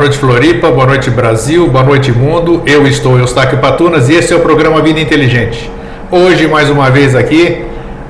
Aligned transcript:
Noite, 0.00 0.16
Floripa. 0.16 0.70
Boa 0.70 0.86
noite, 0.86 1.10
Brasil. 1.10 1.68
Boa 1.68 1.84
noite, 1.84 2.10
mundo. 2.10 2.62
Eu 2.64 2.86
estou 2.86 3.18
Eustáquio 3.18 3.58
Patunas 3.58 4.08
e 4.08 4.14
esse 4.14 4.32
é 4.32 4.36
o 4.36 4.40
programa 4.40 4.80
Vida 4.80 4.98
Inteligente. 4.98 5.70
Hoje, 6.10 6.48
mais 6.48 6.70
uma 6.70 6.90
vez 6.90 7.14
aqui, 7.14 7.66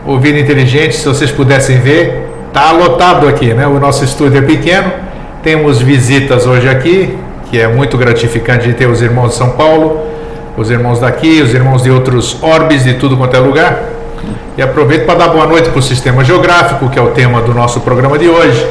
o 0.06 0.16
Vida 0.16 0.38
Inteligente, 0.38 0.94
se 0.94 1.04
vocês 1.04 1.32
pudessem 1.32 1.80
ver, 1.80 2.28
tá 2.52 2.70
lotado 2.70 3.26
aqui, 3.26 3.52
né? 3.52 3.66
O 3.66 3.80
nosso 3.80 4.04
estúdio 4.04 4.38
é 4.38 4.42
pequeno. 4.42 4.92
Temos 5.42 5.82
visitas 5.82 6.46
hoje 6.46 6.68
aqui, 6.68 7.18
que 7.50 7.58
é 7.58 7.66
muito 7.66 7.98
gratificante 7.98 8.68
de 8.68 8.74
ter 8.74 8.86
os 8.86 9.02
irmãos 9.02 9.30
de 9.30 9.34
São 9.34 9.50
Paulo, 9.50 10.00
os 10.56 10.70
irmãos 10.70 11.00
daqui, 11.00 11.42
os 11.42 11.52
irmãos 11.52 11.82
de 11.82 11.90
outros 11.90 12.40
orbes, 12.40 12.84
de 12.84 12.94
tudo 12.94 13.16
quanto 13.16 13.36
é 13.36 13.40
lugar. 13.40 13.82
E 14.56 14.62
aproveito 14.62 15.06
para 15.06 15.16
dar 15.16 15.28
boa 15.30 15.48
noite 15.48 15.68
para 15.68 15.80
o 15.80 15.82
Sistema 15.82 16.22
Geográfico, 16.22 16.88
que 16.88 16.96
é 16.96 17.02
o 17.02 17.08
tema 17.08 17.40
do 17.40 17.52
nosso 17.52 17.80
programa 17.80 18.16
de 18.16 18.28
hoje 18.28 18.64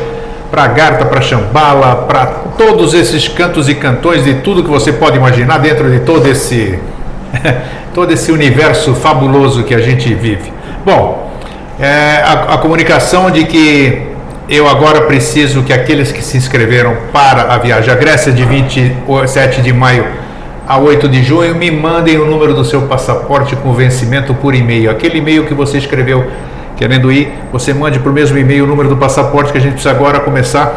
para 0.49 0.67
Garta, 0.67 1.05
para 1.05 1.21
Chambala, 1.21 1.95
para 2.07 2.25
todos 2.57 2.93
esses 2.93 3.27
cantos 3.27 3.69
e 3.69 3.75
cantões 3.75 4.23
de 4.23 4.35
tudo 4.35 4.63
que 4.63 4.69
você 4.69 4.91
pode 4.91 5.17
imaginar 5.17 5.59
dentro 5.59 5.89
de 5.89 5.99
todo 5.99 6.27
esse 6.27 6.79
todo 7.93 8.11
esse 8.11 8.31
universo 8.31 8.93
fabuloso 8.95 9.63
que 9.63 9.73
a 9.73 9.79
gente 9.79 10.13
vive. 10.13 10.51
Bom, 10.85 11.31
é, 11.79 12.21
a, 12.23 12.55
a 12.55 12.57
comunicação 12.57 13.29
de 13.29 13.45
que 13.45 14.09
eu 14.47 14.67
agora 14.67 15.01
preciso 15.01 15.61
que 15.61 15.71
aqueles 15.71 16.11
que 16.11 16.23
se 16.23 16.35
inscreveram 16.35 16.95
para 17.13 17.53
a 17.53 17.57
viagem 17.57 17.93
à 17.93 17.95
Grécia 17.95 18.31
de 18.31 18.43
27 18.43 19.61
de 19.61 19.71
maio 19.71 20.05
a 20.67 20.77
8 20.77 21.07
de 21.07 21.23
junho 21.23 21.55
me 21.55 21.71
mandem 21.71 22.19
o 22.19 22.25
número 22.25 22.53
do 22.53 22.63
seu 22.63 22.83
passaporte 22.83 23.55
com 23.55 23.73
vencimento 23.73 24.33
por 24.35 24.53
e-mail. 24.53 24.91
Aquele 24.91 25.17
e-mail 25.17 25.45
que 25.45 25.53
você 25.53 25.79
escreveu 25.79 26.27
querendo 26.79 27.11
ir, 27.11 27.29
você 27.51 27.73
mande 27.73 27.99
por 27.99 28.13
mesmo 28.13 28.37
e-mail 28.37 28.63
o 28.63 28.67
número 28.67 28.87
do 28.87 28.95
passaporte 28.95 29.51
que 29.51 29.57
a 29.57 29.61
gente 29.61 29.73
precisa 29.73 29.91
agora 29.91 30.21
começar 30.21 30.73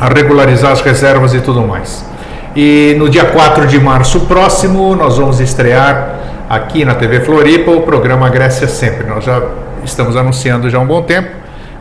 a 0.00 0.06
regularizar 0.06 0.70
as 0.70 0.80
reservas 0.80 1.34
e 1.34 1.40
tudo 1.40 1.60
mais. 1.62 2.06
E 2.54 2.94
no 2.98 3.10
dia 3.10 3.24
4 3.24 3.66
de 3.66 3.80
março 3.80 4.20
próximo, 4.20 4.94
nós 4.94 5.18
vamos 5.18 5.40
estrear 5.40 6.20
aqui 6.48 6.84
na 6.84 6.94
TV 6.94 7.18
Floripa 7.20 7.72
o 7.72 7.82
programa 7.82 8.28
Grécia 8.28 8.68
Sempre. 8.68 9.08
Nós 9.08 9.24
já 9.24 9.42
estamos 9.84 10.16
anunciando 10.16 10.70
já 10.70 10.78
há 10.78 10.80
um 10.80 10.86
bom 10.86 11.02
tempo 11.02 11.28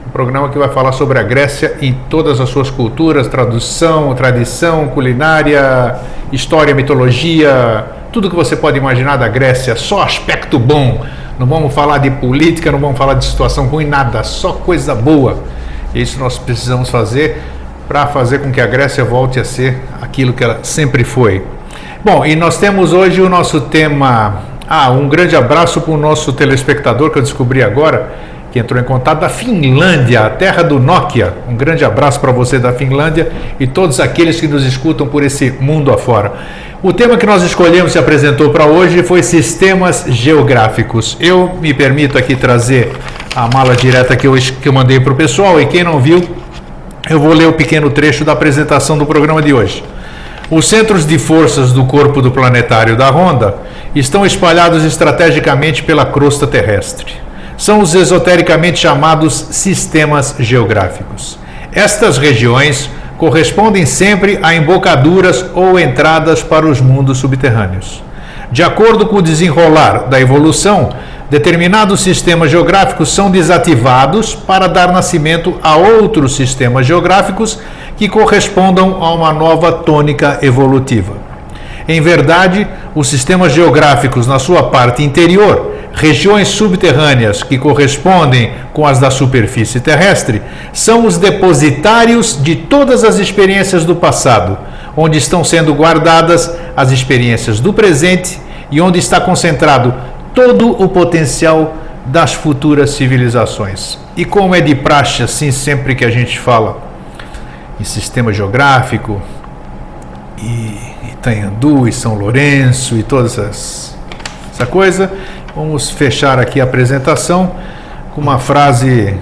um 0.07 0.09
programa 0.09 0.49
que 0.49 0.57
vai 0.57 0.69
falar 0.69 0.91
sobre 0.91 1.19
a 1.19 1.23
Grécia 1.23 1.75
em 1.79 1.93
todas 2.09 2.41
as 2.41 2.49
suas 2.49 2.69
culturas, 2.69 3.27
tradução, 3.27 4.13
tradição, 4.15 4.87
culinária, 4.87 5.95
história, 6.31 6.73
mitologia, 6.73 7.85
tudo 8.11 8.29
que 8.29 8.35
você 8.35 8.55
pode 8.55 8.77
imaginar 8.77 9.15
da 9.15 9.27
Grécia, 9.27 9.75
só 9.75 10.01
aspecto 10.01 10.59
bom 10.59 11.05
não 11.39 11.47
vamos 11.47 11.73
falar 11.73 11.97
de 11.97 12.11
política, 12.11 12.71
não 12.71 12.79
vamos 12.79 12.97
falar 12.97 13.15
de 13.15 13.25
situação 13.25 13.67
ruim, 13.67 13.85
nada, 13.85 14.23
só 14.23 14.53
coisa 14.53 14.93
boa. 14.93 15.37
Isso 15.93 16.19
nós 16.19 16.37
precisamos 16.37 16.89
fazer 16.89 17.41
para 17.87 18.07
fazer 18.07 18.39
com 18.39 18.51
que 18.51 18.61
a 18.61 18.67
Grécia 18.67 19.03
volte 19.03 19.39
a 19.39 19.43
ser 19.43 19.81
aquilo 20.01 20.33
que 20.33 20.43
ela 20.43 20.59
sempre 20.63 21.03
foi. 21.03 21.45
Bom, 22.03 22.25
e 22.25 22.35
nós 22.35 22.57
temos 22.57 22.93
hoje 22.93 23.21
o 23.21 23.29
nosso 23.29 23.61
tema. 23.61 24.41
Ah, 24.67 24.91
um 24.91 25.07
grande 25.07 25.35
abraço 25.35 25.81
para 25.81 25.93
o 25.93 25.97
nosso 25.97 26.33
telespectador 26.33 27.11
que 27.11 27.17
eu 27.17 27.21
descobri 27.21 27.61
agora, 27.61 28.13
que 28.53 28.59
entrou 28.59 28.79
em 28.79 28.83
contato 28.83 29.21
da 29.21 29.29
Finlândia, 29.29 30.27
a 30.27 30.29
terra 30.29 30.61
do 30.61 30.79
Nokia. 30.79 31.33
Um 31.49 31.55
grande 31.55 31.83
abraço 31.83 32.19
para 32.19 32.31
você 32.31 32.59
da 32.59 32.71
Finlândia 32.71 33.31
e 33.59 33.65
todos 33.65 33.99
aqueles 33.99 34.39
que 34.39 34.47
nos 34.47 34.63
escutam 34.63 35.07
por 35.07 35.23
esse 35.23 35.49
mundo 35.49 35.91
afora. 35.91 36.33
O 36.83 36.93
tema 36.93 37.17
que 37.17 37.25
nós 37.25 37.41
escolhemos 37.41 37.95
e 37.95 37.97
apresentou 37.97 38.51
para 38.51 38.67
hoje 38.67 39.01
foi 39.01 39.23
sistemas 39.23 40.05
geográficos. 40.07 41.17
Eu 41.19 41.57
me 41.59 41.73
permito 41.73 42.15
aqui 42.15 42.35
trazer 42.35 42.91
a 43.35 43.47
mala 43.47 43.75
direta 43.75 44.15
que 44.15 44.27
eu, 44.27 44.35
que 44.35 44.69
eu 44.69 44.73
mandei 44.73 44.99
para 44.99 45.13
o 45.13 45.15
pessoal 45.15 45.59
e 45.59 45.65
quem 45.65 45.83
não 45.83 45.99
viu, 45.99 46.21
eu 47.09 47.19
vou 47.19 47.33
ler 47.33 47.47
o 47.47 47.53
pequeno 47.53 47.89
trecho 47.89 48.23
da 48.23 48.33
apresentação 48.33 48.95
do 48.95 49.05
programa 49.07 49.41
de 49.41 49.51
hoje. 49.51 49.83
Os 50.51 50.67
centros 50.67 51.07
de 51.07 51.17
forças 51.17 51.71
do 51.71 51.85
corpo 51.85 52.21
do 52.21 52.29
planetário 52.29 52.95
da 52.95 53.09
Ronda 53.09 53.55
estão 53.95 54.23
espalhados 54.23 54.83
estrategicamente 54.83 55.81
pela 55.81 56.05
crosta 56.05 56.45
terrestre. 56.45 57.23
São 57.57 57.79
os 57.79 57.93
esotericamente 57.93 58.79
chamados 58.79 59.47
sistemas 59.51 60.35
geográficos. 60.39 61.37
Estas 61.71 62.17
regiões 62.17 62.89
correspondem 63.17 63.85
sempre 63.85 64.39
a 64.43 64.53
embocaduras 64.53 65.45
ou 65.53 65.79
entradas 65.79 66.43
para 66.43 66.65
os 66.65 66.81
mundos 66.81 67.19
subterrâneos. 67.19 68.03
De 68.51 68.61
acordo 68.61 69.05
com 69.07 69.17
o 69.17 69.21
desenrolar 69.21 70.09
da 70.09 70.19
evolução, 70.19 70.89
determinados 71.29 72.01
sistemas 72.01 72.51
geográficos 72.51 73.11
são 73.11 73.31
desativados 73.31 74.35
para 74.35 74.67
dar 74.67 74.91
nascimento 74.91 75.57
a 75.63 75.75
outros 75.75 76.35
sistemas 76.35 76.85
geográficos 76.85 77.59
que 77.97 78.09
correspondam 78.09 79.01
a 79.01 79.13
uma 79.13 79.33
nova 79.33 79.71
tônica 79.71 80.39
evolutiva. 80.41 81.13
Em 81.87 81.99
verdade, 82.01 82.67
os 82.93 83.07
sistemas 83.07 83.53
geográficos, 83.53 84.27
na 84.27 84.39
sua 84.39 84.63
parte 84.63 85.03
interior, 85.03 85.72
regiões 85.93 86.47
subterrâneas 86.47 87.43
que 87.43 87.57
correspondem 87.57 88.51
com 88.73 88.85
as 88.85 88.99
da 88.99 89.11
superfície 89.11 89.79
terrestre, 89.79 90.41
são 90.73 91.05
os 91.05 91.17
depositários 91.17 92.41
de 92.41 92.55
todas 92.55 93.03
as 93.03 93.19
experiências 93.19 93.85
do 93.85 93.95
passado, 93.95 94.57
onde 94.97 95.17
estão 95.17 95.43
sendo 95.43 95.73
guardadas 95.73 96.51
as 96.75 96.91
experiências 96.91 97.59
do 97.59 97.71
presente 97.71 98.39
e 98.71 98.81
onde 98.81 98.97
está 98.97 99.21
concentrado 99.21 99.93
todo 100.33 100.71
o 100.81 100.89
potencial 100.89 101.75
das 102.05 102.33
futuras 102.33 102.91
civilizações. 102.91 103.97
E 104.17 104.25
como 104.25 104.55
é 104.55 104.61
de 104.61 104.75
praxe, 104.75 105.23
assim, 105.23 105.51
sempre 105.51 105.95
que 105.95 106.03
a 106.03 106.09
gente 106.09 106.39
fala 106.39 106.81
em 107.79 107.83
sistema 107.83 108.33
geográfico, 108.33 109.21
e 110.37 110.77
Itanhandu, 111.11 111.87
e 111.87 111.91
São 111.91 112.15
Lourenço, 112.15 112.97
e 112.97 113.03
todas 113.03 113.37
essas, 113.37 113.95
essa 114.53 114.65
coisa, 114.65 115.11
Vamos 115.55 115.91
fechar 115.91 116.39
aqui 116.39 116.59
a 116.59 116.63
apresentação 116.63 117.51
com 118.15 118.19
uma 118.19 118.39
frase 118.39 119.15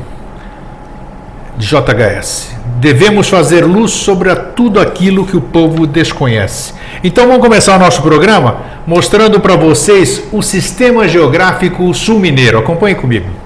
de 1.58 1.68
JHS. 1.68 2.56
Devemos 2.80 3.28
fazer 3.28 3.66
luz 3.66 3.92
sobre 3.92 4.34
tudo 4.56 4.80
aquilo 4.80 5.25
que 5.25 5.36
o 5.36 5.42
povo 5.42 5.86
desconhece. 5.86 6.74
Então 7.03 7.28
vamos 7.28 7.42
começar 7.42 7.75
o 7.75 7.80
nosso 7.80 8.02
programa 8.02 8.62
mostrando 8.88 9.42
para 9.42 9.58
vocês 9.58 10.24
o 10.31 10.42
sistema 10.42 11.06
geográfico 11.06 11.94
sul-mineiro. 11.94 12.59
Acompanhe 12.59 12.96
comigo. 12.96 13.41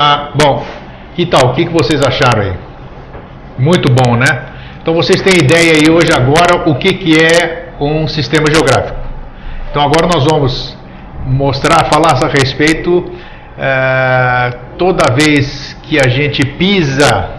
Ah, 0.00 0.30
bom, 0.32 0.64
que 1.16 1.26
tal? 1.26 1.48
O 1.48 1.54
que, 1.54 1.66
que 1.66 1.72
vocês 1.72 2.00
acharam 2.00 2.42
aí? 2.42 2.52
Muito 3.58 3.92
bom, 3.92 4.14
né? 4.14 4.44
Então 4.80 4.94
vocês 4.94 5.20
têm 5.20 5.44
ideia 5.44 5.72
aí 5.72 5.90
hoje 5.90 6.12
agora 6.12 6.70
o 6.70 6.76
que, 6.76 6.94
que 6.94 7.20
é 7.20 7.70
um 7.80 8.06
sistema 8.06 8.48
geográfico. 8.48 8.96
Então 9.68 9.82
agora 9.82 10.06
nós 10.06 10.24
vamos 10.24 10.78
mostrar, 11.26 11.86
falar 11.86 12.12
a 12.12 12.28
respeito 12.28 13.10
é, 13.58 14.56
toda 14.78 15.12
vez 15.12 15.76
que 15.82 15.98
a 15.98 16.08
gente 16.08 16.46
pisa 16.46 17.30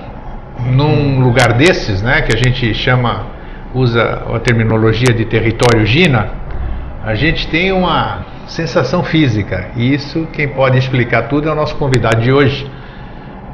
num 0.65 1.21
lugar 1.21 1.53
desses, 1.53 2.01
né, 2.01 2.23
que 2.23 2.35
a 2.35 2.37
gente 2.37 2.73
chama, 2.73 3.25
usa 3.73 4.23
a 4.35 4.39
terminologia 4.39 5.13
de 5.13 5.23
território 5.23 5.85
Gina, 5.85 6.31
a 7.05 7.15
gente 7.15 7.47
tem 7.47 7.71
uma 7.71 8.25
sensação 8.49 9.03
física. 9.03 9.69
E 9.75 9.93
isso, 9.93 10.27
quem 10.33 10.47
pode 10.47 10.77
explicar 10.77 11.23
tudo 11.23 11.47
é 11.47 11.51
o 11.51 11.55
nosso 11.55 11.75
convidado 11.75 12.21
de 12.21 12.31
hoje. 12.31 12.69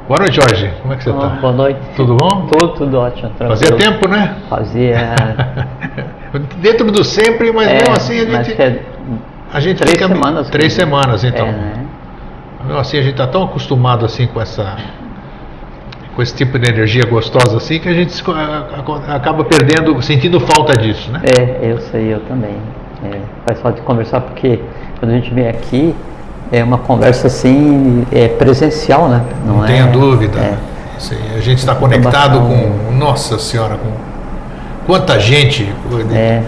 Boa 0.08 0.20
noite, 0.20 0.36
Jorge. 0.36 0.72
Como 0.82 0.94
é 0.94 0.96
que 0.96 1.04
você 1.04 1.10
está? 1.10 1.28
Boa 1.28 1.52
noite. 1.52 1.80
Tudo 1.96 2.16
bom? 2.16 2.46
Tudo, 2.46 2.68
tudo 2.74 2.98
ótimo. 2.98 3.30
Tranquilo. 3.30 3.50
Fazia 3.50 3.76
tempo, 3.76 4.08
né? 4.08 4.36
Fazia. 4.48 5.14
Dentro 6.58 6.90
do 6.90 7.04
sempre, 7.04 7.52
mas 7.52 7.68
é, 7.68 7.74
mesmo 7.74 7.94
assim 7.94 8.20
a 8.20 8.24
gente. 8.24 8.62
É 8.62 8.80
a 9.52 9.60
gente 9.60 9.78
três 9.78 9.92
fica, 9.92 10.08
semanas. 10.08 10.50
Três 10.50 10.72
semanas, 10.72 11.24
então. 11.24 11.46
É, 11.46 11.52
né? 11.52 11.86
Mesmo 12.64 12.78
assim, 12.78 12.98
a 12.98 13.02
gente 13.02 13.12
está 13.12 13.26
tão 13.26 13.44
acostumado 13.44 14.04
assim 14.04 14.26
com 14.26 14.40
essa 14.40 14.76
com 16.14 16.22
esse 16.22 16.34
tipo 16.34 16.58
de 16.58 16.70
energia 16.70 17.04
gostosa 17.04 17.58
assim 17.58 17.78
que 17.78 17.88
a 17.88 17.92
gente 17.92 18.14
acaba 19.08 19.44
perdendo, 19.44 20.00
sentindo 20.00 20.40
falta 20.40 20.74
disso, 20.76 21.10
né? 21.12 21.20
É, 21.38 21.70
eu 21.70 21.78
sei, 21.78 22.14
eu 22.14 22.20
também. 22.20 22.56
É, 23.12 23.20
faz 23.44 23.60
falta 23.60 23.80
de 23.80 23.86
conversar 23.86 24.20
porque 24.20 24.60
quando 24.98 25.12
a 25.12 25.14
gente 25.14 25.32
vem 25.32 25.48
aqui 25.48 25.94
é 26.52 26.62
uma 26.62 26.78
conversa 26.78 27.26
assim 27.26 28.06
é 28.12 28.28
presencial, 28.28 29.08
né? 29.08 29.22
Não, 29.44 29.56
Não 29.58 29.64
é, 29.64 29.68
tenha 29.68 29.86
dúvida. 29.86 30.38
É. 30.38 30.54
Sim, 30.98 31.16
a 31.36 31.40
gente 31.40 31.58
está 31.58 31.74
conectado 31.74 32.38
com, 32.40 32.92
nossa 32.96 33.38
senhora, 33.38 33.76
com 33.76 33.90
quanta 34.86 35.18
gente. 35.20 35.70
É. 36.14 36.42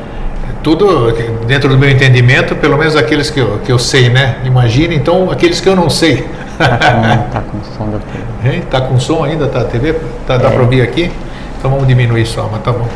Tudo 0.62 1.12
dentro 1.46 1.68
do 1.68 1.78
meu 1.78 1.90
entendimento, 1.90 2.56
pelo 2.56 2.76
menos 2.76 2.96
aqueles 2.96 3.30
que 3.30 3.40
eu, 3.40 3.58
que 3.64 3.70
eu 3.70 3.78
sei, 3.78 4.08
né? 4.08 4.38
Imagina, 4.44 4.94
então 4.94 5.30
aqueles 5.30 5.60
que 5.60 5.68
eu 5.68 5.76
não 5.76 5.88
sei. 5.90 6.26
Tá 6.58 6.68
com, 6.68 7.30
tá 7.30 7.40
com 7.40 7.58
som 7.76 7.90
da 7.90 7.98
TV. 7.98 8.58
Está 8.58 8.80
com 8.80 8.98
som 8.98 9.22
ainda, 9.24 9.46
tá 9.46 9.60
a 9.60 9.64
TV? 9.64 9.94
Tá, 10.26 10.36
dá 10.36 10.48
É. 10.48 10.50
para 10.50 10.62
ouvir 10.62 10.82
aqui? 10.82 11.10
Então 11.58 11.70
vamos 11.70 11.86
diminuir 11.86 12.26
só, 12.26 12.48
mas 12.50 12.62
tá 12.62 12.72
bom. 12.72 12.86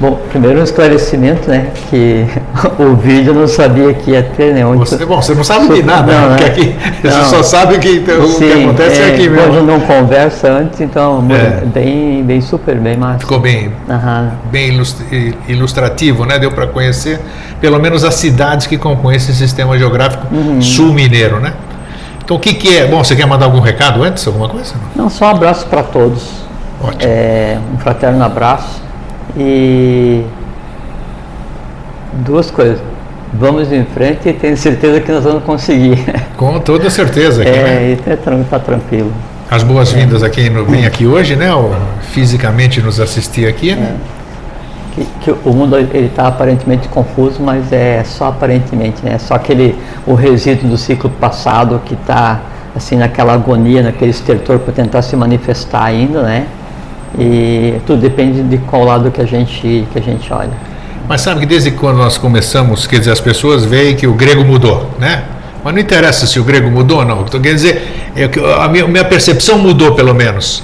Bom, 0.00 0.18
primeiro 0.30 0.60
um 0.60 0.64
esclarecimento, 0.64 1.50
né? 1.50 1.68
Que 1.90 2.24
o 2.82 2.96
vídeo 2.96 3.32
eu 3.32 3.40
não 3.40 3.46
sabia 3.46 3.92
que 3.92 4.12
ia 4.12 4.22
ter, 4.22 4.54
né? 4.54 4.64
Onde 4.64 4.78
Você, 4.78 5.04
bom, 5.04 5.20
você 5.20 5.34
não 5.34 5.44
sabe 5.44 5.68
de 5.74 5.82
nada, 5.82 6.10
Não, 6.10 6.28
né? 6.30 6.36
Porque 6.38 6.44
aqui 6.50 6.76
você 7.02 7.08
Não. 7.18 7.24
só 7.26 7.42
sabe 7.42 7.78
que, 7.78 7.98
o 7.98 8.02
que 8.04 8.26
Sim, 8.28 8.64
acontece 8.64 8.98
é, 9.00 9.08
aqui 9.08 9.28
Hoje 9.28 9.50
mesmo. 9.50 9.62
não 9.62 9.78
conversa 9.80 10.48
antes, 10.50 10.80
então 10.80 11.22
É. 11.30 11.66
bem, 11.66 12.22
bem 12.24 12.40
super, 12.40 12.76
bem 12.76 12.96
massa. 12.96 13.18
Ficou 13.18 13.38
bem, 13.38 13.72
Aham. 13.90 14.32
bem 14.50 14.68
ilus- 14.68 14.96
ilustrativo, 15.46 16.24
né? 16.24 16.38
Deu 16.38 16.50
para 16.50 16.66
conhecer 16.66 17.20
pelo 17.60 17.78
menos 17.78 18.02
as 18.02 18.14
cidades 18.14 18.66
que 18.66 18.78
compõem 18.78 19.16
esse 19.16 19.34
sistema 19.34 19.76
geográfico 19.76 20.26
Uhum. 20.34 20.62
sul-mineiro, 20.62 21.40
né? 21.40 21.52
Então 22.24 22.38
o 22.38 22.40
que, 22.40 22.54
que 22.54 22.74
é? 22.74 22.86
Bom, 22.86 23.04
você 23.04 23.14
quer 23.14 23.26
mandar 23.26 23.44
algum 23.46 23.60
recado 23.60 24.02
antes, 24.02 24.26
alguma 24.26 24.48
coisa? 24.48 24.72
Não, 24.96 25.10
só 25.10 25.26
um 25.26 25.30
abraço 25.30 25.66
para 25.66 25.82
todos. 25.82 26.22
Ótimo. 26.82 27.02
É, 27.02 27.58
um 27.74 27.76
fraterno 27.76 28.24
abraço. 28.24 28.80
E 29.36 30.24
duas 32.12 32.50
coisas. 32.50 32.78
Vamos 33.32 33.72
em 33.72 33.84
frente 33.84 34.28
e 34.28 34.32
tenho 34.32 34.56
certeza 34.56 35.00
que 35.00 35.12
nós 35.12 35.22
vamos 35.22 35.44
conseguir. 35.44 35.98
Com 36.36 36.58
toda 36.58 36.90
certeza. 36.90 37.42
Aqui, 37.42 37.50
né? 37.50 37.84
É, 37.84 37.92
e 37.92 37.96
tá, 37.96 38.16
tá 38.50 38.58
tranquilo. 38.58 39.12
As 39.48 39.62
boas-vindas 39.62 40.22
a 40.22 40.30
quem 40.30 40.50
vem 40.64 40.86
aqui 40.86 41.06
hoje, 41.06 41.36
né? 41.36 41.52
Ou 41.54 41.74
fisicamente 42.12 42.80
nos 42.80 43.00
assistir 43.00 43.48
aqui, 43.48 43.74
né? 43.74 43.96
Que, 44.94 45.06
que 45.20 45.30
o 45.44 45.52
mundo 45.52 45.76
ele 45.76 46.06
está 46.06 46.26
aparentemente 46.26 46.88
confuso, 46.88 47.40
mas 47.40 47.72
é 47.72 48.02
só 48.04 48.28
aparentemente, 48.28 49.04
né? 49.04 49.14
É 49.14 49.18
só 49.18 49.34
aquele 49.34 49.76
o 50.06 50.14
resíduo 50.14 50.68
do 50.68 50.76
ciclo 50.76 51.10
passado 51.10 51.80
que 51.84 51.94
está 51.94 52.40
assim 52.74 52.96
naquela 52.96 53.32
agonia, 53.32 53.82
naquele 53.82 54.10
estertor 54.10 54.58
para 54.58 54.72
tentar 54.72 55.02
se 55.02 55.14
manifestar 55.16 55.84
ainda, 55.84 56.22
né? 56.22 56.46
E 57.18 57.74
tudo 57.86 58.00
depende 58.00 58.42
de 58.42 58.58
qual 58.58 58.84
lado 58.84 59.10
que 59.10 59.20
a 59.20 59.26
gente 59.26 59.86
que 59.92 59.98
a 59.98 60.02
gente 60.02 60.32
olha. 60.32 60.52
Mas 61.08 61.22
sabe 61.22 61.40
que 61.40 61.46
desde 61.46 61.72
quando 61.72 61.96
nós 61.96 62.16
começamos, 62.16 62.86
quer 62.86 63.00
dizer, 63.00 63.10
as 63.10 63.20
pessoas 63.20 63.64
veem 63.64 63.96
que 63.96 64.06
o 64.06 64.14
grego 64.14 64.44
mudou, 64.44 64.90
né? 64.98 65.24
Mas 65.64 65.74
não 65.74 65.80
interessa 65.80 66.26
se 66.26 66.38
o 66.38 66.44
grego 66.44 66.70
mudou 66.70 66.98
ou 66.98 67.04
não. 67.04 67.24
Quer 67.24 67.52
dizer, 67.54 68.12
é 68.14 68.30
a 68.62 68.68
minha, 68.68 68.86
minha 68.86 69.04
percepção 69.04 69.58
mudou 69.58 69.94
pelo 69.94 70.14
menos. 70.14 70.62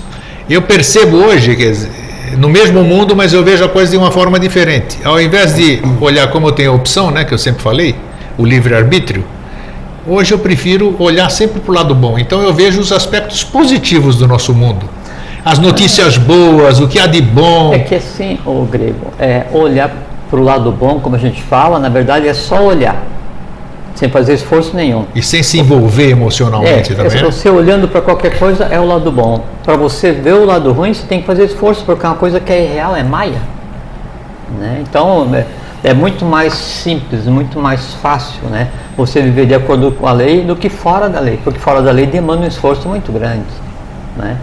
Eu 0.48 0.62
percebo 0.62 1.16
hoje, 1.16 1.56
quer 1.56 1.70
dizer, 1.70 1.90
no 2.38 2.48
mesmo 2.48 2.82
mundo, 2.84 3.14
mas 3.16 3.32
eu 3.32 3.42
vejo 3.42 3.64
a 3.64 3.68
coisa 3.68 3.90
de 3.90 3.96
uma 3.96 4.10
forma 4.10 4.38
diferente. 4.38 4.98
Ao 5.04 5.20
invés 5.20 5.54
de 5.54 5.82
olhar 6.00 6.28
como 6.28 6.48
eu 6.48 6.52
tenho 6.52 6.70
a 6.70 6.74
opção, 6.74 7.10
né, 7.10 7.24
que 7.24 7.34
eu 7.34 7.38
sempre 7.38 7.62
falei, 7.62 7.94
o 8.38 8.44
livre-arbítrio, 8.44 9.24
hoje 10.06 10.32
eu 10.32 10.38
prefiro 10.38 10.94
olhar 10.98 11.28
sempre 11.30 11.60
para 11.60 11.72
o 11.72 11.74
lado 11.74 11.94
bom. 11.94 12.18
Então 12.18 12.42
eu 12.42 12.54
vejo 12.54 12.80
os 12.80 12.92
aspectos 12.92 13.42
positivos 13.42 14.16
do 14.16 14.26
nosso 14.26 14.54
mundo. 14.54 14.88
As 15.46 15.60
notícias 15.60 16.18
boas, 16.18 16.80
o 16.80 16.88
que 16.88 16.98
há 16.98 17.06
de 17.06 17.22
bom. 17.22 17.72
É 17.72 17.78
que 17.78 17.94
assim, 17.94 18.36
o 18.44 18.64
grego, 18.64 19.12
é 19.16 19.46
olhar 19.52 19.92
para 20.28 20.40
o 20.40 20.42
lado 20.42 20.72
bom, 20.72 20.98
como 20.98 21.14
a 21.14 21.18
gente 21.20 21.40
fala, 21.40 21.78
na 21.78 21.88
verdade 21.88 22.26
é 22.26 22.34
só 22.34 22.64
olhar, 22.64 23.00
sem 23.94 24.08
fazer 24.08 24.34
esforço 24.34 24.74
nenhum. 24.74 25.04
E 25.14 25.22
sem 25.22 25.44
se 25.44 25.60
envolver 25.60 26.08
É, 26.08 26.10
emocionalmente 26.10 26.92
é 26.92 26.96
também. 26.96 27.22
né? 27.22 27.30
você 27.30 27.48
olhando 27.48 27.86
para 27.86 28.00
qualquer 28.00 28.36
coisa 28.36 28.64
é 28.64 28.80
o 28.80 28.86
lado 28.86 29.12
bom. 29.12 29.44
Para 29.62 29.76
você 29.76 30.10
ver 30.10 30.34
o 30.34 30.44
lado 30.44 30.72
ruim, 30.72 30.92
você 30.92 31.06
tem 31.06 31.20
que 31.20 31.26
fazer 31.28 31.44
esforço, 31.44 31.84
porque 31.84 32.04
é 32.04 32.08
uma 32.08 32.16
coisa 32.16 32.40
que 32.40 32.52
é 32.52 32.64
irreal, 32.64 32.96
é 32.96 33.04
maia. 33.04 33.40
Né? 34.58 34.82
Então, 34.82 35.32
é, 35.32 35.46
é 35.84 35.94
muito 35.94 36.24
mais 36.24 36.54
simples, 36.54 37.24
muito 37.26 37.60
mais 37.60 37.94
fácil 38.02 38.42
né? 38.50 38.66
você 38.96 39.22
viver 39.22 39.46
de 39.46 39.54
acordo 39.54 39.92
com 39.92 40.08
a 40.08 40.12
lei 40.12 40.42
do 40.42 40.56
que 40.56 40.68
fora 40.68 41.08
da 41.08 41.20
lei, 41.20 41.38
porque 41.44 41.60
fora 41.60 41.80
da 41.80 41.92
lei 41.92 42.06
demanda 42.06 42.42
um 42.42 42.48
esforço 42.48 42.88
muito 42.88 43.12
grande. 43.12 43.44
Né? 44.16 44.36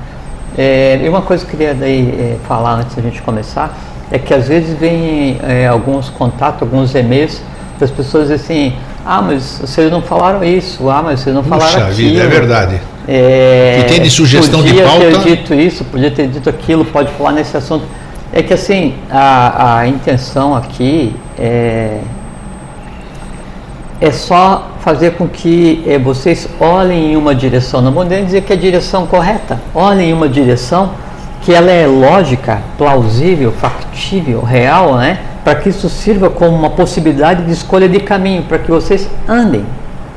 É, 0.57 0.99
e 1.03 1.09
uma 1.09 1.21
coisa 1.21 1.45
que 1.45 1.53
eu 1.53 1.57
queria 1.57 1.73
daí, 1.73 2.09
é, 2.09 2.37
falar 2.47 2.75
antes 2.75 2.95
da 2.95 3.01
gente 3.01 3.21
começar 3.21 3.75
é 4.11 4.19
que 4.19 4.33
às 4.33 4.47
vezes 4.47 4.77
vem 4.77 5.39
é, 5.41 5.67
alguns 5.67 6.09
contatos, 6.09 6.61
alguns 6.61 6.93
e-mails 6.93 7.41
das 7.79 7.89
pessoas 7.89 8.29
assim, 8.29 8.73
ah, 9.05 9.21
mas 9.21 9.59
vocês 9.59 9.91
não 9.91 10.01
falaram 10.01 10.43
isso, 10.43 10.89
ah, 10.89 11.01
mas 11.01 11.19
vocês 11.19 11.35
não 11.35 11.43
falaram 11.43 11.73
Puxa 11.73 11.87
aquilo. 11.87 12.09
vida, 12.09 12.23
é 12.23 12.27
verdade. 12.27 12.81
É, 13.07 13.79
E 13.81 13.83
tem 13.89 14.01
de 14.01 14.09
sugestão 14.09 14.61
de 14.61 14.69
podia 14.69 14.85
pauta? 14.85 14.99
ter 15.05 15.17
dito 15.17 15.53
isso, 15.53 15.83
podia 15.85 16.11
ter 16.11 16.27
dito 16.27 16.49
aquilo, 16.49 16.85
pode 16.85 17.11
falar 17.13 17.33
nesse 17.33 17.57
assunto. 17.57 17.85
É 18.31 18.41
que 18.41 18.53
assim, 18.53 18.95
a, 19.11 19.79
a 19.79 19.87
intenção 19.87 20.55
aqui 20.55 21.15
é, 21.37 21.97
é 23.99 24.11
só 24.11 24.69
fazer 24.83 25.11
com 25.11 25.29
que 25.29 25.81
eh, 25.87 25.97
vocês 25.97 26.47
olhem 26.59 27.13
em 27.13 27.15
uma 27.15 27.33
direção, 27.33 27.81
não 27.81 27.93
vou 27.93 28.03
nem 28.03 28.25
dizer 28.25 28.41
que 28.41 28.51
é 28.51 28.55
a 28.55 28.59
direção 28.59 29.07
correta, 29.07 29.57
olhem 29.73 30.09
em 30.09 30.13
uma 30.13 30.27
direção 30.27 30.91
que 31.41 31.53
ela 31.53 31.71
é 31.71 31.87
lógica, 31.87 32.61
plausível, 32.77 33.53
factível, 33.53 34.41
real, 34.41 34.95
né? 34.95 35.19
Para 35.41 35.55
que 35.55 35.69
isso 35.69 35.87
sirva 35.87 36.29
como 36.29 36.55
uma 36.55 36.69
possibilidade 36.69 37.43
de 37.43 37.51
escolha 37.51 37.87
de 37.87 38.01
caminho, 38.01 38.43
para 38.43 38.59
que 38.59 38.69
vocês 38.69 39.09
andem, 39.27 39.65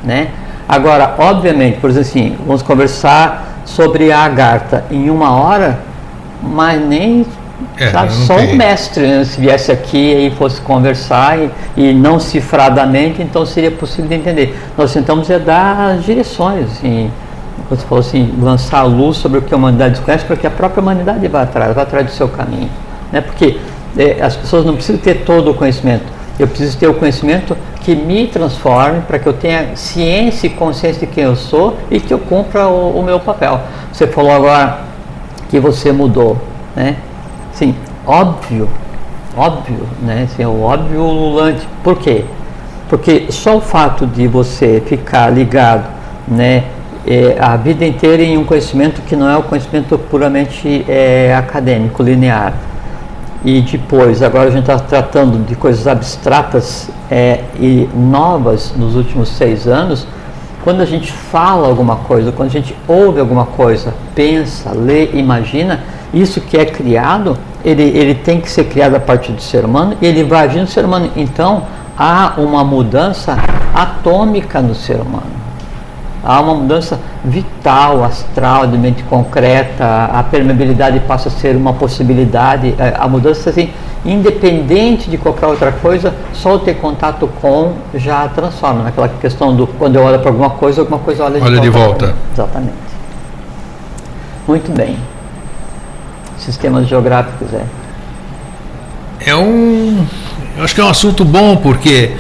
né? 0.03 0.29
Agora, 0.69 1.15
obviamente, 1.19 1.79
por 1.79 1.89
exemplo 1.89 2.09
assim, 2.09 2.37
vamos 2.45 2.63
conversar 2.63 3.61
sobre 3.65 4.11
a 4.11 4.25
Agartha 4.25 4.85
em 4.91 5.11
uma 5.11 5.31
hora, 5.31 5.79
mas 6.43 6.81
nem 6.85 7.25
É, 7.79 7.91
sabe, 7.91 8.13
só 8.13 8.37
tem. 8.37 8.53
o 8.53 8.57
mestre 8.57 9.07
né, 9.07 9.25
se 9.25 9.41
viesse 9.41 9.73
aqui 9.73 10.27
e 10.27 10.31
fosse 10.37 10.61
conversar 10.61 11.39
e, 11.39 11.51
e 11.77 11.95
não 11.95 12.21
cifradamente, 12.21 13.23
então 13.23 13.47
seria 13.47 13.71
possível 13.71 14.09
de 14.09 14.15
entender. 14.15 14.59
Nós 14.77 14.93
tentamos 14.93 15.31
é 15.31 15.39
dar 15.39 15.95
as 15.95 16.05
direções, 16.05 16.67
assim, 16.67 17.11
você 17.71 17.87
falou 17.87 18.01
assim, 18.01 18.35
lançar 18.41 18.81
a 18.81 18.85
luz 18.85 19.17
sobre 19.17 19.39
o 19.39 19.43
que 19.43 19.55
a 19.55 19.57
humanidade 19.57 19.95
desconhece, 19.95 20.25
para 20.25 20.37
que 20.37 20.47
a 20.47 20.51
própria 20.51 20.83
humanidade 20.83 21.27
vá 21.29 21.43
atrás, 21.43 21.75
vá 21.75 21.83
atrás 21.83 22.07
do 22.07 22.13
seu 22.13 22.29
caminho. 22.29 22.69
Né? 23.11 23.23
Porque 23.23 23.59
é, 23.97 24.23
as 24.23 24.37
pessoas 24.37 24.65
não 24.65 24.75
precisam 24.75 25.01
ter 25.01 25.25
todo 25.25 25.51
o 25.51 25.55
conhecimento, 25.55 26.05
eu 26.39 26.47
preciso 26.47 26.77
ter 26.77 26.87
o 26.87 26.95
conhecimento 26.95 27.57
que 27.81 27.95
me 27.95 28.27
transforme, 28.27 29.01
para 29.01 29.19
que 29.19 29.27
eu 29.27 29.33
tenha 29.33 29.75
ciência 29.75 30.47
e 30.47 30.51
consciência 30.51 31.07
de 31.07 31.13
quem 31.13 31.25
eu 31.25 31.37
sou 31.37 31.79
e 31.91 31.99
que 31.99 32.13
eu 32.13 32.19
cumpra 32.19 32.69
o, 32.69 33.01
o 33.01 33.03
meu 33.03 33.19
papel. 33.19 33.61
Você 33.93 34.07
falou 34.07 34.33
agora 34.33 34.81
que 35.49 35.59
você 35.59 35.93
mudou, 35.93 36.37
né? 36.75 36.97
Sim, 37.57 37.75
óbvio, 38.07 38.69
óbvio, 39.35 39.89
né? 40.03 40.29
Assim, 40.31 40.45
o 40.45 40.61
óbvio 40.61 41.01
ululante. 41.01 41.67
Por 41.83 41.97
quê? 41.97 42.23
Porque 42.87 43.29
só 43.31 43.57
o 43.57 43.61
fato 43.63 44.07
de 44.07 44.29
você 44.29 44.83
ficar 44.87 45.31
ligado, 45.31 45.89
né, 46.29 46.65
é, 47.07 47.39
a 47.41 47.57
vida 47.57 47.87
inteira 47.87 48.23
em 48.23 48.37
um 48.37 48.45
conhecimento 48.45 49.01
que 49.01 49.17
não 49.17 49.27
é 49.27 49.39
o 49.39 49.43
conhecimento 49.43 49.97
puramente 49.97 50.85
é, 50.87 51.35
acadêmico, 51.35 52.03
linear, 52.03 52.53
e 53.43 53.63
depois, 53.63 54.23
agora 54.23 54.49
a 54.49 54.51
gente 54.51 54.71
está 54.71 54.79
tratando 54.79 55.43
de 55.47 55.57
coisas 55.57 55.87
abstratas 55.87 56.91
é, 57.11 57.41
e 57.59 57.89
novas 57.95 58.75
nos 58.77 58.95
últimos 58.95 59.31
seis 59.31 59.67
anos, 59.67 60.07
quando 60.67 60.81
a 60.81 60.85
gente 60.85 61.13
fala 61.13 61.69
alguma 61.69 61.95
coisa, 61.95 62.33
quando 62.33 62.49
a 62.49 62.53
gente 62.53 62.77
ouve 62.89 63.21
alguma 63.21 63.47
coisa, 63.47 63.95
pensa, 64.17 64.73
lê, 64.73 65.13
imagina, 65.13 65.85
isso 66.13 66.41
que 66.41 66.59
é 66.59 66.65
criado, 66.65 67.39
ele, 67.65 67.85
ele 67.85 68.17
tem 68.17 68.41
que 68.41 68.51
ser 68.51 68.65
criado 68.65 68.97
a 68.97 68.99
partir 68.99 69.31
do 69.31 69.41
ser 69.41 69.65
humano 69.65 69.97
e 70.03 70.05
ele 70.05 70.25
vai 70.25 70.45
agir 70.45 70.59
no 70.59 70.67
ser 70.67 70.85
humano. 70.85 71.09
Então, 71.15 71.63
há 71.97 72.33
uma 72.39 72.65
mudança 72.65 73.39
atômica 73.73 74.61
no 74.61 74.75
ser 74.75 74.97
humano. 74.97 75.46
Há 76.27 76.41
uma 76.41 76.57
mudança 76.57 76.99
vital, 77.25 78.03
astral, 78.03 78.67
de 78.67 78.77
mente 78.77 79.05
concreta, 79.05 80.11
a 80.13 80.25
permeabilidade 80.25 80.99
passa 81.01 81.29
a 81.29 81.31
ser 81.31 81.55
uma 81.55 81.73
possibilidade, 81.73 82.75
é, 82.77 82.97
a 82.99 83.07
mudança 83.07 83.51
assim, 83.51 83.71
independente 84.05 85.09
de 85.09 85.17
qualquer 85.19 85.47
outra 85.47 85.71
coisa, 85.71 86.13
só 86.33 86.59
ter 86.59 86.75
contato 86.75 87.29
com 87.41 87.75
já 87.95 88.27
transforma. 88.27 88.83
Naquela 88.83 89.09
questão 89.09 89.55
do 89.55 89.69
quando 89.69 89.95
eu 89.95 90.03
olho 90.03 90.19
para 90.19 90.31
alguma 90.31 90.51
coisa, 90.51 90.81
alguma 90.81 90.99
coisa 90.99 91.23
olha, 91.23 91.41
olha 91.41 91.61
de 91.61 91.71
volta. 91.71 92.07
De 92.07 92.13
volta. 92.13 92.19
Exatamente. 92.35 92.75
Muito 94.49 94.77
bem. 94.77 94.97
Sistemas 96.39 96.89
geográficos 96.89 97.55
é. 97.55 97.65
É 99.21 99.37
um. 99.37 100.05
Eu 100.57 100.65
acho 100.65 100.75
que 100.75 100.81
é 100.81 100.85
um 100.85 100.91
assunto 100.91 101.25
bom 101.25 101.57
porque 101.57 102.17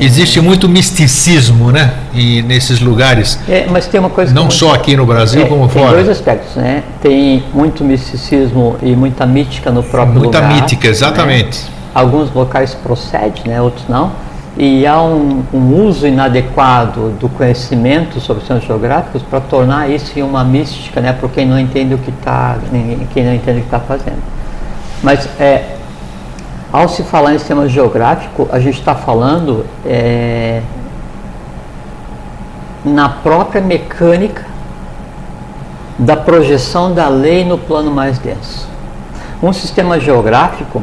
Existe 0.00 0.40
muito 0.40 0.68
misticismo, 0.68 1.70
né? 1.70 1.94
E 2.12 2.42
nesses 2.42 2.80
lugares. 2.80 3.38
É, 3.48 3.66
mas 3.70 3.86
tem 3.86 3.98
uma 3.98 4.10
coisa. 4.10 4.32
Não 4.34 4.50
só 4.50 4.74
aqui 4.74 4.96
no 4.96 5.06
Brasil, 5.06 5.42
é, 5.42 5.46
como 5.46 5.68
tem 5.68 5.82
fora. 5.82 5.96
Tem 5.96 6.04
dois 6.04 6.08
aspectos, 6.08 6.56
né? 6.56 6.82
Tem 7.00 7.44
muito 7.52 7.84
misticismo 7.84 8.76
e 8.82 8.94
muita 8.94 9.26
mítica 9.26 9.70
no 9.70 9.82
próprio 9.82 10.18
muita 10.18 10.38
lugar. 10.38 10.50
Muita 10.50 10.62
mítica, 10.62 10.88
exatamente. 10.88 11.58
Né? 11.58 11.70
Alguns 11.94 12.32
locais 12.32 12.74
procede, 12.74 13.42
né? 13.46 13.60
Outros 13.60 13.86
não. 13.88 14.12
E 14.58 14.86
há 14.86 15.02
um, 15.02 15.42
um 15.52 15.84
uso 15.84 16.06
inadequado 16.06 17.10
do 17.20 17.28
conhecimento 17.28 18.20
sobre 18.20 18.42
os 18.42 18.48
centros 18.48 18.66
geográficos 18.66 19.22
para 19.22 19.40
tornar 19.40 19.90
isso 19.90 20.18
uma 20.20 20.44
mística, 20.44 21.00
né? 21.00 21.12
Para 21.12 21.28
quem 21.28 21.46
não 21.46 21.58
entende 21.58 21.94
o 21.94 21.98
que 21.98 22.10
está, 22.10 22.56
quem 23.12 23.24
não 23.24 23.34
entende 23.34 23.58
o 23.58 23.60
que 23.60 23.66
está 23.66 23.80
fazendo. 23.80 24.22
Mas 25.02 25.28
é, 25.38 25.75
ao 26.72 26.88
se 26.88 27.02
falar 27.02 27.34
em 27.34 27.38
sistema 27.38 27.68
geográfico, 27.68 28.48
a 28.50 28.58
gente 28.58 28.78
está 28.78 28.94
falando 28.94 29.64
é, 29.84 30.60
na 32.84 33.08
própria 33.08 33.60
mecânica 33.60 34.44
da 35.98 36.16
projeção 36.16 36.92
da 36.92 37.08
lei 37.08 37.44
no 37.44 37.56
plano 37.56 37.90
mais 37.90 38.18
denso. 38.18 38.68
Um 39.42 39.52
sistema 39.52 39.98
geográfico 39.98 40.82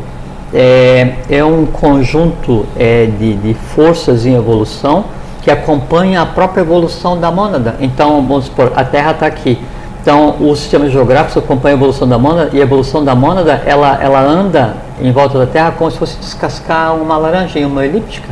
é, 0.54 1.16
é 1.30 1.44
um 1.44 1.66
conjunto 1.66 2.66
é, 2.78 3.06
de, 3.06 3.36
de 3.36 3.54
forças 3.54 4.26
em 4.26 4.36
evolução 4.36 5.06
que 5.42 5.52
acompanha 5.52 6.22
a 6.22 6.26
própria 6.26 6.62
evolução 6.62 7.20
da 7.20 7.30
mônada. 7.30 7.76
Então, 7.82 8.26
vamos 8.26 8.46
supor, 8.46 8.72
a 8.76 8.84
Terra 8.84 9.12
está 9.12 9.26
aqui. 9.26 9.60
Então, 10.04 10.36
o 10.42 10.54
sistema 10.54 10.90
geográfico 10.90 11.40
acompanha 11.40 11.76
a 11.76 11.78
evolução 11.78 12.06
da 12.06 12.20
mônada 12.20 12.50
e 12.52 12.60
a 12.60 12.64
evolução 12.64 13.06
da 13.06 13.16
mônada 13.16 13.64
ela, 13.66 13.98
ela 14.04 14.20
anda 14.20 14.76
em 15.02 15.14
volta 15.14 15.40
da 15.40 15.48
Terra 15.48 15.72
como 15.72 15.90
se 15.90 15.98
fosse 15.98 16.18
descascar 16.18 16.94
uma 16.94 17.18
laranja 17.18 17.58
em 17.58 17.64
uma 17.64 17.86
elíptica, 17.86 18.28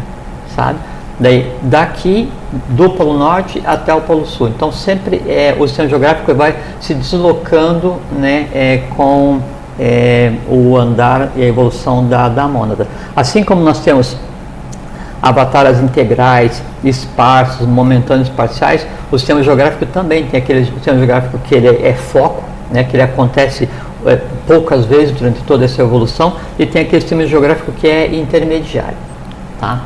sabe? 0.54 0.78
Daí, 1.18 1.50
daqui 1.62 2.30
do 2.68 2.90
Polo 2.90 3.18
Norte 3.18 3.64
até 3.66 3.94
o 3.94 4.02
Polo 4.02 4.26
Sul. 4.26 4.50
Então, 4.50 4.70
sempre 4.70 5.24
é, 5.26 5.56
o 5.58 5.66
sistema 5.66 5.88
geográfico 5.88 6.34
vai 6.34 6.58
se 6.82 6.94
deslocando 6.94 7.96
né, 8.20 8.50
é, 8.54 8.84
com 8.98 9.40
é, 9.80 10.34
o 10.50 10.76
andar 10.76 11.30
e 11.38 11.42
a 11.42 11.46
evolução 11.46 12.06
da, 12.06 12.28
da 12.28 12.50
mônada. 12.50 12.86
Assim 13.16 13.46
como 13.46 13.64
nós 13.64 13.80
temos 13.80 14.18
avataras 15.22 15.80
integrais, 15.80 16.62
esparsos, 16.84 17.66
momentâneos 17.66 18.28
parciais, 18.28 18.86
o 19.12 19.20
sistema 19.20 19.44
geográfico 19.44 19.86
também 19.88 20.26
tem 20.26 20.40
aquele 20.40 20.66
sistema 20.66 20.98
geográfico 20.98 21.38
que 21.40 21.54
ele 21.54 21.68
é 21.68 21.94
foco, 21.94 22.44
né, 22.72 22.84
que 22.84 22.96
ele 22.96 23.04
acontece 23.04 23.68
é, 24.06 24.18
poucas 24.48 24.86
vezes 24.86 25.12
durante 25.12 25.42
toda 25.42 25.66
essa 25.66 25.82
evolução, 25.82 26.38
e 26.58 26.66
tem 26.66 26.84
aquele 26.84 27.02
sistema 27.02 27.28
geográfico 27.28 27.72
que 27.74 27.88
é 27.88 28.14
intermediário. 28.16 28.98
Tá? 29.60 29.82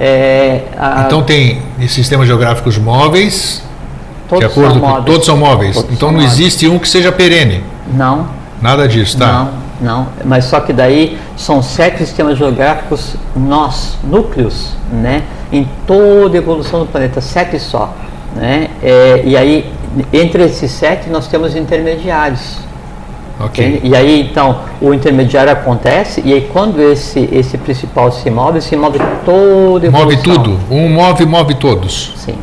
É, 0.00 0.62
a, 0.78 1.04
então 1.06 1.22
tem 1.22 1.60
sistemas 1.86 2.26
geográficos 2.26 2.78
móveis, 2.78 3.62
todos 4.28 4.46
de 4.46 4.50
acordo 4.50 4.72
são 4.72 4.80
com, 4.80 4.86
móveis, 4.86 5.04
todos 5.04 5.26
são 5.26 5.36
móveis. 5.36 5.74
Todos 5.76 5.90
então 5.92 6.08
são 6.08 6.16
não 6.16 6.22
móveis. 6.22 6.40
existe 6.40 6.66
um 6.66 6.78
que 6.78 6.88
seja 6.88 7.12
perene. 7.12 7.62
Não. 7.92 8.28
Nada 8.62 8.88
disso, 8.88 9.18
tá? 9.18 9.50
Não, 9.80 9.98
não. 9.98 10.06
Mas 10.24 10.46
só 10.46 10.60
que 10.60 10.72
daí 10.72 11.18
são 11.36 11.62
sete 11.62 11.98
sistemas 11.98 12.38
geográficos 12.38 13.14
nós, 13.36 13.96
núcleos, 14.02 14.72
né? 14.90 15.22
Em 15.52 15.68
toda 15.86 16.36
a 16.36 16.38
evolução 16.38 16.80
do 16.80 16.86
planeta, 16.86 17.20
sete 17.20 17.58
só. 17.58 17.94
Né? 18.34 18.70
É, 18.82 19.22
e 19.24 19.36
aí, 19.36 19.72
entre 20.12 20.44
esses 20.44 20.70
sete, 20.70 21.08
nós 21.10 21.26
temos 21.28 21.54
intermediários. 21.56 22.58
Okay. 23.40 23.80
E 23.82 23.96
aí, 23.96 24.20
então, 24.20 24.60
o 24.82 24.92
intermediário 24.92 25.50
acontece, 25.50 26.22
e 26.24 26.34
aí 26.34 26.48
quando 26.52 26.78
esse, 26.80 27.26
esse 27.32 27.56
principal 27.56 28.12
se 28.12 28.30
move, 28.30 28.60
se 28.60 28.76
move 28.76 28.98
evolução. 28.98 29.90
Move 29.90 30.16
tudo. 30.18 30.60
Um 30.70 30.90
move, 30.90 31.24
move 31.24 31.54
todos. 31.54 32.12
Sim. 32.16 32.34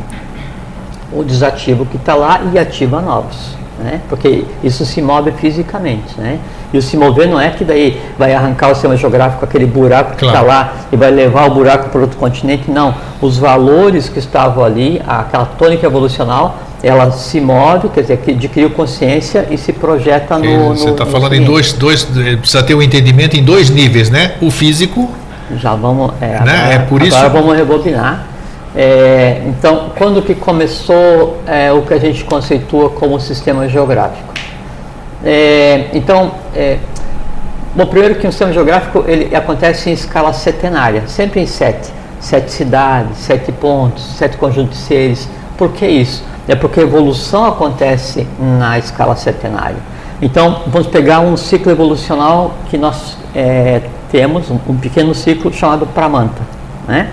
O 1.13 1.23
desativo 1.23 1.85
que 1.85 1.97
está 1.97 2.15
lá 2.15 2.41
e 2.51 2.57
ativa 2.57 2.99
novos. 2.99 3.55
Né? 3.79 4.01
Porque 4.09 4.43
isso 4.63 4.85
se 4.85 5.01
move 5.01 5.31
fisicamente. 5.33 6.19
Né? 6.19 6.39
E 6.73 6.77
o 6.77 6.81
se 6.81 6.97
mover 6.97 7.27
não 7.27 7.39
é 7.39 7.49
que 7.49 7.63
daí 7.63 8.01
vai 8.17 8.33
arrancar 8.33 8.71
o 8.71 8.73
sistema 8.73 8.97
geográfico, 8.97 9.45
aquele 9.45 9.65
buraco 9.65 10.15
que 10.15 10.25
está 10.25 10.43
claro. 10.43 10.47
lá, 10.47 10.73
e 10.91 10.95
vai 10.95 11.11
levar 11.11 11.45
o 11.49 11.53
buraco 11.53 11.89
para 11.89 12.01
outro 12.01 12.17
continente. 12.17 12.69
Não. 12.69 12.93
Os 13.21 13.37
valores 13.37 14.09
que 14.09 14.19
estavam 14.19 14.63
ali, 14.63 15.01
aquela 15.07 15.45
tônica 15.45 15.85
evolucional, 15.85 16.57
ela 16.81 17.11
se 17.11 17.39
move, 17.39 17.89
quer 17.89 18.01
dizer, 18.01 18.19
adquiriu 18.27 18.69
consciência 18.71 19.47
e 19.49 19.57
se 19.57 19.73
projeta 19.73 20.37
no. 20.37 20.69
Você 20.69 20.89
está 20.89 21.05
falando 21.05 21.33
em 21.33 21.43
dois, 21.43 21.73
dois. 21.73 22.03
Precisa 22.03 22.63
ter 22.63 22.75
um 22.75 22.81
entendimento 22.81 23.35
em 23.35 23.43
dois 23.43 23.69
níveis, 23.69 24.09
né? 24.09 24.33
O 24.41 24.51
físico. 24.51 25.09
Já 25.55 25.75
vamos. 25.75 26.11
É, 26.21 26.27
né? 26.27 26.35
agora, 26.37 26.73
é 26.73 26.79
por 26.79 27.01
isso. 27.01 27.17
Agora 27.17 27.41
vamos 27.41 27.55
rebobinar. 27.55 28.27
É, 28.75 29.41
então, 29.45 29.91
quando 29.97 30.21
que 30.21 30.35
começou 30.35 31.41
é, 31.47 31.71
o 31.71 31.81
que 31.81 31.93
a 31.93 31.99
gente 31.99 32.23
conceitua 32.23 32.89
como 32.89 33.19
sistema 33.19 33.67
geográfico? 33.67 34.33
É, 35.23 35.89
então, 35.93 36.31
é, 36.55 36.77
bom, 37.75 37.85
primeiro 37.85 38.15
que 38.15 38.27
um 38.27 38.31
sistema 38.31 38.53
geográfico 38.53 39.03
ele 39.07 39.35
acontece 39.35 39.89
em 39.89 39.93
escala 39.93 40.33
setenária, 40.33 41.03
sempre 41.07 41.41
em 41.41 41.45
sete. 41.45 41.91
Sete 42.19 42.51
cidades, 42.51 43.17
sete 43.19 43.51
pontos, 43.51 44.03
sete 44.17 44.37
conjuntos 44.37 44.77
de 44.77 44.83
seres. 44.83 45.29
Por 45.57 45.71
que 45.71 45.85
isso? 45.85 46.23
É 46.47 46.55
porque 46.55 46.79
a 46.79 46.83
evolução 46.83 47.45
acontece 47.45 48.27
na 48.39 48.77
escala 48.77 49.15
setenária. 49.15 49.77
Então, 50.21 50.63
vamos 50.67 50.87
pegar 50.87 51.19
um 51.19 51.37
ciclo 51.37 51.71
evolucional 51.71 52.53
que 52.69 52.77
nós 52.77 53.17
é, 53.35 53.81
temos, 54.11 54.49
um, 54.49 54.57
um, 54.67 54.75
pequeno 54.75 55.13
ciclo 55.13 55.53
chamado 55.53 55.85
Pramanta. 55.85 56.41
Né? 56.87 57.11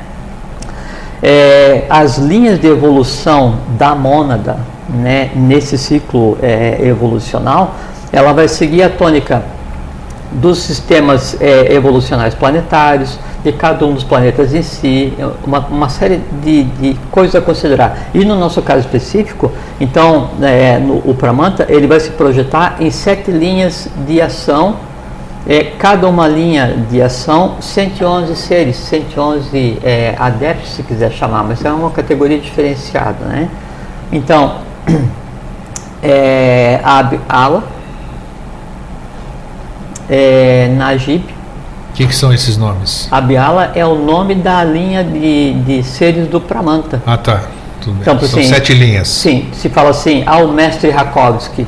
É, 1.22 1.84
as 1.88 2.18
linhas 2.18 2.60
de 2.60 2.66
evolução 2.66 3.56
da 3.78 3.94
mônada 3.94 4.58
né, 4.88 5.30
nesse 5.34 5.78
ciclo 5.78 6.36
é, 6.42 6.78
evolucional, 6.82 7.74
ela 8.12 8.32
vai 8.32 8.48
seguir 8.48 8.82
a 8.82 8.90
tônica 8.90 9.42
dos 10.32 10.58
sistemas 10.58 11.40
é, 11.40 11.72
evolucionais 11.72 12.34
planetários, 12.34 13.18
de 13.44 13.52
cada 13.52 13.84
um 13.86 13.92
dos 13.92 14.04
planetas 14.04 14.54
em 14.54 14.62
si, 14.62 15.12
uma, 15.46 15.58
uma 15.60 15.88
série 15.90 16.22
de, 16.42 16.64
de, 16.64 16.94
coisas 17.10 17.34
a 17.34 17.42
considerar. 17.42 18.08
E 18.14 18.24
no 18.24 18.36
nosso 18.36 18.62
caso 18.62 18.80
específico, 18.80 19.52
então, 19.78 20.30
é, 20.40 20.78
no, 20.78 20.96
o 20.98 21.14
Pramanta, 21.14 21.66
ele 21.68 21.86
vai 21.86 22.00
se 22.00 22.10
projetar 22.10 22.76
em 22.80 22.90
sete 22.90 23.30
linhas 23.30 23.88
de 24.06 24.20
ação, 24.20 24.76
é, 25.46 25.64
cada 25.78 26.08
uma 26.08 26.26
linha 26.26 26.84
de 26.90 27.02
ação, 27.02 27.56
111 27.60 28.34
seres, 28.36 28.76
111 28.76 29.78
é, 29.82 30.14
adeptos, 30.18 30.70
se 30.70 30.82
quiser 30.82 31.12
chamar, 31.12 31.44
mas 31.44 31.64
é 31.64 31.70
uma 31.70 31.90
categoria 31.90 32.38
diferenciada. 32.38 33.24
Né? 33.26 33.48
Então, 34.10 34.60
é, 36.02 36.80
a 36.82 37.04
Ala, 37.28 37.64
é, 40.08 40.72
Najib, 40.76 41.24
o 41.90 41.96
que, 41.96 42.08
que, 42.08 42.16
são 42.16 42.32
esses 42.32 42.56
nomes? 42.56 43.06
Abiala 43.08 43.70
é 43.76 43.86
o 43.86 43.94
nome 43.94 44.34
da 44.34 44.64
linha 44.64 45.04
de, 45.04 45.54
de 45.60 45.84
seres 45.84 46.26
do 46.26 46.40
Pramanta. 46.40 47.00
Ah, 47.06 47.16
tá. 47.16 47.42
Tudo 47.80 47.98
então, 48.00 48.18
São 48.18 48.40
assim, 48.40 48.48
sete 48.48 48.74
linhas. 48.74 49.06
Sim, 49.06 49.46
se 49.52 49.68
fala 49.68 49.90
assim, 49.90 50.24
ao 50.26 50.48
mestre 50.48 50.90
Rakovski. 50.90 51.64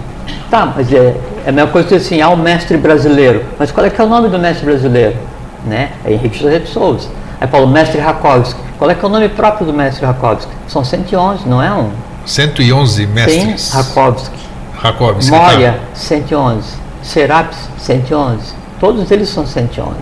Tá, 0.50 0.72
mas 0.74 0.92
é, 0.92 1.16
é 1.44 1.48
a 1.48 1.52
mesma 1.52 1.70
coisa 1.70 1.88
que 1.88 1.94
assim, 1.94 2.20
ao 2.20 2.36
mestre 2.36 2.76
brasileiro. 2.76 3.44
Mas 3.58 3.70
qual 3.70 3.86
é 3.86 3.90
que 3.90 4.00
é 4.00 4.04
o 4.04 4.08
nome 4.08 4.28
do 4.28 4.38
mestre 4.38 4.66
brasileiro? 4.66 5.16
Né? 5.64 5.90
É 6.04 6.12
Henrique 6.12 6.38
José 6.38 6.58
de 6.58 6.68
Souza. 6.68 7.08
Aí 7.40 7.48
fala 7.48 7.64
o 7.64 7.68
mestre 7.68 8.00
Rakovski. 8.00 8.60
Qual 8.78 8.90
é 8.90 8.94
que 8.94 9.04
é 9.04 9.08
o 9.08 9.10
nome 9.10 9.28
próprio 9.28 9.66
do 9.66 9.72
mestre 9.72 10.04
Rakovski? 10.06 10.52
São 10.68 10.84
111, 10.84 11.48
não 11.48 11.62
é 11.62 11.72
um? 11.72 11.90
111 12.24 13.06
mestres. 13.06 13.60
Sim, 13.60 13.76
Rakovski. 13.76 14.38
Rakovski. 14.76 15.30
Moria, 15.30 15.72
tá. 15.72 15.78
111. 15.94 16.86
Serapis, 17.02 17.58
111 17.78 18.66
todos 18.80 19.10
eles 19.10 19.28
são 19.28 19.46
111. 19.46 19.94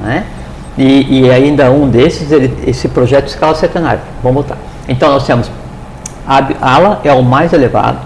Né? 0.00 0.24
E, 0.76 1.20
e 1.20 1.30
ainda 1.30 1.70
um 1.70 1.88
desses, 1.88 2.30
ele, 2.30 2.56
esse 2.66 2.88
projeto 2.88 3.28
escala 3.28 3.54
centenário. 3.54 4.00
Vamos 4.22 4.44
botar. 4.44 4.58
Então 4.88 5.10
nós 5.10 5.24
temos 5.26 5.50
Abala 6.26 7.00
é 7.04 7.12
o 7.12 7.22
mais 7.22 7.52
elevado, 7.52 7.98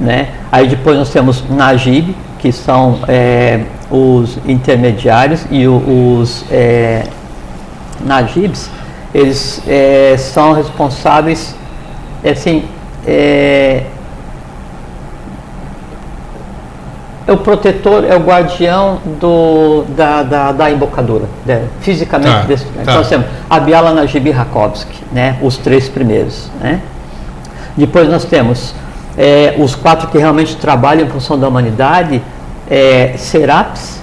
né? 0.00 0.28
Aí 0.50 0.66
depois 0.66 0.96
nós 0.96 1.10
temos 1.10 1.44
Najib, 1.48 2.16
que 2.38 2.50
são 2.50 3.00
é, 3.06 3.60
os 3.90 4.38
intermediários 4.46 5.44
e 5.50 5.68
os 5.68 6.44
é, 6.50 7.04
Najibs, 8.04 8.70
eles 9.14 9.62
é, 9.68 10.16
são 10.16 10.52
responsáveis, 10.52 11.54
assim, 12.24 12.64
é, 13.06 13.84
é 17.26 17.32
o 17.32 17.36
protetor, 17.36 18.04
é 18.04 18.16
o 18.16 18.20
guardião 18.20 18.98
do, 19.20 19.84
da, 19.96 20.22
da, 20.22 20.52
da 20.52 20.70
embocadura, 20.70 21.26
né? 21.44 21.64
fisicamente. 21.80 22.32
Tá, 22.32 22.42
desse, 22.42 22.64
tá. 22.64 22.82
Então, 22.82 23.04
temos 23.04 23.26
Abiala 23.48 23.92
Najib 23.92 24.28
e 24.28 24.32
Rakovsky, 24.32 25.04
né? 25.12 25.36
os 25.42 25.56
três 25.58 25.88
primeiros. 25.88 26.50
Né? 26.60 26.80
Depois 27.76 28.08
nós 28.08 28.24
temos 28.24 28.74
é, 29.16 29.54
os 29.58 29.74
quatro 29.74 30.08
que 30.08 30.18
realmente 30.18 30.56
trabalham 30.56 31.06
em 31.06 31.10
função 31.10 31.38
da 31.38 31.48
humanidade, 31.48 32.22
é, 32.68 33.14
Serapis, 33.16 34.00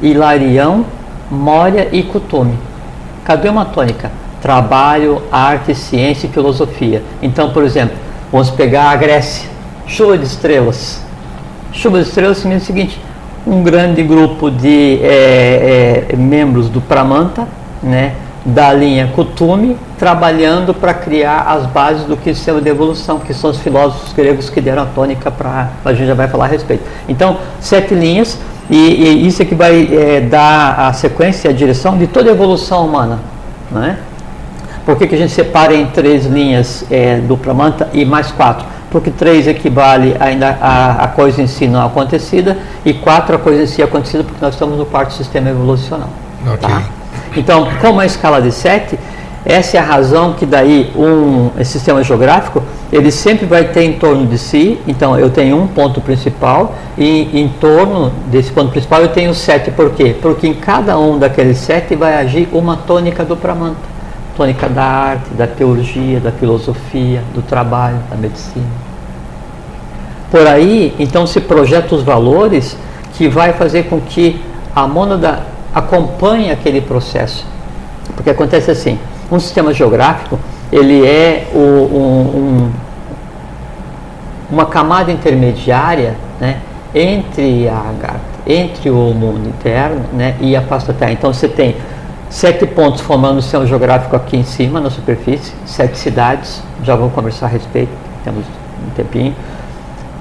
Hilarião, 0.00 0.84
Moria 1.30 1.88
e 1.92 2.02
Kutume. 2.02 2.58
Cadê 3.24 3.48
uma 3.48 3.64
tônica? 3.64 4.10
Trabalho, 4.40 5.22
arte, 5.30 5.74
ciência 5.74 6.26
e 6.26 6.30
filosofia. 6.30 7.02
Então, 7.22 7.50
por 7.50 7.62
exemplo, 7.62 7.96
vamos 8.30 8.50
pegar 8.50 8.90
a 8.90 8.96
Grécia, 8.96 9.48
chuva 9.86 10.18
de 10.18 10.24
estrelas. 10.24 11.00
Chuva 11.72 12.02
de 12.02 12.08
estrelas 12.08 12.38
significa 12.38 12.64
o 12.64 12.66
seguinte: 12.66 13.00
um 13.46 13.62
grande 13.62 14.02
grupo 14.02 14.50
de 14.50 15.00
é, 15.02 16.06
é, 16.10 16.16
membros 16.16 16.68
do 16.68 16.80
Pramanta, 16.80 17.46
né, 17.82 18.14
da 18.44 18.72
linha 18.72 19.10
Kutume, 19.14 19.76
trabalhando 19.98 20.74
para 20.74 20.92
criar 20.92 21.42
as 21.42 21.66
bases 21.66 22.04
do 22.04 22.16
que 22.16 22.34
sistema 22.34 22.60
de 22.60 22.68
evolução, 22.68 23.20
que 23.20 23.32
são 23.32 23.50
os 23.50 23.58
filósofos 23.58 24.12
gregos 24.12 24.50
que 24.50 24.60
deram 24.60 24.82
a 24.82 24.86
tônica 24.86 25.30
para. 25.30 25.70
A 25.84 25.92
gente 25.92 26.06
já 26.06 26.14
vai 26.14 26.28
falar 26.28 26.46
a 26.46 26.48
respeito. 26.48 26.82
Então, 27.08 27.38
sete 27.60 27.94
linhas, 27.94 28.38
e, 28.68 28.76
e 28.76 29.26
isso 29.26 29.42
é 29.42 29.44
que 29.44 29.54
vai 29.54 29.88
é, 29.92 30.20
dar 30.20 30.88
a 30.88 30.92
sequência 30.92 31.48
e 31.48 31.50
a 31.50 31.54
direção 31.54 31.96
de 31.96 32.06
toda 32.06 32.30
a 32.30 32.32
evolução 32.32 32.84
humana. 32.84 33.20
Né? 33.70 33.96
Por 34.84 34.96
que, 34.96 35.06
que 35.06 35.14
a 35.14 35.18
gente 35.18 35.32
separa 35.32 35.74
em 35.74 35.86
três 35.86 36.26
linhas 36.26 36.84
é, 36.90 37.18
do 37.18 37.36
Pramanta 37.36 37.88
e 37.92 38.04
mais 38.04 38.32
quatro? 38.32 38.66
Porque 38.90 39.10
três 39.10 39.46
equivale 39.46 40.16
ainda 40.18 40.58
a, 40.60 41.04
a 41.04 41.08
coisa 41.08 41.40
em 41.40 41.46
si 41.46 41.66
não 41.66 41.86
acontecida 41.86 42.58
e 42.84 42.92
quatro 42.92 43.36
a 43.36 43.38
coisa 43.38 43.62
em 43.62 43.66
si 43.66 43.82
acontecida 43.82 44.24
porque 44.24 44.44
nós 44.44 44.54
estamos 44.54 44.76
no 44.76 44.84
quarto 44.84 45.14
sistema 45.14 45.48
evolucional. 45.48 46.10
Ok. 46.46 46.68
Tá? 46.68 47.01
Então, 47.36 47.68
como 47.80 48.00
a 48.00 48.06
escala 48.06 48.40
de 48.42 48.52
7, 48.52 48.98
essa 49.44 49.76
é 49.76 49.80
a 49.80 49.82
razão 49.82 50.34
que 50.34 50.46
daí 50.46 50.92
um 50.94 51.50
sistema 51.64 52.02
geográfico, 52.04 52.62
ele 52.92 53.10
sempre 53.10 53.44
vai 53.44 53.64
ter 53.64 53.82
em 53.82 53.94
torno 53.94 54.24
de 54.24 54.38
si, 54.38 54.78
então 54.86 55.18
eu 55.18 55.30
tenho 55.30 55.56
um 55.56 55.66
ponto 55.66 56.00
principal 56.00 56.74
e 56.96 57.40
em 57.40 57.48
torno 57.48 58.12
desse 58.26 58.52
ponto 58.52 58.70
principal 58.70 59.00
eu 59.00 59.08
tenho 59.08 59.34
sete, 59.34 59.70
por 59.72 59.90
quê? 59.90 60.14
Porque 60.20 60.46
em 60.46 60.54
cada 60.54 60.96
um 60.98 61.18
daqueles 61.18 61.58
sete 61.58 61.96
vai 61.96 62.14
agir 62.14 62.48
uma 62.52 62.76
tônica 62.76 63.24
do 63.24 63.36
Pramanta. 63.36 63.92
Tônica 64.36 64.68
da 64.68 64.84
arte, 64.84 65.30
da 65.34 65.46
teologia, 65.46 66.20
da 66.20 66.30
filosofia, 66.30 67.22
do 67.34 67.42
trabalho, 67.42 67.98
da 68.08 68.16
medicina. 68.16 68.64
Por 70.30 70.46
aí, 70.46 70.94
então 70.98 71.26
se 71.26 71.40
projeta 71.40 71.94
os 71.94 72.02
valores 72.02 72.76
que 73.14 73.28
vai 73.28 73.52
fazer 73.52 73.84
com 73.84 74.00
que 74.00 74.40
a 74.74 74.86
mônada 74.86 75.51
acompanhe 75.74 76.50
aquele 76.50 76.80
processo. 76.80 77.46
Porque 78.14 78.30
acontece 78.30 78.70
assim, 78.70 78.98
um 79.30 79.38
sistema 79.38 79.72
geográfico, 79.72 80.38
ele 80.70 81.06
é 81.06 81.48
o, 81.54 81.58
um, 81.58 82.20
um, 82.36 82.70
uma 84.50 84.66
camada 84.66 85.10
intermediária 85.10 86.14
né, 86.40 86.58
entre 86.94 87.68
a 87.68 87.92
entre 88.46 88.90
o 88.90 89.14
mundo 89.14 89.48
interno 89.48 90.00
né, 90.12 90.34
e 90.40 90.56
a 90.56 90.62
pasta 90.62 90.92
terra. 90.92 91.12
Então 91.12 91.32
você 91.32 91.48
tem 91.48 91.76
sete 92.28 92.66
pontos 92.66 93.00
formando 93.00 93.38
o 93.38 93.42
sistema 93.42 93.66
geográfico 93.66 94.16
aqui 94.16 94.36
em 94.36 94.42
cima, 94.42 94.80
na 94.80 94.90
superfície, 94.90 95.52
sete 95.64 95.96
cidades, 95.98 96.62
já 96.82 96.96
vamos 96.96 97.12
conversar 97.12 97.46
a 97.46 97.48
respeito, 97.48 97.92
temos 98.24 98.44
um 98.84 98.90
tempinho. 98.96 99.34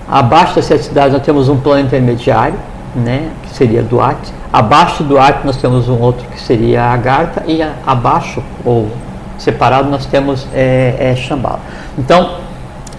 Abaixo 0.08 0.56
das 0.56 0.66
sete 0.66 0.84
cidades 0.84 1.14
nós 1.14 1.24
temos 1.24 1.50
um 1.50 1.58
plano 1.58 1.82
intermediário, 1.82 2.56
né, 2.96 3.30
que 3.44 3.56
seria 3.56 3.82
Duarte. 3.82 4.32
Abaixo 4.52 5.04
do 5.04 5.10
Duarte 5.10 5.46
nós 5.46 5.58
temos 5.58 5.88
um 5.90 6.00
outro 6.00 6.26
que 6.30 6.40
seria 6.40 6.84
a 6.84 6.94
Agartha 6.94 7.44
e 7.48 7.62
a, 7.62 7.74
abaixo 7.86 8.44
ou 8.66 8.90
separado 9.38 9.90
nós 9.90 10.06
temos 10.06 10.46
é, 10.54 10.96
é 11.00 11.16
Shambhala. 11.16 11.60
Então 11.98 12.36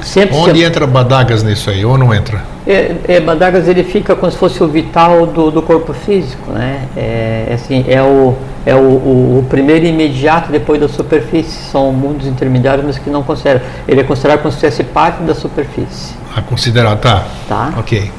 sempre 0.01 0.37
Onde 0.37 0.59
se- 0.59 0.65
entra 0.65 0.87
Badagas 0.87 1.43
nisso 1.43 1.71
aí, 1.71 1.85
ou 1.85 1.97
não 1.97 2.13
entra? 2.13 2.41
é, 2.67 2.97
é, 3.07 3.21
Badagas 3.21 3.69
ele 3.69 3.85
fica 3.85 4.17
como 4.17 4.31
se 4.33 4.39
fosse 4.39 4.63
o 4.63 4.67
vital 4.69 5.27
do, 5.27 5.51
do 5.51 5.63
corpo 5.63 5.93
físico, 5.93 6.51
né? 6.53 6.83
É, 6.97 7.53
assim, 7.55 7.85
é, 7.89 8.03
o, 8.03 8.35
é 8.67 8.75
o, 8.75 8.79
o, 8.79 9.39
o 9.41 9.47
primeiro 9.49 9.85
imediato 9.87 10.51
depois 10.51 10.81
da 10.81 10.89
superfície. 10.89 11.71
São 11.71 11.93
mundos 11.93 12.27
intermediários, 12.27 12.85
mas 12.87 12.99
que 12.99 13.11
não 13.11 13.23
considera. 13.23 13.63
Ele 13.87 14.01
é 14.01 14.05
considerado 14.05 14.41
como 14.43 14.53
se 14.53 14.61
fosse 14.61 14.83
parte 14.85 15.23
da 15.23 15.35
superfície, 15.35 16.15
A 16.37 16.41
considerar, 16.43 16.97
tá. 16.97 17.25
tá? 17.49 17.73
Ok. 17.79 18.11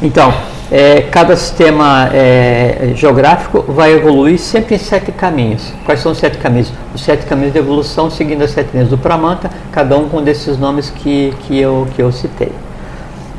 Então, 0.00 0.32
é, 0.70 1.02
cada 1.10 1.34
sistema 1.34 2.08
é, 2.12 2.92
geográfico 2.94 3.64
vai 3.66 3.92
evoluir 3.92 4.38
sempre 4.38 4.76
em 4.76 4.78
sete 4.78 5.10
caminhos. 5.10 5.72
Quais 5.84 6.00
são 6.00 6.12
os 6.12 6.18
sete 6.18 6.38
caminhos? 6.38 6.72
Os 6.94 7.02
sete 7.02 7.26
caminhos 7.26 7.52
de 7.52 7.58
evolução 7.58 8.10
seguindo 8.10 8.42
as 8.42 8.50
sete 8.50 8.70
linhas 8.72 8.88
do 8.88 8.98
Pramanta, 8.98 9.50
cada 9.72 9.96
um 9.96 10.08
com 10.08 10.22
desses 10.22 10.58
nomes 10.58 10.90
que, 10.90 11.34
que, 11.40 11.58
eu, 11.58 11.88
que 11.96 12.02
eu 12.02 12.12
citei. 12.12 12.52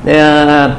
É, 0.06 0.72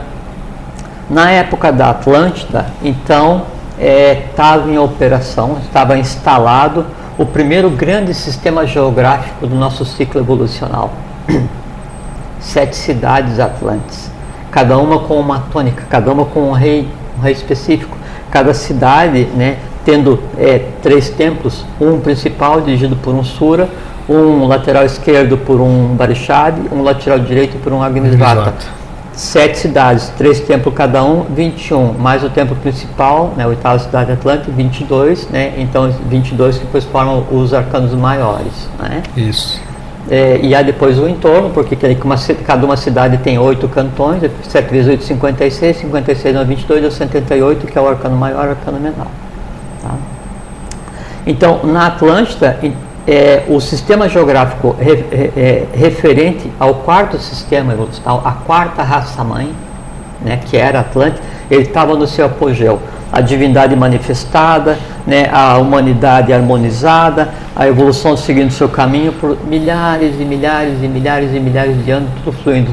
na 1.09 1.31
época 1.31 1.73
da 1.73 1.91
Atlântida, 1.91 2.67
então, 2.83 3.43
estava 3.79 4.71
em 4.71 4.79
operação, 4.79 5.59
estava 5.65 5.97
instalado 5.97 6.85
o 7.17 7.25
primeiro 7.25 7.71
grande 7.71 8.15
sistema 8.15 8.67
geográfico 8.67 9.47
do 9.47 9.55
nosso 9.55 9.85
ciclo 9.85 10.21
evolucional. 10.21 10.93
Sete 12.41 12.77
cidades 12.77 13.39
atlantes, 13.39 14.10
cada 14.51 14.79
uma 14.79 15.01
com 15.01 15.19
uma 15.19 15.41
tônica, 15.53 15.85
cada 15.89 16.13
uma 16.13 16.25
com 16.25 16.51
um 16.51 16.53
rei, 16.53 16.89
um 17.19 17.23
rei 17.23 17.33
específico. 17.33 17.97
Cada 18.31 18.55
cidade, 18.55 19.25
né, 19.37 19.57
tendo 19.85 20.21
é, 20.39 20.67
três 20.83 21.11
templos, 21.11 21.65
um 21.81 22.01
principal 22.01 22.61
dirigido 22.61 22.97
por 22.97 23.15
um 23.15 23.25
Sura, 23.25 23.69
um 24.09 24.47
lateral 24.47 24.85
esquerdo 24.85 25.37
por 25.37 25.61
um 25.61 25.95
Barishad, 25.95 26.57
um 26.73 26.83
lateral 26.83 27.19
direito 27.19 27.57
por 27.59 27.73
um 27.73 27.83
Agnisvata 27.83 28.81
sete 29.21 29.59
cidades, 29.59 30.09
três 30.17 30.41
templos 30.41 30.75
cada 30.75 31.05
um, 31.05 31.25
21, 31.25 31.93
mais 31.95 32.25
o 32.25 32.31
templo 32.31 32.57
principal, 32.57 33.35
né, 33.37 33.45
a 33.45 33.49
oitava 33.49 33.79
cidade 33.79 34.13
Atlântica, 34.13 34.51
22, 34.51 35.29
né, 35.29 35.55
então 35.59 35.91
22 36.09 36.59
que 36.59 36.65
depois 36.65 36.85
formam 36.85 37.27
os 37.31 37.53
arcanos 37.53 37.93
maiores. 37.95 38.69
Né. 38.79 39.03
Isso. 39.17 39.61
É, 40.09 40.41
e 40.43 40.55
há 40.55 40.63
depois 40.63 40.99
o 40.99 41.07
entorno, 41.09 41.51
porque 41.51 41.77
uma 42.05 42.17
cada 42.45 42.65
uma 42.65 42.77
cidade 42.77 43.19
tem 43.19 43.39
oito 43.39 43.69
cantões, 43.69 44.23
7 44.45 44.71
vezes 44.71 44.89
8, 44.89 45.05
56, 45.05 45.77
56 45.77 46.35
não 46.35 46.45
22, 46.45 46.83
dá 46.83 46.91
78, 46.91 47.67
que 47.67 47.77
é 47.79 47.81
o 47.81 47.89
arcano 47.89 48.17
maior 48.17 48.47
o 48.47 48.51
arcano 48.51 48.81
menor. 48.81 49.07
tá? 49.83 49.91
Então, 51.27 51.61
na 51.65 51.89
Atlântida, 51.89 52.59
é, 53.07 53.45
o 53.49 53.61
sistema 53.61 54.09
geográfico 54.09 54.75
re- 54.79 55.05
é, 55.13 55.67
referente 55.75 56.51
ao 56.59 56.77
quarto 56.77 57.19
sistema 57.19 57.73
evolucional, 57.73 58.23
a 58.25 58.33
quarta 58.33 58.83
raça-mãe, 58.83 59.53
né, 60.23 60.41
que 60.47 60.57
era 60.57 60.81
Atlântida, 60.81 61.23
ele 61.51 61.63
estava 61.63 61.95
no 61.95 62.07
seu 62.07 62.27
apogeu. 62.27 62.81
A 63.13 63.21
divindade 63.21 63.75
manifestada, 63.75 64.79
né, 65.07 65.29
a 65.33 65.59
humanidade 65.59 66.33
harmonizada, 66.33 67.29
a 67.57 67.67
evolução 67.67 68.17
seguindo 68.17 68.53
seu 68.53 68.69
caminho 68.69 69.13
por 69.13 69.37
milhares 69.47 70.15
e 70.21 70.25
milhares 70.25 70.75
e 70.83 70.87
milhares 70.89 71.35
e 71.35 71.41
milhares 71.41 71.85
de 71.85 71.91
anos, 71.91 72.09
tudo 72.23 72.37
fluindo 72.37 72.71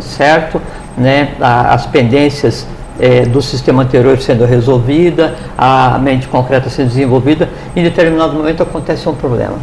certo, 0.00 0.60
né, 0.98 1.28
as 1.40 1.86
pendências 1.86 2.66
eh, 2.98 3.26
do 3.26 3.40
sistema 3.40 3.82
anterior 3.82 4.18
sendo 4.18 4.44
resolvida, 4.44 5.34
a 5.56 5.98
mente 5.98 6.26
concreta 6.26 6.68
sendo 6.68 6.88
desenvolvida, 6.88 7.48
em 7.76 7.82
determinado 7.82 8.32
momento 8.32 8.62
acontece 8.62 9.08
um 9.08 9.14
problema, 9.14 9.54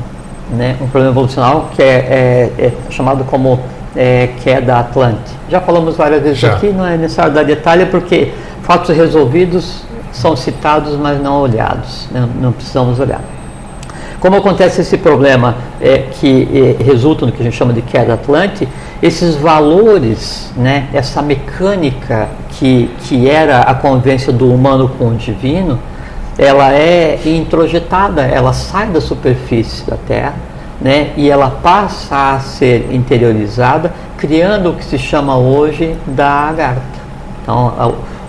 né, 0.52 0.76
um 0.80 0.88
problema 0.88 1.12
evolucional 1.14 1.70
que 1.76 1.82
é, 1.82 2.50
é- 2.58 2.66
é 2.68 2.72
chamado 2.92 3.24
como 3.26 3.60
é, 3.96 4.30
queda 4.44 4.80
Atlante. 4.80 5.32
Já 5.50 5.62
falamos 5.62 5.96
várias 5.98 6.22
vezes 6.24 6.40
Já. 6.40 6.54
aqui, 6.54 6.68
não 6.70 6.86
é 6.86 6.98
necessário 6.98 7.34
dar 7.34 7.44
detalhe 7.44 7.86
porque 7.88 8.32
fatos 8.64 8.96
resolvidos 8.96 9.84
são 10.14 10.36
citados, 10.36 10.96
mas 10.98 11.22
não 11.22 11.42
olhados, 11.42 12.08
né, 12.12 12.28
não 12.40 12.54
precisamos 12.54 13.00
olhar. 13.00 13.22
Como 14.20 14.38
acontece 14.38 14.80
esse 14.80 14.98
problema 14.98 15.56
é, 15.82 15.98
que 15.98 16.78
é, 16.80 16.82
resulta 16.82 17.26
no 17.26 17.32
que 17.34 17.42
a 17.42 17.44
gente 17.44 17.58
chama 17.58 17.74
de 17.74 17.82
queda 17.82 18.14
atlante, 18.14 18.66
esses 19.02 19.36
valores, 19.36 20.50
né, 20.56 20.88
essa 20.94 21.22
mecânica 21.22 22.30
que, 22.52 22.90
que 23.00 23.30
era 23.30 23.60
a 23.64 23.74
convivência 23.74 24.32
do 24.32 24.50
humano 24.50 24.90
com 24.98 25.10
o 25.10 25.16
divino, 25.16 25.78
ela 26.38 26.74
é 26.74 27.20
introjetada, 27.26 28.22
ela 28.22 28.54
sai 28.54 28.88
da 28.88 29.02
superfície 29.02 29.86
da 29.86 29.98
Terra, 30.08 30.36
né, 30.80 31.12
e 31.18 31.30
ela 31.30 31.50
passa 31.62 32.36
a 32.36 32.40
ser 32.40 32.90
interiorizada, 32.94 33.94
criando 34.18 34.70
o 34.70 34.74
que 34.74 34.86
se 34.86 34.98
chama 34.98 35.38
hoje 35.38 35.98
da 36.08 36.30
agarta. 36.48 36.82
Então, 37.42 37.74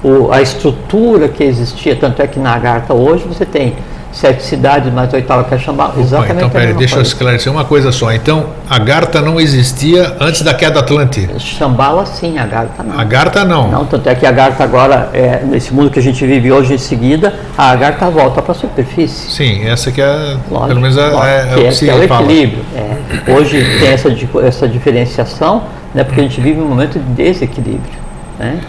o, 0.05 0.31
a 0.31 0.43
estrutura 0.43 1.29
que 1.29 1.43
existia, 1.43 1.97
tanto 1.97 2.21
é 2.21 2.27
que 2.27 2.39
na 2.39 2.55
agarta 2.55 2.93
hoje 2.93 3.25
você 3.27 3.47
tem 3.47 3.75
sete 4.15 4.45
cidades, 4.45 4.93
mais 4.93 5.13
oitava 5.13 5.45
que 5.45 5.55
é 5.55 5.59
Xambala. 5.59 5.95
Exatamente. 5.99 6.37
Então, 6.37 6.51
peraí, 6.51 6.73
deixa 6.75 6.95
coisa. 6.95 6.97
eu 6.97 7.03
esclarecer 7.03 7.53
uma 7.53 7.65
coisa 7.65 7.91
só. 7.91 8.13
Então, 8.13 8.47
a 8.71 8.79
Garta 8.79 9.21
não 9.21 9.41
existia 9.41 10.17
antes 10.21 10.43
da 10.43 10.55
queda 10.55 10.81
Atlântica? 10.81 11.39
Xambala 11.39 12.07
sim, 12.07 12.39
a 12.39 12.47
Garta 12.47 12.83
não. 12.83 12.99
A 12.99 13.05
Garta 13.05 13.45
não. 13.45 13.71
Não, 13.71 13.85
tanto 13.85 14.09
é 14.09 14.15
que 14.15 14.25
a 14.25 14.31
Garta 14.31 14.63
agora, 14.63 15.11
é, 15.13 15.43
nesse 15.45 15.75
mundo 15.75 15.91
que 15.91 15.99
a 15.99 16.03
gente 16.03 16.25
vive 16.25 16.53
hoje 16.53 16.75
em 16.75 16.79
seguida, 16.79 17.35
a 17.59 17.75
Garta 17.75 18.09
volta 18.09 18.41
para 18.41 18.53
a 18.53 18.55
superfície. 18.55 19.31
Sim, 19.33 19.67
essa 19.67 19.91
que 19.91 20.01
é, 20.01 20.37
lógico, 20.51 20.69
pelo 20.69 20.81
menos 20.81 20.97
é, 20.97 21.07
lógico, 21.07 21.27
é, 21.27 21.39
é, 21.39 21.71
o 21.71 21.77
que, 21.77 21.91
é 21.91 21.95
o 21.95 22.03
equilíbrio. 22.03 22.65
É. 22.77 23.33
Hoje 23.33 23.79
tem 23.81 23.89
essa, 23.89 24.09
essa 24.47 24.69
diferenciação, 24.69 25.65
né, 25.93 26.05
porque 26.05 26.21
a 26.21 26.25
gente 26.25 26.41
vive 26.41 26.61
um 26.61 26.69
momento 26.69 26.99
de 26.99 27.23
desequilíbrio. 27.23 28.04
Né? 28.39 28.61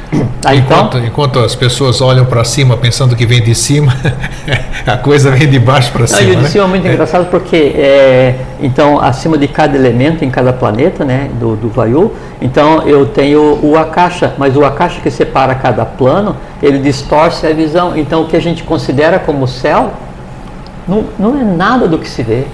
Tá, 0.42 0.54
enquanto, 0.54 0.98
então, 0.98 1.06
enquanto 1.06 1.40
as 1.40 1.56
pessoas 1.56 2.00
olham 2.00 2.24
para 2.24 2.44
cima 2.44 2.78
pensando 2.78 3.16
que 3.16 3.26
vem 3.26 3.42
de 3.42 3.56
cima, 3.56 3.96
a 4.86 4.96
coisa 4.96 5.32
vem 5.32 5.50
de 5.50 5.58
baixo 5.58 5.92
para 5.92 6.06
cima. 6.06 6.22
E 6.22 6.32
o 6.34 6.36
de 6.36 6.42
né? 6.44 6.50
cima 6.50 6.66
é 6.66 6.68
muito 6.68 6.88
engraçado 6.88 7.30
porque, 7.32 7.56
é, 7.56 8.36
então, 8.62 9.02
acima 9.02 9.40
de 9.40 9.48
cada 9.48 9.76
elemento 9.76 10.24
em 10.24 10.30
cada 10.30 10.54
planeta, 10.54 11.04
né, 11.04 11.32
do, 11.40 11.56
do 11.56 11.70
Vayu, 11.70 12.14
então 12.40 12.88
eu 12.88 13.08
tenho 13.08 13.60
o 13.64 13.76
Akasha, 13.76 14.34
mas 14.38 14.56
o 14.56 14.64
Akasha 14.64 15.02
que 15.02 15.10
separa 15.10 15.56
cada 15.56 15.84
plano, 15.84 16.36
ele 16.62 16.78
distorce 16.78 17.48
a 17.48 17.54
visão. 17.54 17.98
Então, 17.98 18.22
o 18.22 18.28
que 18.28 18.36
a 18.36 18.42
gente 18.42 18.64
considera 18.64 19.18
como 19.18 19.48
céu, 19.48 19.94
não, 20.88 21.06
não 21.18 21.40
é 21.40 21.44
nada 21.44 21.88
do 21.88 21.98
que 21.98 22.08
se 22.08 22.22
vê. 22.22 22.46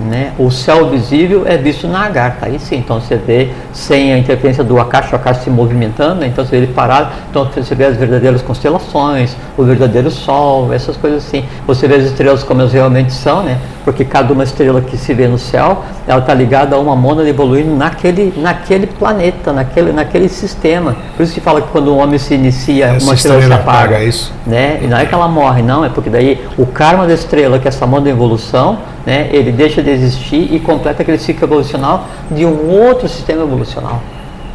Né? 0.00 0.32
O 0.38 0.50
céu 0.50 0.88
visível 0.88 1.44
é 1.46 1.58
visto 1.58 1.86
na 1.86 2.00
lagarta, 2.00 2.46
aí 2.46 2.58
sim, 2.58 2.76
então 2.76 2.98
você 2.98 3.16
vê 3.16 3.50
sem 3.70 4.14
a 4.14 4.18
interferência 4.18 4.64
do 4.64 4.80
Akash, 4.80 5.12
o 5.12 5.16
Akash 5.16 5.38
se 5.38 5.50
movimentando, 5.50 6.22
né? 6.22 6.26
então 6.28 6.42
você 6.42 6.52
vê 6.52 6.56
ele 6.64 6.72
parado, 6.72 7.10
então 7.28 7.44
você 7.44 7.74
vê 7.74 7.84
as 7.84 7.98
verdadeiras 7.98 8.40
constelações, 8.40 9.36
o 9.58 9.62
verdadeiro 9.62 10.10
sol, 10.10 10.72
essas 10.72 10.96
coisas 10.96 11.26
assim. 11.26 11.44
Você 11.66 11.86
vê 11.86 11.96
as 11.96 12.04
estrelas 12.04 12.42
como 12.42 12.62
elas 12.62 12.72
realmente 12.72 13.12
são, 13.12 13.42
né? 13.42 13.58
porque 13.84 14.04
cada 14.04 14.32
uma 14.32 14.44
estrela 14.44 14.80
que 14.80 14.96
se 14.96 15.12
vê 15.12 15.26
no 15.26 15.38
céu, 15.38 15.84
ela 16.06 16.20
está 16.20 16.34
ligada 16.34 16.76
a 16.76 16.78
uma 16.78 16.94
mônada 16.96 17.28
evoluindo 17.28 17.74
naquele, 17.74 18.32
naquele 18.36 18.86
planeta, 18.86 19.52
naquele, 19.52 19.92
naquele 19.92 20.28
sistema. 20.28 20.96
Por 21.16 21.22
isso 21.22 21.34
que 21.34 21.40
fala 21.40 21.60
que 21.60 21.68
quando 21.68 21.92
um 21.92 21.98
homem 21.98 22.18
se 22.18 22.34
inicia, 22.34 22.86
essa 22.86 23.04
uma 23.04 23.14
estrela, 23.14 23.38
estrela 23.38 23.62
se 23.62 23.68
apaga. 23.68 23.78
apaga 23.78 24.04
isso. 24.04 24.32
Né? 24.46 24.80
E 24.82 24.86
não 24.86 24.96
é 24.96 25.06
que 25.06 25.14
ela 25.14 25.28
morre, 25.28 25.62
não, 25.62 25.84
é 25.84 25.88
porque 25.88 26.10
daí 26.10 26.42
o 26.56 26.66
karma 26.66 27.06
da 27.06 27.14
estrela, 27.14 27.58
que 27.58 27.66
é 27.66 27.70
essa 27.70 27.86
mônada 27.86 28.10
evolução, 28.10 28.78
né, 29.06 29.28
ele 29.32 29.50
deixa 29.52 29.82
de 29.82 29.90
existir 29.90 30.52
e 30.52 30.60
completa 30.60 31.02
aquele 31.02 31.18
ciclo 31.18 31.44
evolucional 31.46 32.06
de 32.30 32.44
um 32.44 32.68
outro 32.68 33.08
sistema 33.08 33.42
evolucional. 33.42 34.00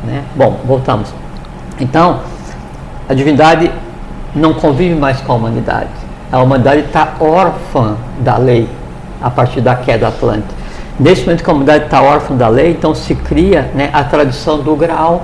Né? 0.03 0.23
Bom, 0.36 0.60
voltamos. 0.65 1.13
Então, 1.79 2.19
a 3.10 3.13
divindade 3.13 3.71
não 4.36 4.53
convive 4.53 4.95
mais 4.95 5.21
com 5.21 5.34
a 5.34 5.36
humanidade. 5.36 5.89
A 6.31 6.41
humanidade 6.41 6.81
está 6.81 7.13
órfã 7.19 7.95
da 8.19 8.38
lei 8.38 8.67
a 9.21 9.29
partir 9.29 9.62
da 9.62 9.75
queda 9.75 10.08
atlântica. 10.08 10.53
Nesse 10.99 11.23
momento 11.23 11.43
que 11.43 11.49
a 11.49 11.53
humanidade 11.53 11.86
está 11.86 12.01
órfã 12.01 12.36
da 12.36 12.47
lei, 12.47 12.71
então 12.71 12.95
se 12.95 13.15
cria 13.15 13.69
né, 13.73 13.89
a 13.91 14.03
tradição 14.03 14.60
do 14.60 14.75
graal 14.75 15.23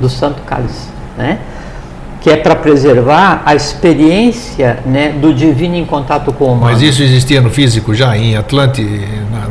do 0.00 0.08
Santo 0.08 0.42
Cálice. 0.42 0.88
Né? 1.16 1.38
Que 2.22 2.30
é 2.30 2.36
para 2.36 2.54
preservar 2.54 3.42
a 3.44 3.52
experiência 3.52 4.78
né, 4.86 5.10
do 5.10 5.34
divino 5.34 5.74
em 5.74 5.84
contato 5.84 6.32
com 6.32 6.44
o 6.44 6.52
humano. 6.52 6.72
Mas 6.72 6.80
isso 6.80 7.02
existia 7.02 7.40
no 7.40 7.50
físico 7.50 7.92
já? 7.92 8.16
Em 8.16 8.36
Atlântida, 8.36 8.88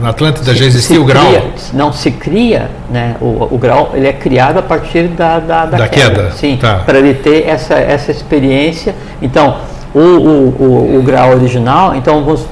na 0.01 0.09
Atlântida 0.09 0.53
se, 0.53 0.59
já 0.59 0.65
existia 0.65 1.01
o 1.01 1.03
grau? 1.03 1.27
Cria, 1.27 1.43
não, 1.73 1.91
se 1.91 2.11
cria, 2.11 2.71
né, 2.89 3.17
o, 3.19 3.49
o 3.51 3.57
grau 3.57 3.91
ele 3.93 4.07
é 4.07 4.13
criado 4.13 4.57
a 4.57 4.61
partir 4.61 5.09
da, 5.09 5.39
da, 5.39 5.65
da, 5.65 5.77
da 5.79 5.87
queda, 5.89 6.15
queda. 6.15 6.31
Sim, 6.31 6.57
tá. 6.61 6.75
para 6.85 6.97
ele 6.99 7.13
ter 7.13 7.45
essa, 7.45 7.73
essa 7.73 8.09
experiência. 8.09 8.95
Então, 9.21 9.57
o, 9.93 9.99
o, 9.99 10.55
o, 10.57 10.99
o 10.99 11.03
grau 11.03 11.31
original, 11.31 11.93
então 11.93 12.23
vamos 12.23 12.45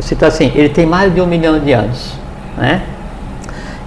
citar 0.00 0.28
assim, 0.28 0.52
ele 0.54 0.68
tem 0.68 0.84
mais 0.84 1.14
de 1.14 1.20
um 1.22 1.26
milhão 1.26 1.58
de 1.58 1.72
anos. 1.72 2.12
Né? 2.58 2.82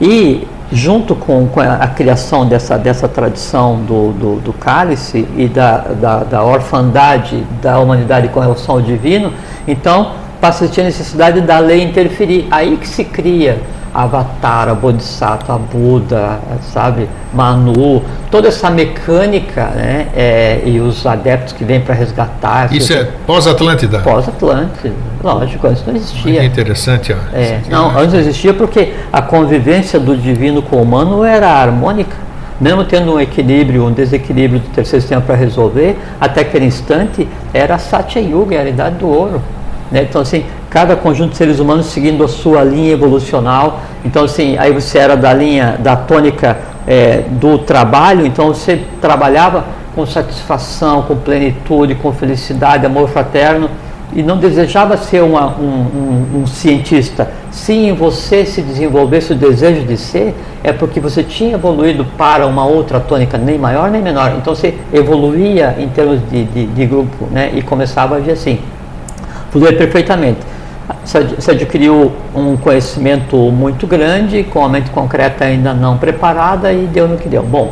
E 0.01 0.47
junto 0.71 1.15
com, 1.15 1.47
com 1.47 1.59
a, 1.59 1.87
criação 1.87 2.47
dessa, 2.47 2.77
dessa 2.77 3.07
tradição 3.07 3.77
do, 3.77 4.11
do, 4.13 4.35
do 4.39 4.53
cálice 4.53 5.27
e 5.37 5.47
da, 5.47 5.77
da, 5.77 6.23
da, 6.23 6.43
orfandade 6.43 7.45
da 7.61 7.79
humanidade 7.79 8.29
com 8.29 8.39
relação 8.39 8.75
ao 8.75 8.81
divino, 8.81 9.31
então 9.67 10.24
passa 10.45 10.65
a 10.65 10.67
ter 10.67 10.83
necessidade 10.83 11.41
da 11.41 11.57
lei 11.57 11.81
interferir. 11.81 12.47
Aí 12.51 12.77
que 12.77 12.87
se 12.87 13.03
cria 13.03 13.57
Avatar, 13.91 14.75
Bodhisattva, 14.75 15.57
Buda, 15.57 16.37
sabe, 16.71 17.09
Manu, 17.33 18.03
toda 18.29 18.49
essa 18.49 18.69
mecânica, 18.69 19.65
né, 19.67 20.07
é, 20.15 20.61
e 20.63 20.79
os 20.79 21.03
adeptos 21.03 21.51
que 21.51 21.63
vêm 21.63 21.81
para 21.81 21.95
resgatar. 21.95 22.71
Isso 22.71 22.93
é 22.93 23.07
pós-Atlântida? 23.25 23.99
Pós-Atlântida, 23.99 24.93
lógico, 25.23 25.65
antes 25.65 25.83
não 25.83 25.95
existia. 25.95 26.41
Que 26.41 26.45
interessante, 26.45 27.11
ó. 27.11 27.35
É, 27.35 27.61
não, 27.67 27.97
antes 27.97 28.13
não 28.13 28.19
existia 28.19 28.53
porque 28.53 28.93
a 29.11 29.23
convivência 29.23 29.99
do 29.99 30.15
divino 30.15 30.61
com 30.61 30.75
o 30.75 30.83
humano 30.83 31.23
era 31.23 31.49
harmônica 31.49 32.25
mesmo 32.59 32.85
tendo 32.85 33.13
um 33.13 33.19
equilíbrio, 33.19 33.85
um 33.85 33.91
desequilíbrio 33.91 34.61
do 34.61 34.69
terceiro 34.69 35.01
sistema 35.01 35.21
para 35.21 35.35
resolver, 35.35 35.97
até 36.21 36.39
aquele 36.39 36.65
instante 36.65 37.27
era 37.53 37.77
Satya 37.77 38.21
Yuga, 38.21 38.61
a 38.61 38.69
idade 38.69 38.95
do 38.95 39.07
ouro. 39.09 39.41
Né? 39.91 40.05
Então, 40.09 40.21
assim, 40.21 40.45
cada 40.69 40.95
conjunto 40.95 41.31
de 41.31 41.37
seres 41.37 41.59
humanos 41.59 41.87
seguindo 41.87 42.23
a 42.23 42.27
sua 42.27 42.63
linha 42.63 42.91
evolucional. 42.91 43.81
Então, 44.03 44.25
assim, 44.25 44.57
aí 44.57 44.71
você 44.71 44.97
era 44.97 45.15
da 45.15 45.33
linha, 45.33 45.77
da 45.79 45.95
tônica 45.95 46.57
é, 46.87 47.23
do 47.29 47.59
trabalho, 47.59 48.25
então 48.25 48.47
você 48.47 48.81
trabalhava 49.01 49.65
com 49.95 50.05
satisfação, 50.05 51.03
com 51.03 51.15
plenitude, 51.15 51.95
com 51.95 52.11
felicidade, 52.11 52.85
amor 52.85 53.07
fraterno, 53.07 53.69
e 54.13 54.21
não 54.21 54.37
desejava 54.37 54.95
ser 54.97 55.21
uma, 55.21 55.47
um, 55.57 55.63
um, 55.63 56.41
um, 56.41 56.47
cientista. 56.47 57.29
Se 57.51 57.73
em 57.73 57.93
você 57.93 58.45
se 58.45 58.61
desenvolvesse 58.61 59.33
o 59.33 59.35
desejo 59.35 59.85
de 59.85 59.97
ser, 59.97 60.35
é 60.63 60.71
porque 60.71 60.99
você 60.99 61.23
tinha 61.23 61.55
evoluído 61.55 62.05
para 62.17 62.45
uma 62.45 62.65
outra 62.65 62.99
tônica, 62.99 63.37
nem 63.37 63.57
maior 63.57 63.89
nem 63.89 64.01
menor. 64.01 64.33
Então 64.37 64.55
você 64.55 64.75
evoluía 64.93 65.75
em 65.79 65.87
termos 65.89 66.19
de, 66.29 66.43
de, 66.45 66.65
de 66.65 66.85
grupo 66.85 67.27
né? 67.31 67.51
e 67.53 67.61
começava 67.61 68.15
a 68.15 68.17
agir 68.19 68.31
assim. 68.31 68.59
Fluía 69.55 69.71
perfeitamente. 69.71 70.39
Você 71.05 71.51
adquiriu 71.51 72.11
um 72.35 72.57
conhecimento 72.57 73.37
muito 73.53 73.87
grande, 73.87 74.43
com 74.43 74.65
a 74.65 74.67
mente 74.67 74.89
concreta 74.89 75.45
ainda 75.45 75.73
não 75.73 75.97
preparada 75.97 76.73
e 76.73 76.85
deu 76.87 77.07
no 77.07 77.15
que 77.15 77.29
deu. 77.29 77.41
Bom, 77.41 77.71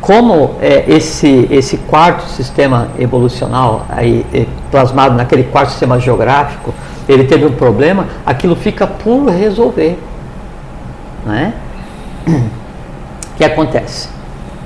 como 0.00 0.54
é, 0.60 0.84
esse, 0.86 1.48
esse 1.50 1.78
quarto 1.78 2.28
sistema 2.28 2.90
evolucional, 2.96 3.86
aí, 3.88 4.24
é, 4.32 4.46
plasmado 4.70 5.16
naquele 5.16 5.42
quarto 5.42 5.70
sistema 5.70 5.98
geográfico, 5.98 6.72
ele 7.08 7.24
teve 7.24 7.44
um 7.44 7.52
problema, 7.54 8.06
aquilo 8.24 8.54
fica 8.54 8.86
por 8.86 9.26
resolver. 9.30 9.98
Né? 11.26 11.54
O 13.34 13.34
que 13.34 13.44
acontece? 13.44 14.10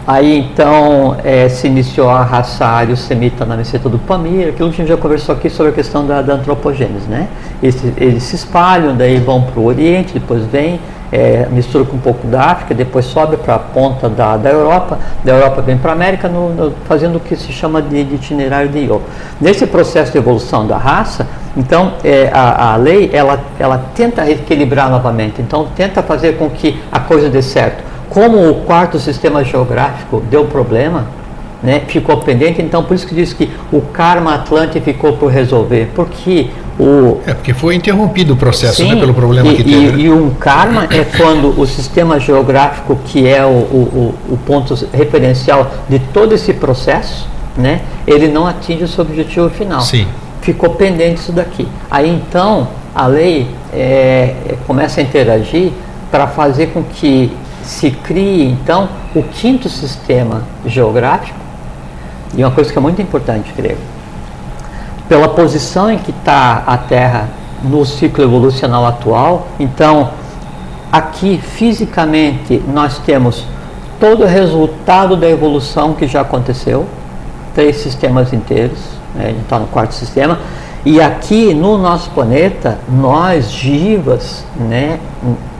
Aí 0.06 0.38
então 0.38 1.16
é, 1.24 1.48
se 1.48 1.66
iniciou 1.66 2.08
a 2.08 2.22
raça 2.22 2.64
ário-semita 2.64 3.44
na 3.44 3.56
meseta 3.56 3.88
do 3.88 3.98
Pamir, 3.98 4.50
aquilo 4.50 4.70
que 4.70 4.80
a 4.80 4.84
gente 4.84 4.88
já 4.88 4.96
conversou 4.96 5.34
aqui 5.34 5.50
sobre 5.50 5.72
a 5.72 5.74
questão 5.74 6.06
da, 6.06 6.22
da 6.22 6.34
antropogênese. 6.34 7.08
Né? 7.08 7.26
Eles, 7.60 7.84
eles 7.96 8.22
se 8.22 8.36
espalham, 8.36 8.94
daí 8.94 9.18
vão 9.18 9.42
para 9.42 9.58
o 9.58 9.64
Oriente, 9.64 10.14
depois 10.14 10.44
vem, 10.44 10.78
é, 11.10 11.48
mistura 11.50 11.84
com 11.84 11.96
um 11.96 12.00
pouco 12.00 12.24
da 12.28 12.40
África, 12.42 12.72
depois 12.72 13.04
sobe 13.04 13.36
para 13.36 13.56
a 13.56 13.58
ponta 13.58 14.08
da, 14.08 14.36
da 14.36 14.48
Europa, 14.48 14.96
da 15.24 15.32
Europa 15.32 15.60
vem 15.62 15.76
para 15.76 15.90
a 15.90 15.94
América, 15.94 16.28
no, 16.28 16.54
no, 16.54 16.72
fazendo 16.84 17.16
o 17.16 17.20
que 17.20 17.34
se 17.34 17.50
chama 17.52 17.82
de, 17.82 18.04
de 18.04 18.14
itinerário 18.14 18.68
de 18.68 18.78
Io. 18.78 19.02
Nesse 19.40 19.66
processo 19.66 20.12
de 20.12 20.18
evolução 20.18 20.68
da 20.68 20.76
raça, 20.76 21.26
então 21.56 21.94
é, 22.04 22.30
a, 22.32 22.74
a 22.74 22.76
lei 22.76 23.10
ela, 23.12 23.40
ela 23.58 23.84
tenta 23.92 24.30
equilibrar 24.30 24.88
novamente, 24.88 25.42
então 25.42 25.66
tenta 25.74 26.00
fazer 26.00 26.36
com 26.36 26.48
que 26.48 26.80
a 26.92 27.00
coisa 27.00 27.28
dê 27.28 27.42
certo 27.42 27.95
como 28.16 28.48
o 28.48 28.54
quarto 28.62 28.98
sistema 28.98 29.44
geográfico 29.44 30.22
deu 30.30 30.46
problema, 30.46 31.06
né, 31.62 31.82
ficou 31.86 32.16
pendente, 32.16 32.62
então 32.62 32.82
por 32.82 32.94
isso 32.94 33.06
que 33.06 33.14
diz 33.14 33.34
que 33.34 33.50
o 33.70 33.82
karma 33.82 34.36
Atlante 34.36 34.80
ficou 34.80 35.18
por 35.18 35.30
resolver, 35.30 35.90
porque 35.94 36.48
o 36.80 37.20
é 37.26 37.34
porque 37.34 37.52
foi 37.52 37.74
interrompido 37.74 38.32
o 38.32 38.36
processo, 38.38 38.80
né, 38.82 38.88
Sim, 38.88 38.94
né, 38.94 39.00
pelo 39.00 39.12
problema 39.12 39.52
e, 39.52 39.56
que 39.56 39.64
teve. 39.64 39.76
E, 39.76 39.92
né? 39.92 39.98
e 39.98 40.10
um 40.10 40.30
karma 40.30 40.84
é 40.84 41.04
quando 41.14 41.60
o 41.60 41.66
sistema 41.66 42.18
geográfico 42.18 42.98
que 43.04 43.28
é 43.28 43.44
o, 43.44 43.50
o, 43.50 44.14
o 44.30 44.38
ponto 44.46 44.74
referencial 44.94 45.70
de 45.86 45.98
todo 45.98 46.34
esse 46.34 46.54
processo, 46.54 47.28
né, 47.54 47.82
ele 48.06 48.28
não 48.28 48.46
atinge 48.46 48.84
o 48.84 48.88
seu 48.88 49.04
objetivo 49.04 49.50
final. 49.50 49.82
Sim. 49.82 50.06
Ficou 50.40 50.70
pendente 50.70 51.20
isso 51.20 51.32
daqui. 51.32 51.68
Aí 51.90 52.08
então 52.08 52.66
a 52.94 53.06
lei 53.06 53.46
é, 53.74 54.54
começa 54.66 55.00
a 55.00 55.02
interagir 55.02 55.70
para 56.10 56.26
fazer 56.26 56.68
com 56.68 56.82
que 56.82 57.30
se 57.66 57.90
cria 57.90 58.44
então 58.44 58.88
o 59.14 59.22
quinto 59.22 59.68
sistema 59.68 60.42
geográfico, 60.64 61.38
e 62.34 62.42
uma 62.42 62.50
coisa 62.50 62.72
que 62.72 62.78
é 62.78 62.80
muito 62.80 63.02
importante, 63.02 63.52
creio, 63.54 63.78
pela 65.08 65.28
posição 65.28 65.90
em 65.90 65.98
que 65.98 66.10
está 66.10 66.62
a 66.66 66.78
Terra 66.78 67.28
no 67.62 67.84
ciclo 67.84 68.22
evolucional 68.22 68.86
atual. 68.86 69.48
Então, 69.58 70.10
aqui 70.92 71.38
fisicamente 71.38 72.62
nós 72.72 72.98
temos 72.98 73.44
todo 73.98 74.24
o 74.24 74.26
resultado 74.26 75.16
da 75.16 75.28
evolução 75.28 75.94
que 75.94 76.06
já 76.06 76.20
aconteceu, 76.20 76.86
três 77.54 77.76
sistemas 77.76 78.32
inteiros, 78.32 78.78
né? 79.14 79.24
a 79.24 79.28
gente 79.28 79.42
está 79.42 79.58
no 79.58 79.66
quarto 79.68 79.94
sistema, 79.94 80.38
e 80.84 81.00
aqui 81.00 81.52
no 81.52 81.78
nosso 81.78 82.10
planeta, 82.10 82.78
nós, 82.88 83.50
jivas, 83.50 84.44
né, 84.56 85.00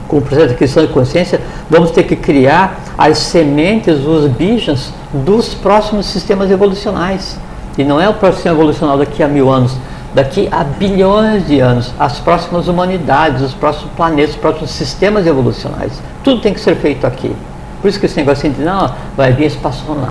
com 0.07 0.17
o 0.17 0.21
processo 0.21 0.49
de 0.49 0.55
criação 0.55 0.85
de 0.85 0.91
consciência, 0.91 1.41
vamos 1.69 1.91
ter 1.91 2.03
que 2.03 2.15
criar 2.15 2.79
as 2.97 3.17
sementes, 3.17 4.05
os 4.05 4.29
bijans 4.31 4.93
dos 5.11 5.53
próximos 5.53 6.05
sistemas 6.05 6.49
evolucionais. 6.49 7.37
E 7.77 7.83
não 7.83 8.01
é 8.01 8.09
o 8.09 8.13
próximo 8.13 8.53
evolucional 8.53 8.97
daqui 8.97 9.21
a 9.21 9.27
mil 9.27 9.49
anos, 9.51 9.77
daqui 10.13 10.47
a 10.51 10.63
bilhões 10.63 11.45
de 11.45 11.59
anos, 11.59 11.93
as 11.99 12.19
próximas 12.19 12.67
humanidades, 12.67 13.41
os 13.41 13.53
próximos 13.53 13.91
planetas, 13.95 14.31
os 14.31 14.41
próximos 14.41 14.71
sistemas 14.71 15.27
evolucionais. 15.27 16.01
Tudo 16.23 16.41
tem 16.41 16.53
que 16.53 16.59
ser 16.59 16.75
feito 16.75 17.05
aqui. 17.05 17.35
Por 17.81 17.87
isso 17.87 17.99
que 17.99 18.07
esse 18.07 18.17
negócio 18.17 18.49
de 18.49 18.61
não, 18.61 18.91
vai 19.15 19.31
vir 19.31 19.45
espaçonave. 19.45 20.09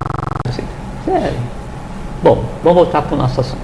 É. 1.09 1.33
Bom, 2.23 2.45
vamos 2.63 2.83
voltar 2.83 3.03
para 3.03 3.15
o 3.15 3.19
nosso 3.19 3.41
assunto. 3.41 3.61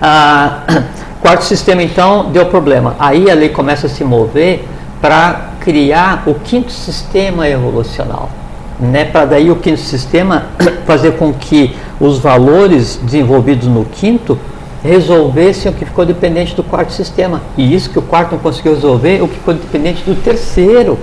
Ah, 0.00 0.60
quarto 1.20 1.42
sistema, 1.44 1.82
então, 1.82 2.30
deu 2.30 2.46
problema. 2.46 2.96
Aí 2.98 3.30
a 3.30 3.34
lei 3.34 3.48
começa 3.48 3.86
a 3.86 3.90
se 3.90 4.04
mover 4.04 4.66
para 5.00 5.50
criar 5.60 6.24
o 6.26 6.34
quinto 6.34 6.72
sistema 6.72 7.48
evolucional. 7.48 8.30
Né, 8.78 9.06
para 9.06 9.24
daí 9.24 9.50
o 9.50 9.56
quinto 9.56 9.80
sistema 9.80 10.48
fazer 10.86 11.12
com 11.12 11.32
que 11.32 11.74
os 11.98 12.18
valores 12.18 13.00
desenvolvidos 13.02 13.66
no 13.66 13.86
quinto 13.86 14.38
resolvessem 14.82 15.70
o 15.72 15.74
que 15.74 15.84
ficou 15.84 16.04
dependente 16.04 16.54
do 16.54 16.62
quarto 16.62 16.92
sistema. 16.92 17.40
E 17.56 17.74
isso 17.74 17.90
que 17.90 17.98
o 17.98 18.02
quarto 18.02 18.32
não 18.32 18.38
conseguiu 18.38 18.74
resolver, 18.74 19.22
o 19.22 19.28
que 19.28 19.34
ficou 19.34 19.54
dependente 19.54 20.02
do 20.04 20.14
terceiro. 20.14 20.98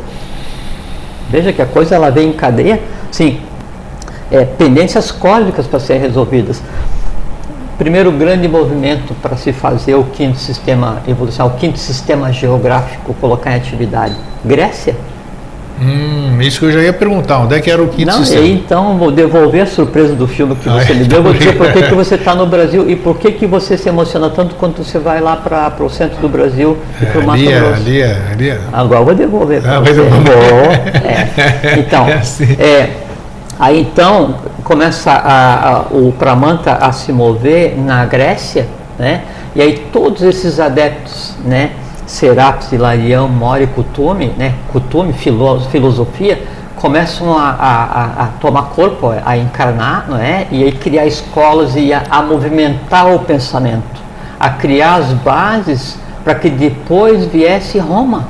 Veja 1.29 1.51
que 1.51 1.62
a 1.62 1.65
coisa 1.65 1.95
ela 1.95 2.10
vem 2.12 2.29
em 2.29 2.34
cadeia, 2.34 2.79
sim, 3.12 3.39
é, 4.32 4.45
pendências 4.45 5.12
cósmicas 5.12 5.67
para 5.67 5.79
serem 5.79 6.01
resolvidas. 6.01 6.62
Primeiro 7.77 8.12
grande 8.12 8.47
movimento 8.47 9.13
para 9.21 9.36
se 9.36 9.51
fazer 9.51 9.95
o 9.95 10.03
quinto 10.03 10.38
sistema 10.38 11.01
evolução, 11.07 11.47
o 11.47 11.51
quinto 11.51 11.79
sistema 11.79 12.31
geográfico 12.31 13.13
colocar 13.15 13.51
em 13.51 13.55
atividade. 13.55 14.15
Grécia. 14.45 14.95
Hum, 15.81 16.39
isso 16.39 16.59
que 16.59 16.65
eu 16.67 16.71
já 16.71 16.79
ia 16.81 16.93
perguntar, 16.93 17.39
onde 17.39 17.55
é 17.55 17.59
que 17.59 17.69
era 17.69 17.81
o 17.81 17.88
quinto 17.88 18.05
Não, 18.12 18.19
sistema? 18.19 18.45
Então 18.45 18.95
vou 18.97 19.12
devolver 19.12 19.62
a 19.63 19.65
surpresa 19.65 20.13
do 20.13 20.27
filme 20.27 20.55
que 20.55 20.69
você 20.69 20.91
Ai, 20.91 20.99
me 20.99 21.05
deu, 21.05 21.23
vou 21.23 21.33
dizer 21.33 21.57
por 21.57 21.73
que, 21.73 21.81
que 21.81 21.93
você 21.95 22.13
está 22.15 22.36
no 22.36 22.45
Brasil 22.45 22.88
e 22.88 22.95
por 22.95 23.17
que, 23.17 23.31
que 23.31 23.47
você 23.47 23.75
se 23.75 23.89
emociona 23.89 24.29
tanto 24.29 24.53
quando 24.55 24.77
você 24.77 24.99
vai 24.99 25.19
lá 25.19 25.36
para 25.36 25.83
o 25.83 25.89
centro 25.89 26.21
do 26.21 26.29
Brasil 26.29 26.77
e 27.01 27.05
para 27.07 27.19
o 27.19 27.25
Mato 27.25 27.39
ali, 27.41 27.51
é, 27.51 27.59
Grosso. 27.59 27.73
ali, 27.75 28.01
é, 28.01 28.21
ali. 28.31 28.49
é. 28.51 28.59
Agora 28.71 29.01
eu 29.01 29.05
vou 29.05 29.15
devolver 29.15 29.62
Ah, 29.67 29.79
você. 29.79 29.93
Vou, 29.93 30.71
é. 31.09 31.79
Então, 31.79 32.07
É 32.07 32.13
assim. 32.13 32.53
é, 32.59 32.89
aí 33.65 33.82
então 33.82 34.36
começa 34.63 35.12
a, 35.12 35.69
a- 35.69 35.82
o 35.91 36.12
Pramanta 36.17 36.73
a 36.73 36.91
se 36.91 37.12
mover 37.12 37.78
na 37.78 38.06
Grécia, 38.06 38.67
né? 38.97 39.21
E 39.56 39.62
aí 39.62 39.78
todos 39.91 40.21
esses 40.21 40.60
adeptos, 40.60 41.36
né? 41.45 41.71
Serapis, 42.06 42.71
Hilarião, 42.71 43.28
Mori, 43.30 43.67
Kutume, 43.67 44.34
né? 44.38 44.54
Kutume, 44.71 45.13
filo, 45.13 45.60
filosofia, 45.71 46.41
começam 46.76 47.38
a, 47.38 47.49
a- 47.52 47.84
a- 47.84 48.23
a 48.23 48.28
tomar 48.41 48.63
corpo, 48.76 49.12
a 49.26 49.38
encarnar, 49.38 50.06
não 50.10 50.17
é? 50.17 50.47
E 50.52 50.63
aí 50.63 50.71
criar 50.71 51.06
escolas 51.06 51.76
e 51.76 51.93
a, 51.93 52.04
a 52.10 52.21
movimentar 52.21 53.08
o 53.13 53.19
pensamento, 53.19 54.02
a 54.39 54.49
criar 54.49 54.95
as 54.95 55.08
bases 55.13 55.97
para 56.23 56.36
que 56.36 56.49
depois 56.49 57.26
viesse 57.26 57.80
Roma. 57.80 58.28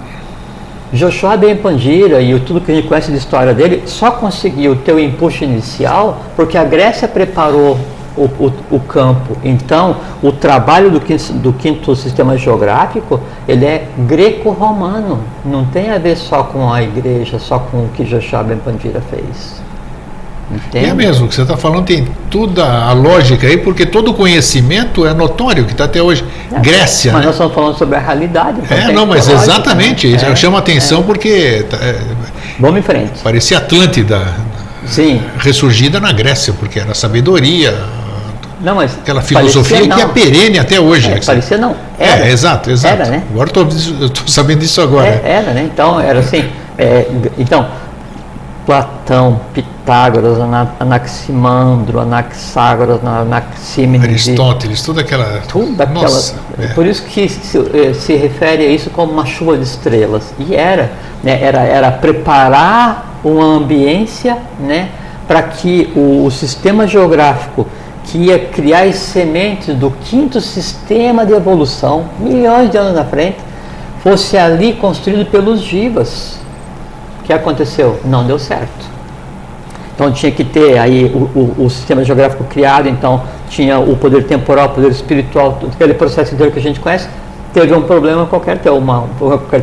Joshua 0.93 1.36
Ben 1.36 1.56
Pandira 1.58 2.21
e 2.21 2.39
tudo 2.39 2.62
que 2.62 2.71
a 2.71 2.75
gente 2.75 2.88
conhece 2.88 3.12
de 3.12 3.17
história 3.17 3.53
dele 3.53 3.84
só 3.88 4.12
conseguiu 4.12 4.75
ter 4.75 4.93
o 4.93 4.99
impulso 4.99 5.43
inicial 5.43 6.19
porque 6.36 6.58
a 6.58 6.63
Grécia 6.63 7.08
preparou 7.08 7.77
o, 8.15 8.25
o- 8.25 8.53
o 8.69 8.79
campo. 8.79 9.36
Então, 9.43 9.95
o 10.21 10.32
trabalho 10.32 10.91
do 10.91 11.01
quinto, 11.01 11.34
do 11.34 11.51
quinto 11.51 11.95
sistema 11.95 12.38
geográfico 12.38 13.19
ele 13.47 13.65
é 13.65 13.88
greco-romano. 13.97 15.19
Não 15.43 15.65
tem 15.65 15.89
a 15.89 15.97
ver 15.97 16.15
só 16.15 16.43
com 16.43 16.71
a 16.71 16.84
igreja, 16.84 17.39
só 17.39 17.58
com 17.58 17.77
o 17.86 17.89
que 17.95 18.03
Joshua 18.03 18.43
Ben 18.43 18.58
Pandira 18.58 19.01
fez. 19.01 19.62
Entende? 20.51 20.86
É 20.86 20.93
mesmo, 20.93 21.25
o 21.25 21.29
que 21.29 21.36
você 21.36 21.41
está 21.41 21.58
falando 21.58 21.86
tem 21.86 22.08
toda 22.29 22.63
a 22.65 22.91
lógica 22.91 23.47
aí, 23.47 23.58
porque 23.58 23.86
todo 23.86 24.12
o 24.12 24.13
conhecimento 24.13 25.06
é 25.06 25.13
notório, 25.13 25.65
que 25.65 25.71
está 25.71 25.86
até 25.86 26.01
hoje. 26.01 26.23
É, 26.51 26.60
Grécia, 26.60 27.12
Mas 27.13 27.21
né? 27.21 27.25
nós 27.27 27.36
estamos 27.36 27.53
falando 27.53 27.77
sobre 27.77 27.95
a 27.95 27.99
realidade. 27.99 28.60
então 28.63 28.77
É, 28.77 28.91
não, 28.91 29.06
mas 29.06 29.27
lógica, 29.27 29.43
exatamente, 29.43 30.08
né? 30.08 30.15
isso 30.17 30.25
É, 30.25 30.36
chama 30.36 30.60
atenção 30.60 31.01
porque 31.03 31.65
tá, 31.69 31.77
é, 31.77 31.99
Vamos 32.60 32.79
em 32.79 32.84
frente. 32.84 33.19
parecia 33.23 33.58
Atlântida 33.58 34.21
Sim. 34.86 35.21
ressurgida 35.39 35.99
na 35.99 36.12
Grécia, 36.12 36.53
porque 36.60 36.77
era 36.79 36.93
sabedoria, 36.93 37.73
Não, 38.62 38.75
mas 38.75 38.93
aquela 39.01 39.21
filosofia 39.21 39.88
que 39.88 40.01
é 40.01 40.08
perene 40.08 40.60
até 40.60 40.79
hoje. 40.79 41.10
É, 41.10 41.19
parecia 41.19 41.58
não. 41.58 41.75
É, 41.97 42.06
Era. 42.08 42.29
exato, 42.29 42.69
exato. 42.69 42.93
Era, 43.01 43.10
né? 43.10 43.23
Agora 43.32 43.47
estou 43.49 43.67
sabendo 44.27 44.60
disso 44.60 44.82
agora. 44.82 45.08
É, 45.08 45.21
era, 45.25 45.51
né? 45.53 45.67
Então, 45.73 45.99
era 45.99 46.19
assim. 46.19 46.45
é, 46.77 47.08
então, 47.38 47.65
Platão, 48.65 49.41
Pitágoras, 49.54 50.38
Ana- 50.39 50.71
Anaximandro, 50.80 51.99
Anaxágoras, 51.99 52.99
Anaxímenes. 53.04 54.04
Aristóteles, 54.08 54.82
toda 54.82 55.02
aquela. 55.02 55.41
Tudo 55.47 55.82
aquela. 55.82 56.02
Nossa, 56.02 56.36
é. 56.60 56.67
Por 56.67 56.86
isso 56.86 57.04
que 57.04 57.28
se, 57.28 57.58
eh, 57.58 57.93
se 57.93 58.15
refere 58.15 58.65
a 58.65 58.69
isso 58.69 58.89
como 58.89 59.12
uma 59.12 59.26
chuva 59.26 59.58
de 59.58 59.63
estrelas. 59.63 60.34
E 60.39 60.56
era, 60.56 60.91
né? 61.23 61.41
Era, 61.43 61.62
era 61.63 61.91
preparar 61.91 63.19
uma 63.23 63.43
ambiência, 63.43 64.38
né? 64.60 64.89
Para 65.28 65.41
que 65.43 65.91
o, 65.95 66.26
o 66.26 66.32
sistema 66.32 66.88
geográfico 66.88 67.67
que 68.06 68.17
ia 68.17 68.38
criar 68.39 68.84
as 68.84 68.95
sementes 68.95 69.76
do 69.76 69.89
quinto 69.91 70.39
sistema 70.41 71.26
de 71.26 71.34
evolução, 71.34 72.06
milhões 72.19 72.69
de 72.69 72.78
anos 72.78 72.93
na 72.95 73.06
frente, 73.06 73.38
fosse 74.02 74.38
ali 74.38 74.73
construído 74.73 75.26
pelos 75.30 75.62
Jivas. 75.62 76.38
O 77.24 77.26
que 77.26 77.34
aconteceu? 77.34 78.00
Não 78.04 78.26
deu 78.26 78.38
certo. 78.38 78.92
Então 79.96 80.12
tinha 80.12 80.32
que 80.32 80.44
ter 80.44 80.78
aí 80.78 81.06
o, 81.06 81.20
o- 81.40 81.66
o 81.66 81.70
sistema 81.70 82.04
geográfico 82.04 82.44
criado, 82.46 82.90
então 82.90 83.22
tinha 83.50 83.80
o 83.80 83.96
poder 83.96 84.24
temporal, 84.26 84.66
o 84.68 84.70
poder 84.70 84.90
espiritual, 84.92 85.58
todo 85.62 85.72
aquele 85.74 85.94
processo 85.94 86.34
inteiro 86.34 86.52
que 86.52 86.60
a 86.60 86.62
gente 86.62 86.80
conhece. 86.80 87.08
Teve 87.54 87.72
um 87.74 87.84
problema 87.84 88.26
qualquer, 88.26 88.58
teve 88.58 88.76
uma, 88.76 89.06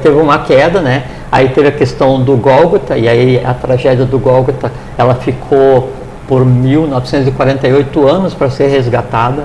teve 0.00 0.16
uma 0.16 0.38
queda, 0.38 0.80
né? 0.80 1.02
Aí 1.32 1.48
teve 1.48 1.68
a 1.68 1.72
questão 1.72 2.22
do 2.22 2.36
Gólgota, 2.36 2.96
e 2.96 3.08
aí 3.08 3.42
a 3.44 3.52
tragédia 3.52 4.04
do 4.04 4.16
Gólgota, 4.18 4.70
ela 4.96 5.16
ficou 5.16 5.90
por 6.28 6.44
1948 6.46 8.06
anos 8.08 8.32
para 8.34 8.48
ser 8.48 8.68
resgatada, 8.68 9.44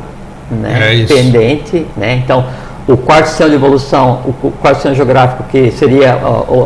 né? 0.52 1.02
É. 1.02 1.06
Pendente, 1.06 1.86
né? 1.98 2.16
Então, 2.24 2.46
o 2.88 2.96
quarto 2.98 3.28
sistema 3.28 3.50
de 3.50 3.56
evolução, 3.56 4.20
o, 4.44 4.52
quarto 4.52 4.76
sistema 4.76 4.96
geográfico, 4.96 5.44
que 5.52 5.72
seria 5.72 6.14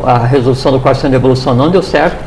a, 0.05 0.11
a 0.11 0.17
resolução 0.25 0.71
do 0.71 0.79
quarto 0.79 0.97
sistema 0.97 1.11
de 1.11 1.15
evolução, 1.15 1.53
não 1.55 1.69
deu 1.69 1.81
certo, 1.81 2.17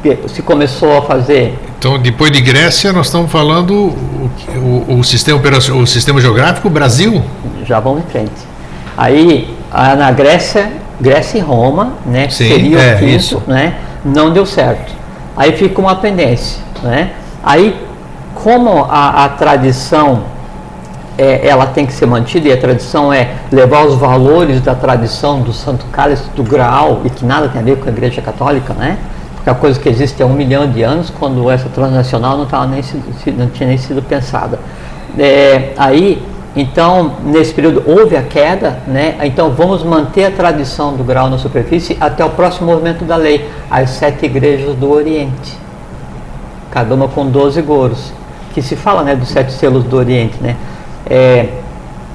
porque 0.00 0.26
se 0.28 0.42
começou 0.42 0.98
a 0.98 1.02
fazer 1.02 1.58
Então, 1.78 1.98
depois 1.98 2.30
de 2.32 2.40
Grécia, 2.40 2.92
nós 2.92 3.06
estamos 3.06 3.30
falando 3.30 3.72
o, 3.74 4.30
o, 4.88 4.98
o 5.00 5.04
sistema, 5.04 5.38
o 5.74 5.86
sistema 5.86 6.20
geográfico 6.20 6.68
Brasil. 6.70 7.22
já 7.64 7.78
vamos 7.78 8.00
em 8.04 8.06
frente. 8.10 8.32
Aí, 8.96 9.54
a- 9.70 9.94
na 9.96 10.10
Grécia, 10.10 10.72
Grécia 11.00 11.38
e 11.38 11.40
Roma, 11.40 11.92
né, 12.06 12.26
que 12.28 12.34
Sim, 12.34 12.48
seria 12.48 12.78
é, 12.80 12.94
o 12.94 12.98
quinto, 12.98 13.10
isso. 13.16 13.42
né, 13.46 13.74
não 14.04 14.32
deu 14.32 14.46
certo. 14.46 14.92
Aí 15.36 15.52
fica 15.52 15.80
uma 15.80 15.96
pendência, 15.96 16.60
né? 16.82 17.10
Aí, 17.42 17.74
como 18.34 18.84
a, 18.88 19.24
a 19.24 19.28
tradição 19.30 20.24
é, 21.18 21.46
ela 21.46 21.66
tem 21.66 21.86
que 21.86 21.92
ser 21.92 22.06
mantida 22.06 22.48
e 22.48 22.52
a 22.52 22.56
tradição 22.56 23.12
é 23.12 23.36
levar 23.50 23.84
os 23.84 23.96
valores 23.96 24.60
da 24.60 24.74
tradição 24.74 25.40
do 25.40 25.52
Santo 25.52 25.84
Cálice 25.86 26.24
do 26.34 26.42
Graal 26.42 27.02
e 27.04 27.10
que 27.10 27.24
nada 27.24 27.48
tem 27.48 27.60
a 27.60 27.64
ver 27.64 27.78
com 27.78 27.88
a 27.88 27.92
Igreja 27.92 28.22
Católica, 28.22 28.72
né? 28.74 28.98
Porque 29.34 29.50
a 29.50 29.54
coisa 29.54 29.78
que 29.78 29.88
existe 29.88 30.22
há 30.22 30.26
um 30.26 30.34
milhão 30.34 30.70
de 30.70 30.82
anos, 30.82 31.10
quando 31.10 31.50
essa 31.50 31.68
transnacional 31.68 32.38
não, 32.38 32.46
tava 32.46 32.66
nem 32.66 32.82
sido, 32.82 33.04
não 33.36 33.48
tinha 33.48 33.68
nem 33.68 33.78
sido 33.78 34.00
pensada. 34.00 34.58
É, 35.18 35.72
aí, 35.76 36.22
então, 36.54 37.12
nesse 37.24 37.52
período 37.52 37.82
houve 37.86 38.16
a 38.16 38.22
queda, 38.22 38.78
né? 38.86 39.16
Então 39.22 39.50
vamos 39.50 39.82
manter 39.82 40.26
a 40.26 40.30
tradição 40.30 40.94
do 40.94 41.02
grau 41.02 41.28
na 41.28 41.38
superfície 41.38 41.96
até 42.00 42.24
o 42.24 42.30
próximo 42.30 42.70
movimento 42.70 43.04
da 43.04 43.16
lei, 43.16 43.48
as 43.70 43.90
sete 43.90 44.26
igrejas 44.26 44.74
do 44.76 44.90
Oriente 44.90 45.62
cada 46.72 46.94
uma 46.94 47.06
com 47.06 47.28
12 47.28 47.60
goros, 47.60 48.12
que 48.54 48.62
se 48.62 48.74
fala 48.74 49.04
né, 49.04 49.14
dos 49.14 49.28
sete 49.28 49.52
selos 49.52 49.84
do 49.84 49.96
Oriente, 49.96 50.42
né? 50.42 50.56
É, 51.08 51.14
é, 51.14 51.48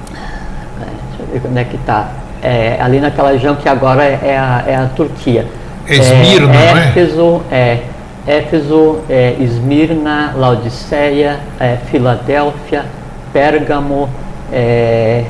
deixa 0.06 1.34
eu 1.34 1.40
ver 1.40 1.48
onde 1.48 1.60
é 1.60 1.64
que 1.64 1.76
está. 1.76 2.08
É, 2.42 2.78
ali 2.80 3.00
naquela 3.00 3.30
região 3.32 3.56
que 3.56 3.68
agora 3.68 4.04
é, 4.04 4.20
é 4.22 4.38
a, 4.38 4.64
é 4.66 4.76
a 4.76 4.86
Turquia. 4.86 5.46
É 5.86 5.94
Esmirna, 5.94 6.46
não 6.46 6.54
é? 6.54 6.88
Éfeso, 6.88 7.42
é 7.50 7.78
Éfeso, 8.26 8.98
é, 9.08 9.36
Esmirna, 9.40 10.34
Laodiceia, 10.36 11.40
é, 11.58 11.78
Filadélfia, 11.90 12.84
Pérgamo, 13.32 14.08
é, 14.52 15.24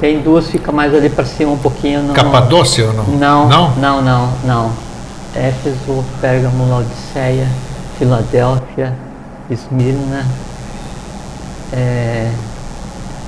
Tem 0.00 0.20
duas, 0.20 0.48
fica 0.50 0.72
mais 0.72 0.94
ali 0.94 1.08
para 1.08 1.24
cima 1.24 1.52
um 1.52 1.58
pouquinho. 1.58 2.02
No, 2.02 2.14
Capadócia 2.14 2.86
ou 2.86 2.92
não? 2.92 3.04
Não, 3.04 3.48
não, 3.48 3.70
não, 3.76 4.02
não, 4.02 4.28
não. 4.44 4.72
Éfeso, 5.34 6.04
Pérgamo, 6.20 6.68
Laodiceia, 6.68 7.46
Filadélfia, 7.98 8.92
Esmirna. 9.48 10.24
É, 11.72 12.28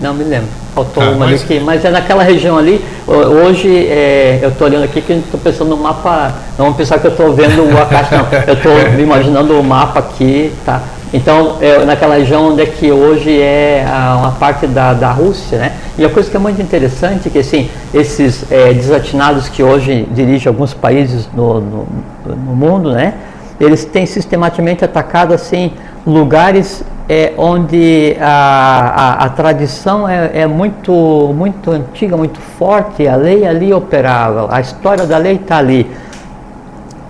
não 0.01 0.15
me 0.15 0.25
lembro. 0.25 0.49
Faltou 0.75 1.03
uma 1.03 1.27
mas- 1.27 1.43
ali 1.43 1.49
que, 1.59 1.61
mas 1.61 1.85
é 1.85 1.91
naquela 1.91 2.23
região 2.23 2.57
ali. 2.57 2.83
Ho- 3.07 3.13
Hoje 3.13 3.69
é, 3.89 4.39
eu 4.43 4.49
estou 4.51 4.67
olhando 4.67 4.85
aqui 4.85 5.01
que 5.03 5.13
estou 5.13 5.39
pensando 5.41 5.69
no 5.71 5.77
mapa. 5.77 6.33
Não 6.57 6.67
vamos 6.67 6.77
pensar 6.77 6.99
que 6.99 7.07
eu 7.07 7.11
estou 7.11 7.33
vendo 7.35 7.65
o 7.65 7.79
Acaxi, 7.83 8.15
não. 8.15 8.27
Eu 8.47 8.55
estou 8.55 8.73
me 8.97 9.03
imaginando 9.03 9.59
o 9.59 9.63
mapa 9.63 9.99
aqui, 10.01 10.53
tá? 10.65 10.81
Então, 11.13 11.57
é, 11.61 11.85
naquela 11.85 12.15
região 12.15 12.53
onde 12.53 12.63
é 12.63 12.67
que 12.67 12.91
hoje 12.93 13.41
é 13.41 13.85
a- 13.87 14.17
uma 14.17 14.31
parte 14.31 14.67
da, 14.69 14.95
da 14.95 15.11
Rússia, 15.11 15.59
né? 15.59 15.73
E 15.99 16.05
a 16.05 16.09
coisa 16.09 16.31
que 16.31 16.37
é 16.37 16.41
muito 16.41 16.63
interessante 16.63 17.27
é 17.29 17.31
que, 17.31 17.39
assim, 17.41 17.69
esses 17.93 18.45
é, 18.51 18.73
desatinados 18.73 19.49
que 19.49 19.63
hoje 19.63 20.09
dirigem 20.13 20.49
alguns 20.49 20.73
países 20.73 21.29
no, 21.35 21.61
no, 21.61 21.87
no 22.27 22.55
mundo, 22.57 22.93
né? 22.93 23.15
Eles 23.61 23.85
têm 23.85 24.07
sistematicamente 24.07 24.83
atacado, 24.85 25.35
assim, 25.35 25.73
lugares 26.07 26.83
é, 27.13 27.33
onde 27.37 28.17
a, 28.21 29.19
a, 29.19 29.25
a 29.25 29.29
tradição 29.31 30.09
é, 30.09 30.31
é 30.33 30.47
muito, 30.47 31.35
muito 31.37 31.73
antiga, 31.73 32.17
muito 32.17 32.39
forte, 32.39 33.09
a 33.09 33.17
lei 33.17 33.45
ali 33.45 33.75
operava, 33.75 34.47
a 34.49 34.61
história 34.61 35.05
da 35.05 35.19
lei 35.19 35.35
está 35.35 35.57
ali. 35.57 35.91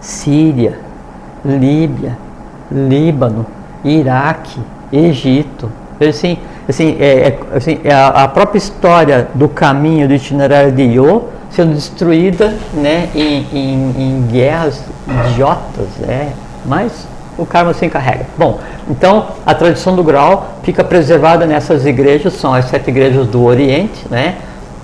Síria, 0.00 0.78
Líbia, 1.44 2.16
Líbano, 2.72 3.44
Iraque, 3.84 4.58
Egito. 4.90 5.70
Assim, 6.00 6.38
assim, 6.66 6.96
é, 6.98 7.28
é- 7.28 7.38
assim, 7.54 7.78
é 7.84 7.92
a, 7.92 8.08
a 8.08 8.28
própria 8.28 8.56
história 8.56 9.28
do 9.34 9.50
caminho 9.50 10.08
do 10.08 10.14
itinerário 10.14 10.72
de 10.72 10.82
Iô 10.82 11.24
sendo 11.50 11.74
destruída 11.74 12.54
né, 12.72 13.10
em, 13.14 13.44
em, 13.52 13.94
em 13.98 14.26
guerras 14.32 14.82
idiotas, 15.06 15.88
né? 15.98 16.32
mas 16.64 17.06
o 17.38 17.46
karma 17.46 17.72
se 17.72 17.84
encarrega. 17.86 18.26
Bom, 18.36 18.58
então 18.88 19.26
a 19.46 19.54
tradição 19.54 19.94
do 19.96 20.02
grau 20.04 20.54
fica 20.62 20.82
preservada 20.84 21.46
nessas 21.46 21.86
igrejas, 21.86 22.34
são 22.34 22.52
as 22.54 22.66
sete 22.66 22.90
igrejas 22.90 23.26
do 23.26 23.42
Oriente, 23.44 24.06
né? 24.10 24.36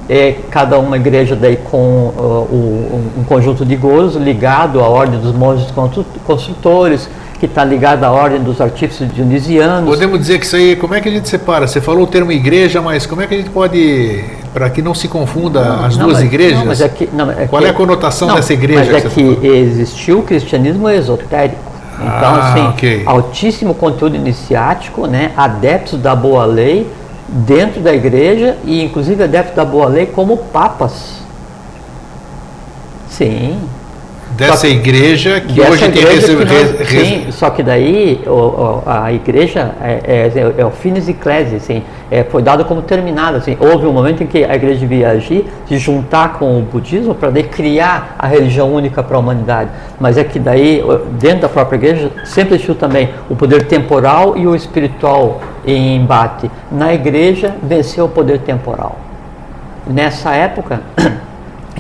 É, 0.09 0.37
cada 0.51 0.79
uma 0.79 0.97
igreja 0.97 1.35
daí 1.35 1.57
com 1.57 1.79
uh, 1.79 2.47
o- 2.49 3.11
um 3.19 3.25
conjunto 3.25 3.65
de 3.65 3.75
gozos 3.75 4.23
ligado 4.23 4.81
à 4.81 4.89
ordem 4.89 5.19
dos 5.19 5.33
monges 5.35 5.69
constru- 5.73 6.05
construtores, 6.25 7.09
que 7.41 7.47
está 7.47 7.65
ligado 7.65 8.05
à 8.05 8.11
ordem 8.13 8.41
dos 8.41 8.61
artífices 8.61 9.13
dionisianos. 9.13 9.85
Podemos 9.91 10.19
dizer 10.21 10.39
que 10.39 10.47
isso 10.47 10.57
aí, 10.57 10.77
como 10.77 10.95
é 10.95 11.01
que 11.01 11.09
a 11.09 11.13
gente 11.13 11.29
separa? 11.29 11.67
Você 11.67 11.81
falou 11.81 12.05
o 12.05 12.07
termo 12.07 12.31
igreja, 12.33 12.81
mas 12.81 13.05
como 13.05 13.21
é 13.21 13.27
que 13.27 13.35
a 13.35 13.37
gente 13.37 13.51
pode, 13.51 14.25
para 14.55 14.71
que 14.71 14.81
não 14.81 14.95
se 14.95 15.09
confunda 15.09 15.61
as 15.85 15.97
Não, 15.97 16.07
duas 16.07 16.19
mas- 16.19 16.27
igrejas? 16.27 16.59
não, 16.61 16.67
mas 16.67 16.81
é 16.81 16.89
que- 16.89 17.09
não, 17.13 17.31
é 17.31 17.47
Qual 17.47 17.61
que- 17.61 17.67
é 17.69 17.71
a 17.71 17.75
conotação 17.75 18.29
não, 18.29 18.37
dessa 18.37 18.53
igreja 18.55 18.91
Mas 18.93 19.05
é 19.05 19.09
que 19.09 19.35
que 19.37 19.47
existiu 19.49 20.21
o 20.21 20.23
cristianismo 20.23 20.89
esotérico. 20.89 21.66
Então, 21.99 22.35
Ah, 22.35 22.51
assim, 22.53 22.67
ok. 22.69 23.03
altíssimo 23.07 23.75
conteúdo 23.75 24.17
iniciático, 24.17 25.07
né? 25.07 25.33
adeptos 25.37 25.99
da 26.01 26.15
boa 26.15 26.45
lei 26.45 26.91
dentro 27.29 27.81
da 27.81 27.95
igreja 27.95 28.57
e 28.65 28.83
inclusive 28.85 29.23
adeptos 29.25 29.55
da 29.57 29.65
boa 29.65 29.87
lei 29.87 30.07
como 30.07 30.37
papas. 30.37 31.21
Sim. 33.09 33.59
Dessa 34.37 34.69
igreja 34.69 35.41
que 35.41 35.55
Dessa 35.55 35.71
hoje 35.71 35.89
tem 35.89 36.03
igreja 36.03 36.39
rece- 36.45 36.75
que 36.77 36.85
re- 36.97 37.05
sim, 37.05 37.27
só 37.33 37.49
que 37.49 37.63
daí 37.63 38.21
o- 38.27 38.31
o- 38.31 38.83
a 38.85 39.11
igreja 39.13 39.73
é, 39.83 40.31
é, 40.35 40.61
é 40.61 40.65
o 40.65 40.71
finis 40.71 41.09
ecclesiae, 41.09 41.57
assim, 41.57 41.83
é, 42.11 42.23
foi 42.23 42.43
dado 42.43 42.65
como 42.67 42.83
terminado. 42.83 43.39
Assim, 43.39 43.57
houve 43.59 43.87
um 43.87 43.93
momento 43.93 44.23
em 44.23 44.27
que 44.27 44.45
a 44.45 44.55
igreja 44.55 44.81
devia 44.81 45.09
agir, 45.09 45.47
se 45.67 45.79
juntar 45.79 46.35
com 46.35 46.59
o 46.59 46.63
budismo 46.63 47.15
para 47.15 47.33
criar 47.43 48.15
a 48.19 48.27
religião 48.27 48.73
única 48.73 49.03
para 49.03 49.17
a 49.17 49.21
humanidade. 49.21 49.71
Mas 49.99 50.19
é 50.19 50.25
que 50.25 50.39
daí, 50.39 50.83
dentro 51.19 51.41
da 51.41 51.49
própria 51.49 51.77
igreja, 51.79 52.11
sempre 52.25 52.55
existiu 52.55 52.75
também 52.75 53.09
o 53.31 53.35
poder 53.35 53.65
temporal 53.65 54.37
e 54.37 54.47
o 54.47 54.55
espiritual 54.55 55.41
em 55.67 55.97
embate. 55.97 56.51
Na 56.71 56.93
igreja, 56.93 57.55
venceu 57.63 58.05
o 58.05 58.09
poder 58.09 58.41
temporal. 58.41 58.97
Nessa 59.87 60.33
época, 60.35 60.81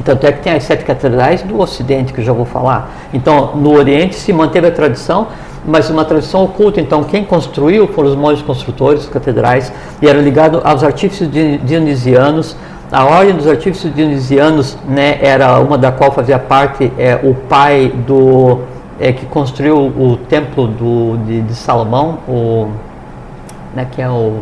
tanto 0.03 0.27
é 0.27 0.33
que 0.33 0.43
tem 0.43 0.53
as 0.53 0.65
sete 0.65 0.85
catedrais 0.85 1.43
do 1.43 1.59
Ocidente, 1.61 2.13
que 2.13 2.23
já 2.23 2.33
vou 2.33 2.45
falar. 2.45 2.91
Então, 3.13 3.57
no 3.57 3.73
Oriente 3.73 4.15
se 4.15 4.33
manteve 4.33 4.67
a 4.67 4.71
tradição, 4.71 5.29
mas 5.67 5.91
uma 5.91 6.05
tradição 6.05 6.45
oculta. 6.45 6.81
Então, 6.81 7.03
quem 7.05 7.25
construiu 7.25 7.89
foram 7.89 8.11
os 8.11 8.17
monges 8.17 8.43
construtores, 8.43 9.03
as 9.03 9.09
catedrais, 9.09 9.73
e 10.01 10.09
era 10.09 10.21
ligado 10.21 10.61
aos 10.65 10.85
artífices 10.85 11.31
di- 11.31 11.59
dionisianos. 11.59 12.57
A 12.93 13.05
ordem 13.05 13.35
dos 13.35 13.49
artífices 13.49 13.93
dionisianos 13.95 14.79
né, 14.89 15.19
era 15.21 15.59
uma 15.59 15.77
da 15.77 15.91
qual 15.91 16.13
fazia 16.13 16.39
parte 16.39 16.93
é, 16.97 17.19
o 17.23 17.35
pai 17.35 17.93
do 18.07 18.61
é, 19.01 19.13
que 19.13 19.27
construiu 19.27 19.77
o 19.77 20.17
templo 20.29 20.69
do, 20.69 21.17
de, 21.27 21.43
de 21.43 21.55
Salomão, 21.55 22.19
o, 22.29 22.69
né, 23.75 23.87
que 23.91 24.01
é 24.01 24.09
o 24.09 24.41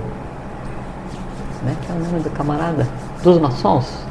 como 1.59 1.73
é 1.73 1.75
que 1.81 1.91
é 1.91 1.95
o 1.95 1.99
nome 1.99 2.23
do 2.23 2.29
camarada? 2.29 2.87
Dos 3.23 3.39
maçons? 3.39 4.05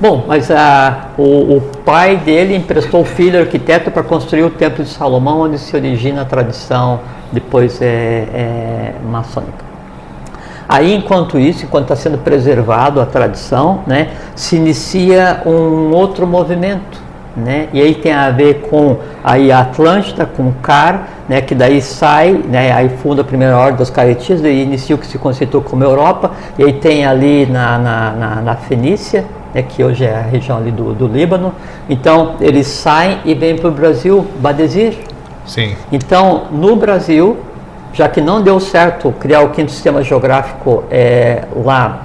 Bom, 0.00 0.26
mas 0.28 0.48
ah, 0.48 1.08
o, 1.18 1.56
o 1.56 1.60
pai 1.84 2.18
dele 2.18 2.54
emprestou 2.54 3.00
o 3.00 3.04
filho 3.04 3.40
arquiteto 3.40 3.90
para 3.90 4.04
construir 4.04 4.44
o 4.44 4.50
Templo 4.50 4.84
de 4.84 4.90
Salomão, 4.90 5.40
onde 5.40 5.58
se 5.58 5.74
origina 5.74 6.22
a 6.22 6.24
tradição 6.24 7.00
depois 7.32 7.82
é, 7.82 8.28
é 8.32 8.94
maçônica. 9.04 9.66
Aí, 10.68 10.94
enquanto 10.94 11.36
isso, 11.36 11.64
enquanto 11.64 11.84
está 11.84 11.96
sendo 11.96 12.18
preservado 12.18 13.00
a 13.00 13.06
tradição, 13.06 13.80
né, 13.88 14.10
se 14.36 14.54
inicia 14.54 15.42
um 15.44 15.90
outro 15.92 16.28
movimento, 16.28 17.00
né, 17.36 17.68
e 17.72 17.80
aí 17.80 17.94
tem 17.96 18.12
a 18.12 18.30
ver 18.30 18.68
com 18.70 18.98
aí 19.24 19.50
a 19.50 19.62
Atlântida, 19.62 20.26
com 20.26 20.52
Car, 20.62 21.08
né, 21.28 21.40
que 21.40 21.56
daí 21.56 21.80
sai, 21.80 22.32
né, 22.32 22.70
aí 22.70 22.88
funda 22.88 23.22
a 23.22 23.24
primeira 23.24 23.56
ordem 23.56 23.76
dos 23.76 23.90
caretistas 23.90 24.44
e 24.44 24.62
inicia 24.62 24.94
o 24.94 24.98
que 24.98 25.06
se 25.06 25.18
constituiu 25.18 25.60
como 25.62 25.82
Europa, 25.82 26.30
e 26.56 26.62
aí 26.62 26.74
tem 26.74 27.04
ali 27.04 27.46
na, 27.46 27.78
na, 27.78 28.10
na, 28.12 28.34
na 28.42 28.54
Fenícia, 28.54 29.24
né, 29.54 29.62
que 29.62 29.82
hoje 29.82 30.04
é 30.04 30.14
a 30.14 30.22
região 30.22 30.58
ali 30.58 30.70
do, 30.70 30.92
do 30.94 31.06
Líbano, 31.06 31.52
então 31.88 32.36
eles 32.40 32.66
saem 32.66 33.18
e 33.24 33.34
vêm 33.34 33.56
para 33.56 33.68
o 33.68 33.72
Brasil, 33.72 34.26
Badesir, 34.40 34.98
Sim. 35.46 35.74
então, 35.90 36.44
no 36.50 36.76
Brasil, 36.76 37.38
já 37.92 38.08
que 38.08 38.20
não 38.20 38.42
deu 38.42 38.60
certo 38.60 39.12
criar 39.12 39.40
o 39.40 39.50
quinto 39.50 39.70
sistema 39.70 40.02
geográfico 40.02 40.84
é, 40.90 41.44
lá 41.64 42.02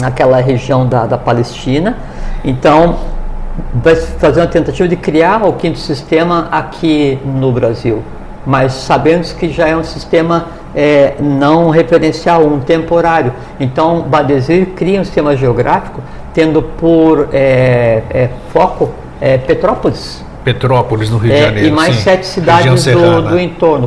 naquela 0.00 0.40
região 0.40 0.86
da, 0.86 1.06
da 1.06 1.18
Palestina, 1.18 1.96
então 2.44 2.96
vai 3.74 3.96
fazer 3.96 4.40
uma 4.40 4.46
tentativa 4.46 4.88
de 4.88 4.96
criar 4.96 5.44
o 5.44 5.54
quinto 5.54 5.78
sistema 5.78 6.48
aqui 6.50 7.18
no 7.24 7.52
Brasil, 7.52 8.02
mas 8.46 8.72
sabemos 8.72 9.32
que 9.32 9.50
já 9.50 9.68
é 9.68 9.76
um 9.76 9.84
sistema 9.84 10.46
é, 10.74 11.14
não 11.20 11.70
referencial, 11.70 12.44
um 12.46 12.60
temporário. 12.60 13.32
Então, 13.58 14.02
Badesir 14.02 14.68
cria 14.76 15.00
um 15.00 15.04
sistema 15.04 15.36
geográfico 15.36 16.00
tendo 16.34 16.62
por 16.62 17.28
é, 17.32 18.02
é, 18.10 18.28
foco 18.52 18.90
é, 19.20 19.36
Petrópolis, 19.38 20.24
Petrópolis, 20.44 21.10
no 21.10 21.18
Rio 21.18 21.30
de 21.32 21.36
é, 21.36 21.42
Janeiro. 21.46 21.68
e 21.68 21.70
mais 21.70 21.96
sim. 21.96 22.02
sete 22.02 22.26
cidades 22.26 22.84
do, 22.86 23.22
do 23.22 23.38
entorno, 23.38 23.86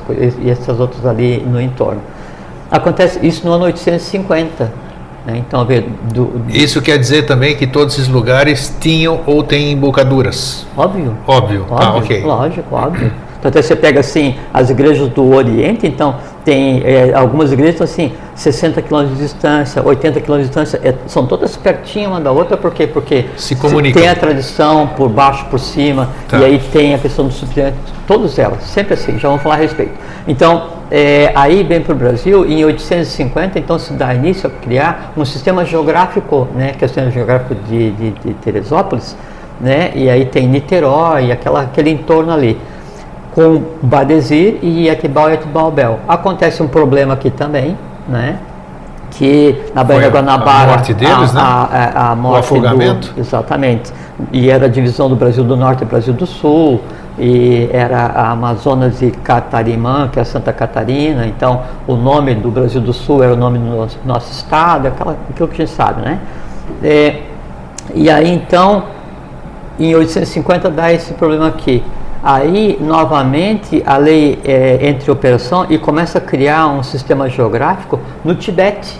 coisas- 0.00 0.36
e 0.40 0.48
essas 0.50 0.78
outras 0.78 1.04
ali 1.04 1.38
no 1.40 1.60
entorno. 1.60 2.00
Acontece 2.70 3.24
isso 3.26 3.46
no 3.46 3.52
ano 3.52 3.64
850. 3.64 4.72
Né? 5.26 5.38
Então, 5.38 5.60
do, 5.64 5.80
do- 6.26 6.42
Isso 6.50 6.80
quer 6.80 6.98
dizer 6.98 7.22
também 7.26 7.56
que 7.56 7.66
todos 7.66 7.94
esses 7.94 8.06
lugares 8.08 8.72
tinham 8.80 9.20
ou 9.26 9.42
têm 9.42 9.72
embocaduras. 9.72 10.64
óbvio, 10.76 11.16
Óbvio. 11.26 11.62
óbvio, 11.62 11.66
ah, 11.70 11.96
ok. 11.96 12.22
lógico, 12.22 12.74
óbvio. 12.74 13.12
Então, 13.46 13.60
até 13.60 13.62
você 13.62 13.76
pega 13.76 14.00
assim 14.00 14.34
as 14.52 14.70
igrejas 14.70 15.08
do 15.08 15.32
Oriente, 15.32 15.86
então 15.86 16.16
tem 16.44 16.82
é, 16.84 17.12
algumas 17.14 17.52
igrejas 17.52 17.80
assim 17.80 18.12
60 18.34 18.82
quilômetros 18.82 19.18
de 19.18 19.24
distância, 19.24 19.82
80 19.84 20.20
quilômetros 20.20 20.50
de 20.50 20.64
distância, 20.64 20.88
é, 20.88 20.94
são 21.06 21.26
todas 21.26 21.56
pertinho 21.56 22.10
uma 22.10 22.20
da 22.20 22.32
outra, 22.32 22.56
por 22.56 22.72
quê? 22.72 22.86
Porque 22.86 23.26
Se 23.36 23.54
comunicam. 23.54 24.00
tem 24.02 24.10
a 24.10 24.14
tradição 24.16 24.88
por 24.96 25.08
baixo, 25.08 25.44
por 25.46 25.60
cima, 25.60 26.08
Tá. 26.28 26.38
e 26.38 26.44
aí 26.44 26.58
tem 26.72 26.94
a 26.94 26.98
questão 26.98 27.26
do 27.26 27.32
suprimentos, 27.32 27.78
todas 28.06 28.36
elas, 28.38 28.62
sempre 28.64 28.94
assim, 28.94 29.18
já 29.18 29.28
vamos 29.28 29.42
falar 29.42 29.54
a 29.54 29.58
respeito. 29.58 29.92
Então, 30.26 30.68
é, 30.90 31.30
aí 31.34 31.62
vem 31.62 31.80
para 31.80 31.92
o 31.92 31.96
Brasil, 31.96 32.44
em 32.44 32.64
850, 32.64 33.58
então 33.58 33.78
se 33.78 33.92
dá 33.92 34.12
início 34.14 34.48
a 34.48 34.50
criar 34.50 35.12
um 35.16 35.24
sistema 35.24 35.64
geográfico, 35.64 36.48
né, 36.54 36.72
que 36.76 36.84
é 36.84 36.86
o 36.86 36.88
sistema 36.88 37.10
geográfico 37.10 37.54
de, 37.54 37.90
de, 37.92 38.10
de 38.10 38.34
Teresópolis, 38.34 39.16
né, 39.60 39.92
e 39.94 40.10
aí 40.10 40.26
tem 40.26 40.46
Niterói, 40.48 41.32
aquela, 41.32 41.62
aquele 41.62 41.90
entorno 41.90 42.32
ali, 42.32 42.58
com 43.36 43.62
Badesir 43.82 44.58
e 44.62 44.88
Etibal 44.88 45.30
e 45.30 45.34
Etibalbel. 45.34 46.00
Acontece 46.08 46.60
um 46.62 46.66
problema 46.66 47.14
aqui 47.14 47.30
também, 47.30 47.76
né, 48.08 48.38
que 49.10 49.62
na 49.74 49.84
Baía 49.84 50.00
da 50.00 50.06
a- 50.06 50.10
Guanabara 50.10 50.72
morte 50.72 50.94
deles, 50.94 51.30
a, 51.30 51.34
né? 51.34 51.40
a, 51.40 52.00
a, 52.08 52.10
a 52.12 52.16
morte 52.16 52.46
afogamento. 52.46 53.12
do, 53.12 53.20
exatamente 53.20 53.92
e 54.32 54.48
era 54.50 54.66
a 54.66 54.68
divisão 54.68 55.08
do 55.08 55.16
Brasil 55.16 55.44
do 55.44 55.56
Norte 55.56 55.82
e 55.82 55.84
Brasil 55.84 56.14
do 56.14 56.26
Sul 56.26 56.80
e 57.18 57.68
era 57.72 58.06
a 58.06 58.30
Amazonas 58.30 59.00
e 59.00 59.10
Catarimã, 59.10 60.08
que 60.08 60.18
é 60.18 60.24
Santa 60.24 60.52
Catarina, 60.52 61.26
então 61.26 61.62
o 61.86 61.94
nome 61.94 62.34
do 62.34 62.50
Brasil 62.50 62.80
do 62.80 62.92
Sul 62.92 63.22
era 63.22 63.32
o 63.32 63.36
nome 63.36 63.58
do 63.58 63.64
nosso, 63.64 63.98
nosso 64.04 64.32
estado, 64.32 64.88
aquela, 64.88 65.16
aquilo 65.30 65.48
que 65.48 65.62
a 65.62 65.66
gente 65.66 65.74
sabe, 65.74 66.02
né? 66.02 66.18
É, 66.82 67.22
e 67.94 68.10
aí 68.10 68.30
então, 68.30 68.84
em 69.78 69.94
850 69.94 70.70
dá 70.70 70.92
esse 70.92 71.14
problema 71.14 71.48
aqui. 71.48 71.82
Aí, 72.22 72.76
novamente, 72.80 73.82
a 73.86 73.96
lei 73.96 74.38
é, 74.44 74.88
entra 74.88 75.08
em 75.08 75.12
operação 75.12 75.66
e 75.68 75.78
começa 75.78 76.18
a 76.18 76.20
criar 76.20 76.66
um 76.68 76.82
sistema 76.82 77.28
geográfico 77.28 78.00
no 78.24 78.34
Tibete, 78.34 78.98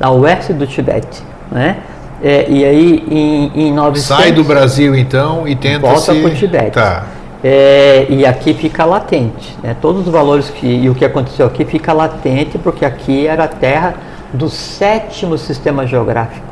na 0.00 0.10
oeste 0.10 0.52
do 0.52 0.66
Tibete, 0.66 1.22
né? 1.50 1.78
É, 2.22 2.46
e 2.48 2.64
aí, 2.64 3.04
em, 3.10 3.68
em 3.68 3.72
900... 3.72 4.02
Sai 4.02 4.32
do 4.32 4.44
Brasil, 4.44 4.94
então, 4.94 5.46
e 5.46 5.54
tenta 5.54 5.80
volta 5.80 6.14
se... 6.14 6.20
para 6.20 6.30
o 6.30 6.34
Tibete. 6.34 6.70
Tá. 6.70 7.04
É, 7.42 8.06
e 8.08 8.24
aqui 8.24 8.54
fica 8.54 8.86
latente. 8.86 9.54
Né? 9.62 9.76
Todos 9.78 10.06
os 10.06 10.12
valores 10.12 10.48
que, 10.48 10.66
e 10.66 10.88
o 10.88 10.94
que 10.94 11.04
aconteceu 11.04 11.44
aqui 11.44 11.66
fica 11.66 11.92
latente, 11.92 12.56
porque 12.56 12.86
aqui 12.86 13.26
era 13.26 13.44
a 13.44 13.48
terra 13.48 13.94
do 14.32 14.48
sétimo 14.48 15.36
sistema 15.36 15.86
geográfico. 15.86 16.46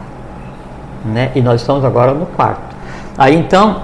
Né? 1.07 1.31
E 1.35 1.41
nós 1.41 1.63
estamos 1.63 1.83
agora 1.83 2.13
no 2.13 2.27
quarto. 2.27 2.77
Aí 3.17 3.35
então, 3.35 3.83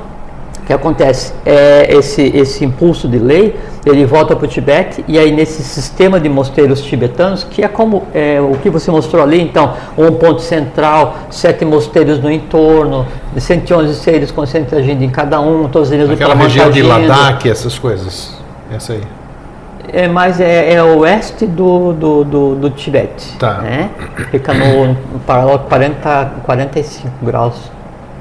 que 0.69 0.73
acontece? 0.75 1.33
É, 1.47 1.87
esse, 1.97 2.21
esse 2.37 2.63
impulso 2.63 3.09
de 3.09 3.19
lei, 3.19 3.57
ele 3.87 4.05
volta 4.05 4.37
para 4.37 4.45
o 4.45 4.49
Tibete, 4.49 5.03
e 5.09 5.19
aí 5.19 5.33
nesse 5.33 5.63
sistema 5.63 6.21
de 6.21 6.29
mosteiros 6.29 6.83
tibetanos, 6.83 7.43
que 7.43 7.65
é 7.65 7.69
como 7.69 8.07
é, 8.13 8.39
o 8.39 8.53
que 8.59 8.69
você 8.69 8.91
mostrou 8.91 9.23
ali, 9.23 9.41
então, 9.41 9.73
um 9.97 10.13
ponto 10.13 10.43
central, 10.43 11.17
sete 11.31 11.65
mosteiros 11.65 12.19
no 12.19 12.31
entorno, 12.31 13.07
111 13.35 13.95
seres 13.95 14.31
concentragindo 14.31 15.03
em 15.03 15.09
cada 15.09 15.41
um, 15.41 15.69
todos 15.69 15.91
eles 15.91 16.11
Aquela 16.11 16.35
região 16.35 16.71
de 16.71 16.83
Ladakh, 16.83 17.49
essas 17.49 17.79
coisas. 17.79 18.37
Essa 18.71 18.93
aí. 18.93 19.03
É, 19.91 20.07
mas 20.07 20.39
é, 20.39 20.75
é 20.75 20.83
oeste 20.83 21.47
do, 21.47 21.95
do, 21.95 22.25
do, 22.25 22.55
do 22.57 22.71
Tibete. 22.71 23.39
Tá. 23.39 23.55
Né? 23.63 23.89
Fica 24.31 24.53
no, 24.53 24.89
no 24.89 25.19
paralelo 25.27 25.61
40, 25.61 26.33
45 26.45 27.25
graus. 27.25 27.57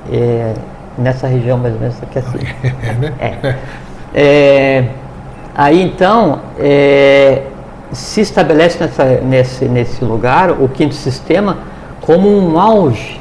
É, 0.10 0.54
nessa 0.98 1.28
região 1.28 1.58
mais 1.58 1.74
ou 1.74 1.80
menos 1.80 2.02
aqui 2.02 2.20
assim. 2.20 2.40
É, 2.82 2.94
né? 2.94 3.14
É. 3.20 3.56
É, 4.14 4.86
aí 5.56 5.82
então 5.82 6.40
é, 6.58 7.44
se 7.92 8.22
estabelece 8.22 8.80
nessa, 8.80 9.06
nesse, 9.22 9.66
nesse 9.66 10.04
lugar 10.04 10.52
o 10.52 10.68
quinto 10.68 10.96
sistema 10.96 11.58
como 12.02 12.30
um 12.30 12.60
auge 12.60 13.20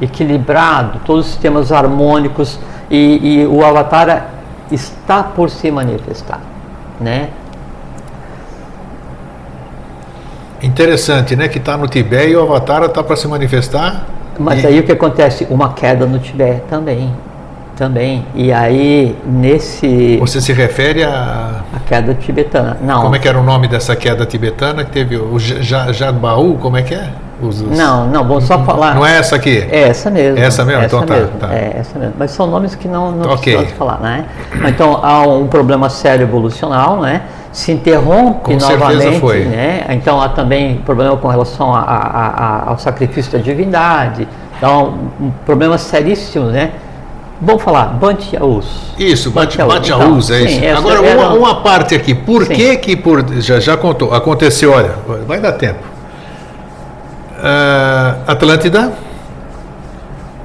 equilibrado, 0.00 1.00
todos 1.04 1.26
os 1.26 1.32
sistemas 1.32 1.72
harmônicos 1.72 2.58
e, 2.90 3.40
e 3.40 3.46
o 3.46 3.64
Avatar 3.64 4.28
está 4.70 5.22
por 5.22 5.50
se 5.50 5.70
manifestar, 5.70 6.40
né? 7.00 7.30
Interessante, 10.62 11.36
né? 11.36 11.48
Que 11.48 11.58
está 11.58 11.76
no 11.76 11.86
Tibete 11.86 12.30
e 12.30 12.36
o 12.36 12.42
Avatar 12.42 12.82
está 12.84 13.02
para 13.02 13.16
se 13.16 13.28
manifestar. 13.28 14.04
Mas 14.38 14.62
E- 14.62 14.66
aí 14.68 14.78
o 14.80 14.82
que 14.82 14.92
acontece? 14.92 15.46
Uma 15.50 15.72
queda 15.72 16.06
no 16.06 16.18
Tibete 16.18 16.62
também, 16.70 17.12
também. 17.76 18.24
E 18.34 18.52
aí 18.52 19.16
nesse 19.26 20.16
Você 20.18 20.40
se 20.40 20.52
refere 20.52 21.02
a. 21.04 21.62
a 21.74 21.80
queda 21.88 22.14
tibetana, 22.14 22.76
não? 22.82 23.02
Como 23.02 23.16
é 23.16 23.18
que 23.18 23.28
era 23.28 23.38
o 23.38 23.42
nome 23.42 23.66
dessa 23.68 23.94
queda 23.96 24.24
tibetana 24.24 24.84
que 24.84 24.90
teve 24.90 25.16
o 25.16 25.38
Ja- 25.38 25.60
Ja- 25.60 25.92
Jadbaú? 25.92 26.56
Como 26.60 26.76
é 26.76 26.82
que 26.82 26.94
é? 26.94 27.08
Os- 27.40 27.60
os- 27.60 27.78
Não, 27.78 28.06
não, 28.08 28.24
vamos 28.26 28.44
só 28.44 28.58
falar. 28.64 28.94
Não 28.96 29.06
é 29.06 29.16
essa 29.18 29.36
aqui? 29.36 29.64
É 29.70 29.88
essa 29.88 30.10
mesmo. 30.10 30.38
Essa 30.40 30.64
mesmo? 30.64 30.82
Então 30.84 31.02
tá, 31.06 31.14
mesmo, 31.14 31.30
tá. 31.38 31.52
É 31.54 31.76
essa 31.78 31.96
mesmo. 31.98 32.14
Mas 32.18 32.32
são 32.32 32.46
nomes 32.48 32.74
que 32.74 32.88
não, 32.88 33.12
não 33.12 33.30
Ok. 33.30 33.52
precisamos 33.54 33.72
falar, 33.72 34.00
né? 34.00 34.24
Então 34.68 34.98
há 35.04 35.22
um 35.22 35.46
problema 35.46 35.88
sério 35.88 36.24
evolucional, 36.24 37.00
né? 37.00 37.22
Se 37.52 37.72
interrompe 37.72 38.40
Com 38.42 38.56
novamente, 38.56 39.20
foi. 39.20 39.44
né? 39.44 39.86
Então 39.90 40.20
há 40.20 40.28
também 40.28 40.76
problema 40.84 41.16
com 41.16 41.28
relação 41.28 41.74
a- 41.74 41.80
a- 41.80 42.28
a- 42.66 42.70
ao 42.70 42.78
sacrifício 42.78 43.32
da 43.32 43.38
divindade. 43.38 44.28
Então, 44.56 44.94
um 45.20 45.30
problema 45.46 45.78
seríssimo, 45.78 46.46
né? 46.46 46.72
Vamos 47.40 47.62
falar, 47.62 47.86
Bantiaus. 47.86 48.92
Isso, 48.98 49.30
bate, 49.30 49.56
Bantiaus. 49.58 49.72
bate 49.74 49.92
a 49.92 49.96
Então, 49.96 50.18
é 50.18 50.20
sim, 50.20 50.66
isso. 50.66 50.76
Agora, 50.76 51.00
uma, 51.00 51.32
uma 51.34 51.62
parte 51.62 51.94
aqui. 51.94 52.12
Por 52.14 52.44
Sim. 52.44 52.54
que 52.54 52.76
que 52.78 52.96
por... 52.96 53.24
Já, 53.40 53.60
já 53.60 53.76
contou. 53.76 54.12
Aconteceu, 54.12 54.72
olha, 54.72 54.94
vai 55.26 55.38
dar 55.40 55.52
tempo. 55.52 55.78
Ah, 57.40 58.16
Atlântida, 58.26 58.92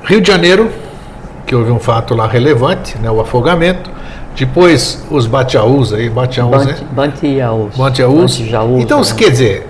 Rio 0.04 0.22
de 0.22 0.28
Janeiro, 0.32 0.70
que 1.46 1.56
houve 1.56 1.72
um 1.72 1.80
fato 1.80 2.14
lá 2.16 2.28
relevante, 2.28 2.98
né, 3.00 3.10
o 3.10 3.20
afogamento. 3.20 3.90
Depois, 4.36 5.04
os 5.12 5.28
Batiaús 5.28 5.94
aí, 5.94 6.10
Batiaús, 6.10 6.66
né? 6.66 6.74
Banti- 6.74 6.86
Bantiaus. 6.92 7.76
Bantiaús. 7.78 8.20
Bantijaús, 8.38 8.82
Então, 8.84 9.00
né? 9.02 9.06
quer 9.16 9.30
dizer, 9.30 9.68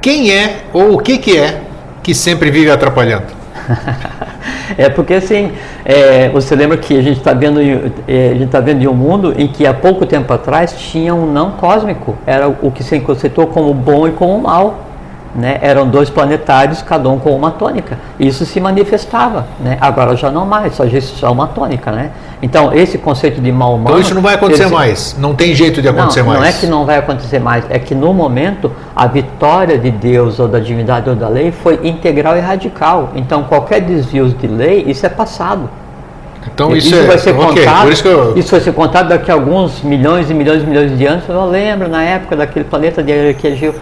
quem 0.00 0.30
é 0.32 0.64
ou 0.72 0.94
o 0.94 0.98
que 0.98 1.18
que 1.18 1.36
é 1.36 1.60
que 2.02 2.14
sempre 2.14 2.50
vive 2.50 2.70
atrapalhando? 2.70 3.26
É 4.78 4.88
porque 4.90 5.14
assim, 5.14 5.52
é, 5.84 6.28
você 6.28 6.54
lembra 6.56 6.76
que 6.76 6.98
a 6.98 7.00
gente 7.02 7.18
está 7.18 7.32
vendo, 7.32 7.60
é, 8.06 8.30
a 8.30 8.34
gente 8.34 8.50
tá 8.50 8.58
vendo 8.60 8.82
em 8.82 8.88
um 8.88 8.92
mundo 8.92 9.32
em 9.38 9.46
que 9.46 9.64
há 9.66 9.72
pouco 9.72 10.04
tempo 10.04 10.30
atrás 10.32 10.74
tinha 10.76 11.14
um 11.14 11.32
não 11.32 11.52
cósmico, 11.52 12.16
era 12.26 12.48
o 12.48 12.70
que 12.70 12.82
se 12.82 12.98
conceitou 13.00 13.46
como 13.46 13.72
bom 13.72 14.06
e 14.08 14.10
como 14.10 14.38
mal. 14.42 14.85
Né? 15.36 15.58
Eram 15.60 15.86
dois 15.88 16.08
planetários, 16.08 16.80
cada 16.82 17.08
um 17.08 17.18
com 17.18 17.36
uma 17.36 17.50
tônica. 17.50 17.98
Isso 18.18 18.46
se 18.46 18.58
manifestava. 18.58 19.46
Né? 19.60 19.76
Agora 19.80 20.16
já 20.16 20.30
não 20.30 20.46
mais, 20.46 20.74
só 20.74 20.84
existe 20.84 21.18
só 21.18 21.30
uma 21.30 21.46
tônica. 21.46 21.92
Né? 21.92 22.10
Então, 22.40 22.72
esse 22.72 22.98
conceito 22.98 23.40
de 23.40 23.52
mal 23.52 23.74
humano. 23.74 23.90
Então 23.90 24.00
isso 24.00 24.14
não 24.14 24.22
vai 24.22 24.34
acontecer 24.34 24.66
mais. 24.66 25.16
Não 25.18 25.34
tem 25.34 25.54
jeito 25.54 25.82
de 25.82 25.88
acontecer 25.88 26.20
não, 26.20 26.28
mais. 26.28 26.40
não 26.40 26.46
é 26.46 26.52
que 26.52 26.66
não 26.66 26.84
vai 26.84 26.98
acontecer 26.98 27.38
mais, 27.38 27.64
é 27.68 27.78
que 27.78 27.94
no 27.94 28.12
momento 28.12 28.70
a 28.94 29.06
vitória 29.06 29.78
de 29.78 29.90
Deus 29.90 30.38
ou 30.38 30.48
da 30.48 30.58
divindade 30.58 31.08
ou 31.08 31.16
da 31.16 31.28
lei 31.28 31.50
foi 31.50 31.80
integral 31.82 32.36
e 32.36 32.40
radical. 32.40 33.10
Então 33.14 33.44
qualquer 33.44 33.80
desvio 33.80 34.28
de 34.28 34.46
lei, 34.46 34.84
isso 34.86 35.04
é 35.04 35.08
passado. 35.08 35.68
Então 36.52 36.74
isso, 36.74 36.94
é. 36.94 37.02
vai 37.02 37.18
ser 37.18 37.34
contado. 37.34 37.90
isso 37.92 38.06
eu. 38.06 38.36
Isso 38.36 38.50
vai 38.50 38.60
ser 38.60 38.72
contado 38.72 39.08
daqui 39.08 39.30
a 39.30 39.34
alguns 39.34 39.82
milhões 39.82 40.30
e 40.30 40.34
milhões 40.34 40.62
e 40.62 40.66
milhões 40.66 40.96
de 40.96 41.06
anos. 41.06 41.24
Eu 41.28 41.44
lembro 41.46 41.88
na 41.88 42.02
época 42.02 42.36
daquele 42.36 42.64
planeta 42.64 43.02
de 43.02 43.12
hierarquia 43.12 43.74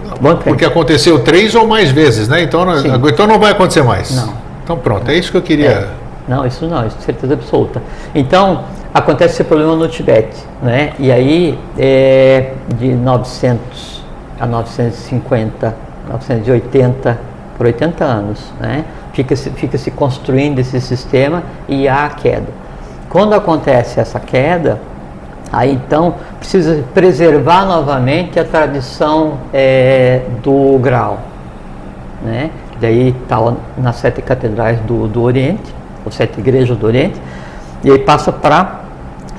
Porque 0.44 0.64
aconteceu 0.64 1.18
três 1.20 1.54
ou 1.54 1.66
mais 1.66 1.90
vezes, 1.90 2.28
né? 2.28 2.42
Então, 2.42 2.64
não- 2.64 2.78
Sim. 2.78 2.92
então 3.06 3.26
não 3.26 3.38
vai 3.38 3.52
acontecer 3.52 3.82
mais. 3.82 4.14
Não. 4.16 4.34
Então 4.62 4.78
pronto, 4.78 5.10
é 5.10 5.14
isso 5.14 5.30
que 5.30 5.36
eu 5.36 5.42
queria. 5.42 5.88
Não, 6.26 6.46
isso 6.46 6.66
não, 6.66 6.86
isso 6.86 6.96
de 6.96 7.04
certeza 7.04 7.34
absoluta. 7.34 7.82
Então, 8.14 8.64
acontece 8.94 9.34
esse 9.34 9.44
problema 9.44 9.76
no 9.76 9.88
Tibete, 9.88 10.42
né? 10.62 10.94
E 10.98 11.12
aí, 11.12 11.58
é, 11.78 12.52
de 12.78 12.88
900 12.88 14.02
a 14.40 14.46
950, 14.46 15.74
980, 16.10 17.18
por 17.58 17.66
80 17.66 18.04
anos, 18.04 18.40
né? 18.58 18.84
Fica 19.14 19.34
se, 19.34 19.50
fica 19.50 19.78
se 19.78 19.90
construindo 19.90 20.58
esse 20.58 20.80
sistema 20.80 21.42
e 21.68 21.88
há 21.88 22.04
a 22.04 22.10
queda. 22.10 22.48
Quando 23.08 23.32
acontece 23.32 24.00
essa 24.00 24.20
queda, 24.20 24.80
aí 25.52 25.72
então 25.72 26.16
precisa 26.38 26.84
preservar 26.92 27.64
novamente 27.64 28.38
a 28.40 28.44
tradição 28.44 29.38
é, 29.52 30.22
do 30.42 30.78
grau, 30.78 31.20
né? 32.22 32.50
Daí 32.80 33.14
está 33.22 33.54
nas 33.78 33.96
sete 33.96 34.20
catedrais 34.20 34.80
do, 34.80 35.06
do 35.06 35.22
Oriente, 35.22 35.72
ou 36.04 36.10
sete 36.10 36.40
igrejas 36.40 36.76
do 36.76 36.84
Oriente, 36.84 37.20
e 37.84 37.90
aí 37.90 37.98
passa 37.98 38.32
para 38.32 38.83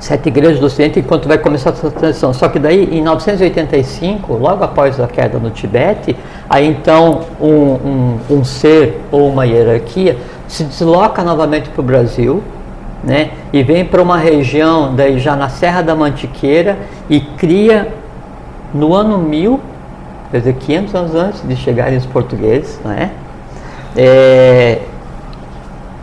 sete 0.06 0.30
igrejas 0.30 0.60
do 0.60 0.68
Ocidente 0.68 1.00
enquanto 1.00 1.28
vai 1.28 1.40
começar 1.40 1.72
essa 1.72 1.90
transição. 1.90 2.32
Só 2.32 2.48
que 2.48 2.60
daí, 2.60 2.88
em 2.92 3.02
985, 3.02 4.34
logo 4.34 4.64
após 4.64 5.00
a 5.00 5.08
queda 5.08 5.40
no 5.40 5.50
Tibete, 5.50 6.16
aí 6.48 6.68
então 6.68 7.22
um, 7.42 7.50
um, 7.50 8.20
um 8.30 8.44
ser 8.44 9.02
ou 9.12 9.28
uma 9.28 9.48
hierarquia 9.48 10.16
se 10.48 10.64
desloca 10.64 11.24
novamente 11.24 11.70
para 11.70 11.82
o 11.82 11.84
Brasil, 11.84 12.44
né, 13.04 13.32
e 13.52 13.64
vem 13.64 13.84
para 13.84 14.02
uma 14.02 14.18
região 14.18 14.96
daí 14.96 15.18
já 15.20 15.36
na 15.36 15.50
Serra 15.50 15.82
da 15.82 15.96
Mantiqueira 15.96 16.78
e 17.10 17.20
cria 17.20 17.92
no 18.74 18.94
ano 18.94 19.18
1000, 19.18 19.60
quer 20.30 20.38
dizer, 20.38 20.54
500 20.54 20.96
anos 20.96 21.16
antes 21.16 21.48
de 21.48 21.56
chegarem 21.56 21.98
os 21.98 22.06
portugueses, 22.06 22.80
né? 22.84 23.12
É, 23.98 24.82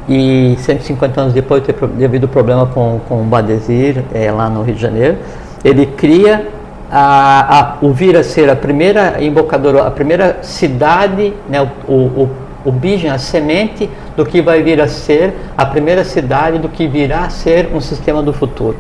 e 0.09 0.57
150 0.59 1.20
anos 1.20 1.32
depois, 1.32 1.62
ter 1.62 1.72
pro- 1.74 1.86
devido 1.88 2.26
problema 2.28 2.66
com, 2.66 3.00
com 3.09 3.20
o 3.22 3.24
Badesir, 3.24 4.03
é, 4.12 4.30
lá 4.32 4.48
no 4.48 4.62
Rio 4.62 4.74
de 4.74 4.80
Janeiro, 4.80 5.16
ele 5.64 5.86
cria 5.86 6.48
a, 6.90 7.61
a, 7.61 7.76
o 7.80 7.92
vir 7.92 8.16
a 8.16 8.22
ser 8.24 8.50
a 8.50 8.57
primeira 8.57 9.22
embocadora, 9.22 9.86
a 9.86 9.90
primeira 9.90 10.38
cidade, 10.42 11.32
né, 11.48 11.61
o, 11.88 11.92
o, 11.92 12.30
o 12.64 12.72
bijem, 12.72 13.11
a 13.11 13.18
semente 13.18 13.88
do 14.16 14.26
que 14.26 14.42
vai 14.42 14.62
vir 14.62 14.80
a 14.80 14.86
ser 14.88 15.34
a 15.57 15.64
primeira 15.64 16.05
cidade 16.05 16.59
do 16.59 16.68
que 16.68 16.86
virá 16.86 17.20
a 17.26 17.30
ser 17.30 17.70
um 17.74 17.80
sistema 17.80 18.22
do 18.22 18.32
futuro. 18.32 18.76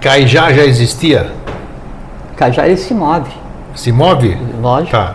Caijá 0.00 0.52
já 0.52 0.64
existia? 0.64 1.26
Cajá 2.36 2.66
ele 2.66 2.76
se 2.76 2.94
move, 2.94 3.30
Se 3.74 3.92
move? 3.92 4.36
lógico. 4.62 4.92
Tá. 4.92 5.14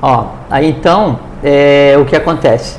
Ó, 0.00 0.26
aí 0.50 0.70
então, 0.70 1.18
é, 1.42 1.94
o 1.98 2.04
que 2.04 2.14
acontece? 2.14 2.78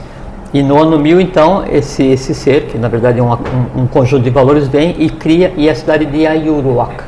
E 0.53 0.63
no 0.63 0.81
ano 0.81 0.97
1000, 0.97 1.21
então, 1.21 1.65
esse, 1.69 2.03
esse 2.03 2.33
ser, 2.33 2.67
que 2.67 2.77
na 2.77 2.87
verdade 2.87 3.19
é 3.19 3.23
um, 3.23 3.31
um, 3.31 3.81
um 3.81 3.87
conjunto 3.87 4.23
de 4.23 4.29
valores, 4.29 4.67
vem 4.67 4.95
e 4.97 5.09
cria 5.09 5.53
e 5.57 5.69
a 5.69 5.75
cidade 5.75 6.05
de 6.05 6.25
Ayuruak. 6.25 7.03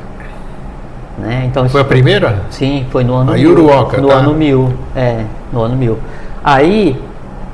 Né? 1.18 1.46
Então, 1.46 1.68
foi 1.70 1.82
a 1.82 1.86
primeira? 1.86 2.44
Sim, 2.50 2.86
foi 2.92 3.04
no 3.04 3.14
ano 3.14 3.32
Ayuruoka, 3.32 3.98
1000. 3.98 4.02
No 4.02 4.08
tá. 4.08 4.16
ano 4.16 4.34
1000, 4.34 4.74
é, 4.96 5.24
no 5.52 5.62
ano 5.62 5.76
1000. 5.76 5.98
Aí, 6.44 7.02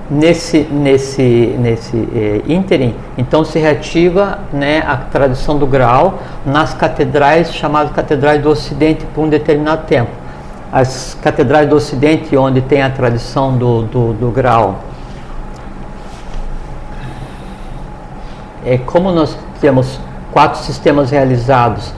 nesse, 0.09 0.59
nesse, 0.71 1.55
nesse 1.59 1.97
é, 2.15 2.41
ínterim, 2.47 2.95
então 3.17 3.43
se 3.43 3.57
reativa 3.59 4.39
né, 4.53 4.83
a 4.85 4.95
tradição 4.97 5.57
do 5.57 5.65
grau 5.65 6.19
nas 6.45 6.73
catedrais 6.73 7.53
chamadas 7.53 7.91
catedrais 7.91 8.41
do 8.41 8.49
Ocidente 8.49 9.05
por 9.13 9.23
um 9.23 9.29
determinado 9.29 9.85
tempo. 9.87 10.11
As 10.71 11.17
catedrais 11.21 11.69
do 11.69 11.75
Ocidente, 11.75 12.35
onde 12.35 12.61
tem 12.61 12.81
a 12.81 12.89
tradição 12.89 13.57
do, 13.57 13.83
do, 13.83 14.13
do 14.13 14.31
grau, 14.31 14.83
é, 18.65 18.77
como 18.77 19.11
nós 19.11 19.37
temos 19.61 19.99
quatro 20.31 20.59
sistemas 20.59 21.11
realizados, 21.11 21.93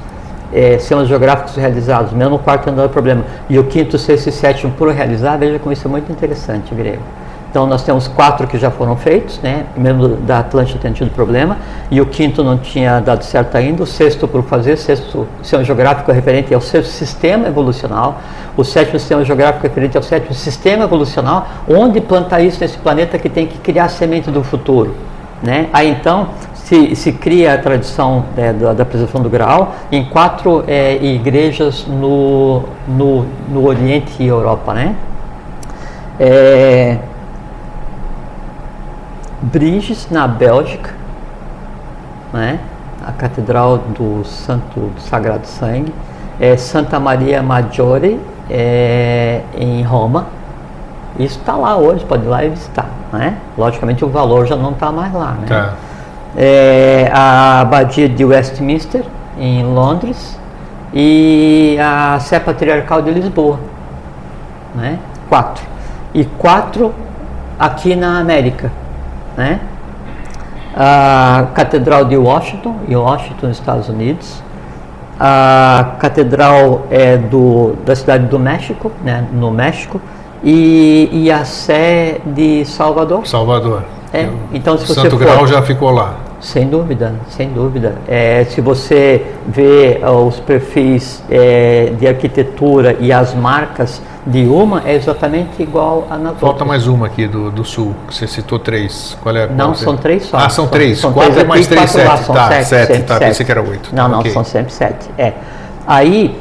é, 0.53 0.77
sistemas 0.77 1.07
geográficos 1.07 1.55
realizados, 1.55 2.11
mesmo 2.11 2.35
o 2.35 2.39
quarto 2.39 2.71
não 2.71 2.83
é 2.83 2.87
problema, 2.87 3.23
e 3.49 3.57
o 3.57 3.63
quinto, 3.63 3.97
sexto 3.97 4.27
e 4.27 4.31
sétimo 4.31 4.71
por 4.73 4.89
realizar, 4.93 5.37
veja 5.37 5.57
como 5.59 5.71
isso 5.73 5.87
é 5.87 5.91
muito 5.91 6.11
interessante, 6.11 6.73
grego. 6.75 7.01
Então 7.49 7.65
nós 7.65 7.81
temos 7.81 8.07
quatro 8.07 8.45
que 8.45 8.57
já 8.57 8.69
foram 8.69 8.95
feitos, 8.95 9.39
né? 9.41 9.65
mesmo 9.75 10.09
da 10.09 10.39
Atlântida 10.39 10.79
tem 10.79 10.91
tido 10.91 11.09
problema, 11.11 11.57
e 11.89 11.99
o 12.01 12.05
quinto 12.05 12.43
não 12.43 12.57
tinha 12.57 12.99
dado 12.99 13.23
certo 13.23 13.55
ainda, 13.55 13.83
o 13.83 13.85
sexto 13.87 14.27
por 14.27 14.43
fazer, 14.43 14.77
sexto 14.77 15.25
sistema 15.41 15.63
geográfico 15.63 16.11
referente 16.11 16.53
ao 16.53 16.61
sexto 16.61 16.91
sistema 16.91 17.47
evolucional, 17.47 18.19
o 18.55 18.63
sétimo 18.63 18.99
sistema 18.99 19.23
geográfico 19.23 19.63
referente 19.63 19.95
ao 19.95 20.03
sétimo 20.03 20.33
sistema 20.33 20.83
evolucional, 20.83 21.47
onde 21.67 22.01
plantar 22.01 22.41
isso 22.41 22.59
nesse 22.59 22.77
planeta 22.77 23.17
que 23.17 23.29
tem 23.29 23.47
que 23.47 23.57
criar 23.57 23.85
a 23.85 23.89
semente 23.89 24.29
do 24.29 24.43
futuro. 24.43 24.93
Né? 25.41 25.69
Aí 25.71 25.89
então 25.89 26.29
se, 26.67 26.95
se 26.97 27.13
cria 27.13 27.53
a 27.53 27.57
tradição 27.57 28.25
é, 28.35 28.51
da, 28.51 28.73
da 28.73 28.83
preservação 28.83 29.21
do 29.21 29.29
Graal 29.29 29.73
em 29.89 30.03
quatro 30.03 30.65
é, 30.67 30.97
igrejas 31.01 31.87
no, 31.87 32.63
no, 32.85 33.25
no 33.47 33.65
Oriente 33.65 34.21
e 34.21 34.27
Europa. 34.27 34.73
Né? 34.73 34.93
É, 36.19 36.97
Briges, 39.41 40.09
na 40.11 40.27
Bélgica, 40.27 40.93
né? 42.33 42.59
a 43.05 43.13
Catedral 43.13 43.77
do 43.77 44.25
Santo 44.25 44.77
do 44.77 44.99
Sagrado 44.99 45.47
Sangue, 45.47 45.93
é, 46.37 46.57
Santa 46.57 46.99
Maria 46.99 47.41
Maggiore, 47.41 48.19
é, 48.49 49.41
em 49.57 49.83
Roma. 49.83 50.25
Isso 51.17 51.39
está 51.39 51.55
lá 51.55 51.77
hoje, 51.77 52.03
pode 52.03 52.25
ir 52.25 52.27
lá 52.27 52.43
e 52.43 52.49
visitar. 52.49 52.89
Né? 53.13 53.37
Logicamente 53.57 54.03
o 54.03 54.09
valor 54.09 54.45
já 54.45 54.57
não 54.57 54.71
está 54.71 54.91
mais 54.91 55.13
lá. 55.13 55.31
Né? 55.31 55.45
Tá 55.47 55.86
é, 56.35 57.09
a 57.13 57.61
Abadia 57.61 58.09
de 58.09 58.25
Westminster, 58.25 59.03
em 59.39 59.63
Londres, 59.63 60.37
e 60.93 61.77
a 61.79 62.19
Sé 62.19 62.39
Patriarcal 62.39 63.01
de 63.01 63.11
Lisboa. 63.11 63.59
Né? 64.75 64.99
Quatro. 65.29 65.63
E 66.13 66.25
quatro 66.25 66.93
aqui 67.59 67.95
na 67.95 68.19
América. 68.19 68.71
Né? 69.35 69.59
A 70.75 71.47
Catedral 71.53 72.05
de 72.05 72.17
Washington, 72.17 72.75
em 72.87 72.95
Washington, 72.95 73.49
Estados 73.49 73.89
Unidos. 73.89 74.41
A 75.19 75.95
Catedral 75.99 76.85
é 76.91 77.17
do, 77.17 77.75
da 77.85 77.95
cidade 77.95 78.25
do 78.27 78.37
México, 78.37 78.91
né? 79.03 79.25
no 79.33 79.51
México. 79.51 79.99
E, 80.43 81.09
e 81.11 81.31
a 81.31 81.43
Sé 81.43 82.21
de 82.25 82.63
Salvador. 82.65 83.25
Salvador. 83.25 83.96
É, 84.19 84.29
então, 84.53 84.77
se 84.77 84.87
você 84.87 84.93
Santo 84.93 85.11
for, 85.11 85.19
Grau 85.19 85.47
já 85.47 85.61
ficou 85.61 85.91
lá. 85.91 86.15
Sem 86.39 86.67
dúvida, 86.67 87.15
sem 87.29 87.49
dúvida. 87.49 87.95
É, 88.07 88.45
se 88.45 88.61
você 88.61 89.25
vê 89.47 89.99
uh, 90.03 90.27
os 90.27 90.39
perfis 90.39 91.23
é, 91.29 91.91
de 91.97 92.07
arquitetura 92.07 92.95
e 92.99 93.11
as 93.11 93.33
marcas 93.33 94.01
de 94.25 94.45
uma, 94.45 94.83
é 94.85 94.95
exatamente 94.95 95.63
igual 95.63 96.05
a 96.09 96.17
na 96.17 96.33
Falta 96.33 96.63
mais 96.63 96.85
uma 96.85 97.07
aqui 97.07 97.27
do, 97.27 97.49
do 97.49 97.63
sul, 97.63 97.95
que 98.07 98.13
você 98.13 98.27
citou 98.27 98.59
três. 98.59 99.17
Qual 99.23 99.35
é? 99.35 99.47
Não, 99.47 99.73
são 99.73 99.97
três 99.97 100.25
só. 100.25 100.37
Ah, 100.37 100.41
são, 100.41 100.65
são 100.65 100.67
três. 100.67 100.99
São 100.99 101.11
quatro 101.11 101.31
três 101.31 101.45
é 101.45 101.47
mais 101.47 101.65
aqui, 101.65 101.75
três, 101.75 101.89
sete. 101.89 102.07
Lá, 102.07 102.17
são 102.17 102.35
tá, 102.35 102.47
sete, 102.49 102.65
sete, 102.67 103.03
tá, 103.03 103.13
sete. 103.15 103.27
pensei 103.27 103.45
que 103.45 103.51
era 103.51 103.61
oito. 103.61 103.95
Não, 103.95 104.07
não, 104.07 104.19
okay. 104.19 104.31
são 104.31 104.43
sempre 104.43 104.71
sete. 104.71 105.09
É. 105.17 105.33
Aí, 105.87 106.39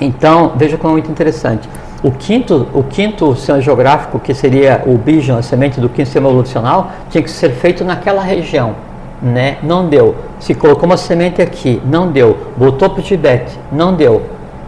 então, 0.00 0.52
veja 0.54 0.76
como 0.76 0.90
é 0.90 0.92
muito 0.92 1.10
interessante. 1.10 1.68
O 2.04 2.10
quinto, 2.10 2.68
o 2.74 2.82
quinto 2.82 3.34
sistema 3.34 3.62
geográfico, 3.62 4.18
que 4.18 4.34
seria 4.34 4.82
o 4.84 4.98
bijan, 4.98 5.38
a 5.38 5.42
semente 5.42 5.80
do 5.80 5.88
quinto 5.88 6.04
sistema 6.04 6.28
evolucional, 6.28 6.90
tinha 7.08 7.22
que 7.22 7.30
ser 7.30 7.52
feito 7.52 7.82
naquela 7.82 8.22
região. 8.22 8.74
Né? 9.22 9.56
Não 9.62 9.88
deu. 9.88 10.14
Se 10.38 10.54
colocou 10.54 10.84
uma 10.84 10.98
semente 10.98 11.40
aqui, 11.40 11.80
não 11.82 12.12
deu. 12.12 12.36
Voltou 12.58 12.90
para 12.90 13.00
o 13.00 13.02
Tibete, 13.02 13.58
não 13.72 13.94
deu. 13.94 14.20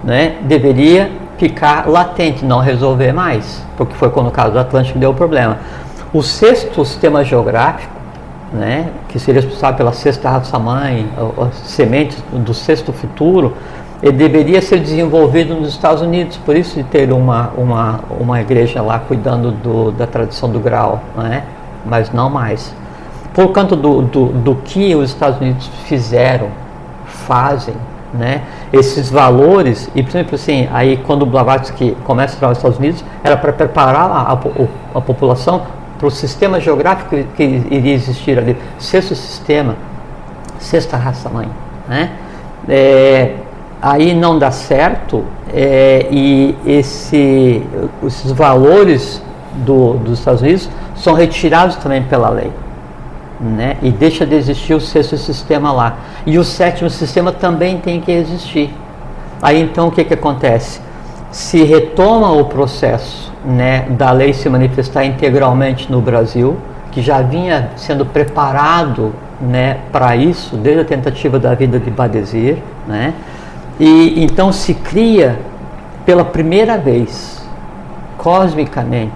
Né? 0.03 0.37
Deveria 0.45 1.11
ficar 1.37 1.87
latente, 1.87 2.43
não 2.43 2.61
resolver 2.61 3.13
mais, 3.13 3.63
porque 3.77 3.95
foi 3.95 4.09
quando 4.09 4.29
o 4.29 4.31
caso 4.31 4.53
do 4.53 4.59
Atlântico 4.59 4.99
deu 4.99 5.11
o 5.11 5.15
problema. 5.15 5.59
O 6.15 6.23
sexto 6.23 6.83
sistema 6.87 7.23
geográfico, 7.23 7.93
né, 8.51 8.89
que 9.09 9.19
seria 9.19 9.43
responsável 9.43 9.77
pela 9.77 9.93
sexta 9.93 10.31
raça-mãe, 10.31 11.07
sementes 11.53 12.17
do 12.33 12.55
sexto 12.55 12.93
futuro, 12.95 13.55
ele 14.03 14.13
deveria 14.13 14.61
ser 14.61 14.81
desenvolvido 14.81 15.55
nos 15.55 15.71
Estados 15.71 16.03
Unidos, 16.03 16.37
por 16.37 16.57
isso 16.57 16.77
de 16.77 16.85
ter 16.85 17.13
uma, 17.13 17.51
uma, 17.57 18.01
uma 18.21 18.41
igreja 18.41 18.83
lá 18.83 18.99
cuidando 18.99 19.51
do, 19.51 19.91
da 19.91 20.07
tradição 20.07 20.51
do 20.51 20.61
grau, 20.61 21.01
né? 21.17 21.45
mas 21.85 22.13
não 22.13 22.29
mais. 22.29 22.75
Por 23.33 23.53
conta 23.53 23.75
do, 23.75 24.03
do, 24.03 24.27
do 24.27 24.55
que 24.57 24.95
os 24.95 25.11
Estados 25.11 25.41
Unidos 25.41 25.71
fizeram, 25.87 26.49
fazem, 27.07 27.75
né? 28.13 28.43
esses 28.73 29.11
valores, 29.11 29.91
e 29.95 30.03
por 30.03 30.11
exemplo 30.11 30.35
assim, 30.35 30.69
aí 30.73 30.99
quando 30.99 31.23
o 31.23 31.27
Blavatsky 31.27 31.97
começa 32.05 32.35
a 32.35 32.39
trabalhar 32.39 32.51
nos 32.51 32.59
Estados 32.59 32.79
Unidos, 32.79 33.05
era 33.25 33.37
para 33.37 33.53
preparar 33.53 34.11
a, 34.11 34.33
a, 34.33 34.39
a 34.99 35.01
população 35.01 35.63
para 35.99 36.07
o 36.07 36.11
sistema 36.11 36.61
geográfico 36.61 37.17
que 37.35 37.43
iria 37.43 37.95
existir 37.95 38.39
ali, 38.39 38.57
sexto 38.79 39.15
sistema, 39.15 39.75
sexta 40.59 40.99
raça-mãe. 40.99 41.49
Né? 41.89 42.11
É, 42.69 43.37
aí 43.81 44.15
não 44.15 44.39
dá 44.39 44.51
certo 44.51 45.25
é, 45.53 46.07
e 46.11 46.55
esse, 46.67 47.63
esses 48.05 48.33
valores 48.33 49.23
do, 49.65 49.95
dos 49.95 50.19
Estados 50.19 50.43
Unidos 50.43 50.69
são 50.95 51.15
retirados 51.15 51.77
também 51.77 52.03
pela 52.03 52.29
lei. 52.29 52.51
Né? 53.39 53.77
E 53.83 53.91
deixa 53.91 54.25
de 54.25 54.35
existir 54.35 54.75
o 54.75 54.81
sexto 54.81 55.17
sistema 55.19 55.73
lá. 55.73 55.97
E 56.25 56.39
o 56.39 56.45
sétimo 56.45 56.89
sistema 56.89 57.33
também 57.33 57.79
tem 57.79 58.01
que 58.01 58.11
existir. 58.11 58.75
Aí 59.43 59.61
então 59.61 59.89
o 59.89 59.91
que, 59.91 60.05
que 60.05 60.15
acontece? 60.15 60.81
Se 61.31 61.63
retoma 61.63 62.33
o 62.33 62.47
processo 62.47 63.31
né, 63.45 63.87
da 63.91 64.11
lei 64.11 64.33
se 64.33 64.49
manifestar 64.49 65.05
integralmente 65.05 65.93
no 65.93 66.01
Brasil, 66.01 66.57
que 66.91 67.03
já 67.03 67.21
vinha 67.21 67.71
sendo 67.77 68.07
preparado 68.07 69.13
né, 69.39 69.79
para 69.93 70.17
isso 70.17 70.57
desde 70.57 70.81
a 70.81 70.85
tentativa 70.85 71.39
da 71.39 71.55
vida 71.55 71.79
de 71.79 71.91
Badesir, 71.91 72.57
né? 72.89 73.13
E 73.79 74.25
então 74.25 74.53
se 74.53 74.75
cria 74.75 75.39
pela 76.05 76.25
primeira 76.25 76.79
vez, 76.79 77.43
cosmicamente, 78.17 79.13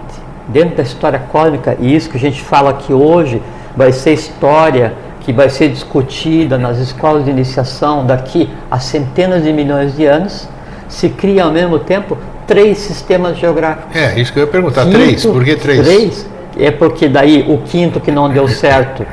dentro 0.49 0.77
da 0.77 0.83
história 0.83 1.23
cósmica, 1.31 1.77
e 1.81 1.95
isso 1.95 2.11
que 2.11 2.17
a 2.17 2.21
gente 2.21 2.43
fala 2.43 2.71
aqui 2.71 2.93
hoje 2.93 3.41
vai 3.77 3.93
ser 3.93 4.13
história 4.13 4.93
que 5.21 5.33
vai 5.33 5.49
ser 5.49 5.69
discutida 5.69 6.59
nas 6.59 6.79
escolas 6.79 7.25
de 7.25 7.31
iniciação 7.31 8.05
daqui 8.05 8.51
a 8.71 8.81
centenas 8.81 9.45
de 9.45 9.53
milhões 9.53 9.97
de 9.97 10.05
anos, 10.05 10.49
se 10.89 11.09
cria 11.09 11.45
ao 11.45 11.53
mesmo 11.53 11.79
tempo 11.79 12.19
três 12.47 12.79
sistemas 12.79 13.39
geográficos. 13.39 13.95
É, 13.95 14.19
isso 14.19 14.33
que 14.33 14.41
eu 14.41 14.45
ia 14.45 14.51
perguntar. 14.51 14.85
Quinto, 14.85 14.97
três? 14.97 15.25
Por 15.25 15.45
que 15.45 15.57
três? 15.57 15.81
Três. 15.87 16.27
É 16.59 16.71
porque 16.71 17.09
daí 17.09 17.47
o 17.49 17.59
quinto 17.59 18.01
que 18.01 18.11
não 18.11 18.29
deu 18.29 18.49
certo 18.49 19.07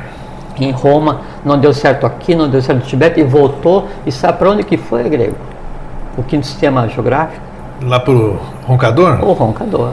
em 0.64 0.70
Roma, 0.70 1.20
não 1.44 1.58
deu 1.58 1.72
certo 1.72 2.06
aqui, 2.06 2.34
não 2.34 2.48
deu 2.48 2.60
certo 2.62 2.80
no 2.80 2.84
Tibete, 2.84 3.20
e 3.20 3.24
voltou, 3.24 3.86
e 4.06 4.12
sabe 4.12 4.38
para 4.38 4.50
onde 4.50 4.62
que 4.62 4.76
foi, 4.76 5.08
grego? 5.08 5.36
O 6.16 6.22
quinto 6.22 6.46
sistema 6.46 6.88
geográfico? 6.88 7.42
Lá 7.82 8.00
para 8.00 8.12
o 8.12 8.38
Roncador? 8.66 9.24
O 9.24 9.32
Roncador. 9.32 9.92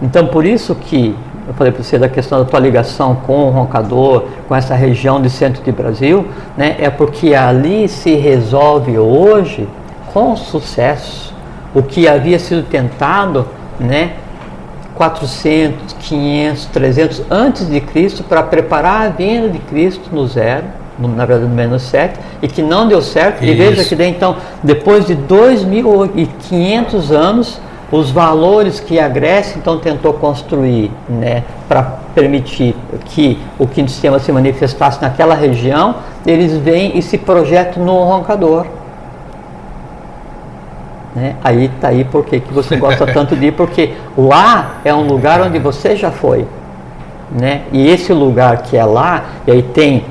Então, 0.00 0.26
por 0.26 0.44
isso 0.44 0.74
que 0.74 1.16
eu 1.46 1.52
falei 1.54 1.72
para 1.72 1.82
você 1.82 1.98
da 1.98 2.08
questão 2.08 2.38
da 2.38 2.44
tua 2.44 2.58
ligação 2.58 3.14
com 3.14 3.48
o 3.48 3.50
Roncador, 3.50 4.24
com 4.48 4.56
essa 4.56 4.74
região 4.74 5.20
de 5.20 5.28
centro 5.28 5.62
de 5.62 5.70
Brasil, 5.70 6.26
né, 6.56 6.76
é 6.78 6.88
porque 6.88 7.34
ali 7.34 7.86
se 7.86 8.14
resolve 8.14 8.98
hoje, 8.98 9.68
com 10.12 10.34
sucesso, 10.36 11.34
o 11.74 11.82
que 11.82 12.08
havia 12.08 12.38
sido 12.38 12.62
tentado, 12.62 13.46
né, 13.78 14.12
400, 14.94 15.94
500, 15.94 16.66
300 16.66 17.22
antes 17.30 17.68
de 17.68 17.80
Cristo 17.80 18.22
para 18.22 18.42
preparar 18.42 19.06
a 19.06 19.08
vinda 19.08 19.48
de 19.48 19.58
Cristo 19.58 20.08
no 20.12 20.26
zero, 20.26 20.64
no, 20.98 21.08
na 21.08 21.26
verdade 21.26 21.48
no 21.48 21.54
menos 21.54 21.82
7, 21.82 22.18
e 22.40 22.48
que 22.48 22.62
não 22.62 22.86
deu 22.86 23.02
certo. 23.02 23.42
Isso. 23.42 23.52
E 23.52 23.56
veja 23.56 23.84
que 23.84 23.96
daí, 23.96 24.10
então, 24.10 24.36
depois 24.62 25.06
de 25.06 25.16
2.500 25.16 27.10
anos, 27.10 27.60
os 27.90 28.10
valores 28.10 28.80
que 28.80 28.98
a 28.98 29.08
Grécia 29.08 29.58
então 29.58 29.78
tentou 29.78 30.14
construir 30.14 30.90
né, 31.08 31.44
para 31.68 31.82
permitir 32.14 32.74
que 33.06 33.38
o 33.58 33.66
quinto 33.66 33.90
sistema 33.90 34.18
se 34.18 34.32
manifestasse 34.32 35.00
naquela 35.00 35.34
região, 35.34 35.96
eles 36.26 36.56
vêm 36.56 36.96
e 36.96 37.02
se 37.02 37.18
projetam 37.18 37.84
no 37.84 38.02
roncador. 38.04 38.66
Né? 41.14 41.36
Aí 41.42 41.66
está 41.66 41.88
aí 41.88 42.04
porque 42.04 42.40
que 42.40 42.52
você 42.52 42.76
gosta 42.76 43.06
tanto 43.12 43.36
de 43.36 43.46
ir, 43.46 43.52
porque 43.52 43.94
lá 44.16 44.80
é 44.84 44.92
um 44.92 45.06
lugar 45.06 45.40
onde 45.40 45.58
você 45.58 45.96
já 45.96 46.10
foi. 46.10 46.46
Né? 47.30 47.62
E 47.72 47.88
esse 47.88 48.12
lugar 48.12 48.62
que 48.62 48.76
é 48.76 48.84
lá, 48.84 49.24
e 49.46 49.52
aí 49.52 49.62
tem 49.62 50.04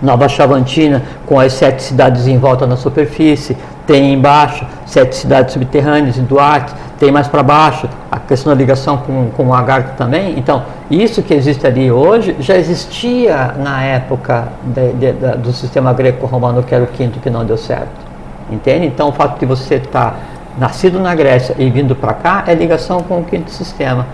Nova 0.00 0.28
Chavantina, 0.28 1.02
com 1.26 1.38
as 1.38 1.52
sete 1.52 1.82
cidades 1.82 2.26
em 2.26 2.38
volta 2.38 2.66
na 2.66 2.76
superfície, 2.76 3.56
tem 3.86 4.12
embaixo 4.12 4.64
sete 4.86 5.16
cidades 5.16 5.52
subterrâneas 5.54 6.18
em 6.18 6.24
Duarte, 6.24 6.72
tem 6.98 7.10
mais 7.10 7.26
para 7.28 7.42
baixo 7.42 7.88
a 8.10 8.18
questão 8.18 8.52
da 8.52 8.58
ligação 8.58 8.98
com, 8.98 9.30
com 9.36 9.46
o 9.46 9.54
Agartha 9.54 9.94
também. 9.96 10.38
Então, 10.38 10.62
isso 10.90 11.22
que 11.22 11.32
existe 11.32 11.66
ali 11.66 11.90
hoje 11.90 12.36
já 12.40 12.56
existia 12.56 13.54
na 13.58 13.82
época 13.82 14.48
de, 14.62 14.92
de, 14.92 15.12
de, 15.12 15.36
do 15.38 15.52
sistema 15.52 15.92
greco-romano, 15.92 16.62
que 16.62 16.74
era 16.74 16.84
o 16.84 16.88
quinto 16.88 17.18
que 17.20 17.30
não 17.30 17.44
deu 17.44 17.56
certo. 17.56 18.08
Entende? 18.50 18.86
Então, 18.86 19.08
o 19.08 19.12
fato 19.12 19.38
de 19.38 19.46
você 19.46 19.76
estar 19.76 20.10
tá 20.10 20.16
nascido 20.58 20.98
na 20.98 21.14
Grécia 21.14 21.54
e 21.58 21.70
vindo 21.70 21.94
para 21.94 22.12
cá 22.14 22.44
é 22.46 22.54
ligação 22.54 23.02
com 23.02 23.20
o 23.20 23.24
quinto 23.24 23.50
sistema. 23.50 24.06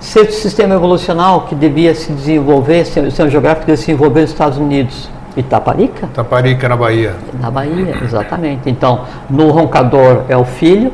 Sexto 0.00 0.34
sistema 0.34 0.74
evolucional 0.74 1.42
que 1.42 1.54
devia 1.54 1.94
se 1.94 2.12
desenvolver, 2.12 2.82
o 2.82 2.84
sistema 2.84 3.30
geográfico 3.30 3.66
devia 3.66 3.76
se 3.76 3.86
desenvolver 3.86 4.22
nos 4.22 4.30
Estados 4.30 4.58
Unidos. 4.58 5.10
Itaparica? 5.36 6.06
Itaparica, 6.06 6.68
na 6.68 6.76
Bahia. 6.76 7.14
Na 7.40 7.50
Bahia, 7.50 7.96
exatamente. 8.02 8.70
Então, 8.70 9.02
no 9.28 9.50
Roncador 9.50 10.22
é 10.28 10.36
o 10.36 10.44
filho, 10.44 10.92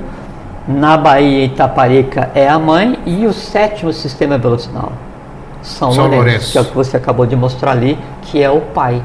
na 0.67 0.97
Bahia 0.97 1.45
Itaparica 1.45 2.31
é 2.35 2.49
a 2.49 2.59
mãe 2.59 2.99
e 3.07 3.27
o 3.27 3.33
sétimo 3.33 3.93
sistema 3.93 4.35
evolucional, 4.35 4.93
São, 5.63 5.93
São 5.93 6.05
Lourenço, 6.05 6.17
Lourenço, 6.17 6.53
que 6.53 6.59
é 6.59 6.61
o 6.61 6.65
que 6.65 6.75
você 6.75 6.97
acabou 6.97 7.27
de 7.27 7.37
mostrar 7.37 7.73
ali, 7.73 7.99
que 8.23 8.43
é 8.43 8.51
o 8.51 8.61
pai. 8.61 9.03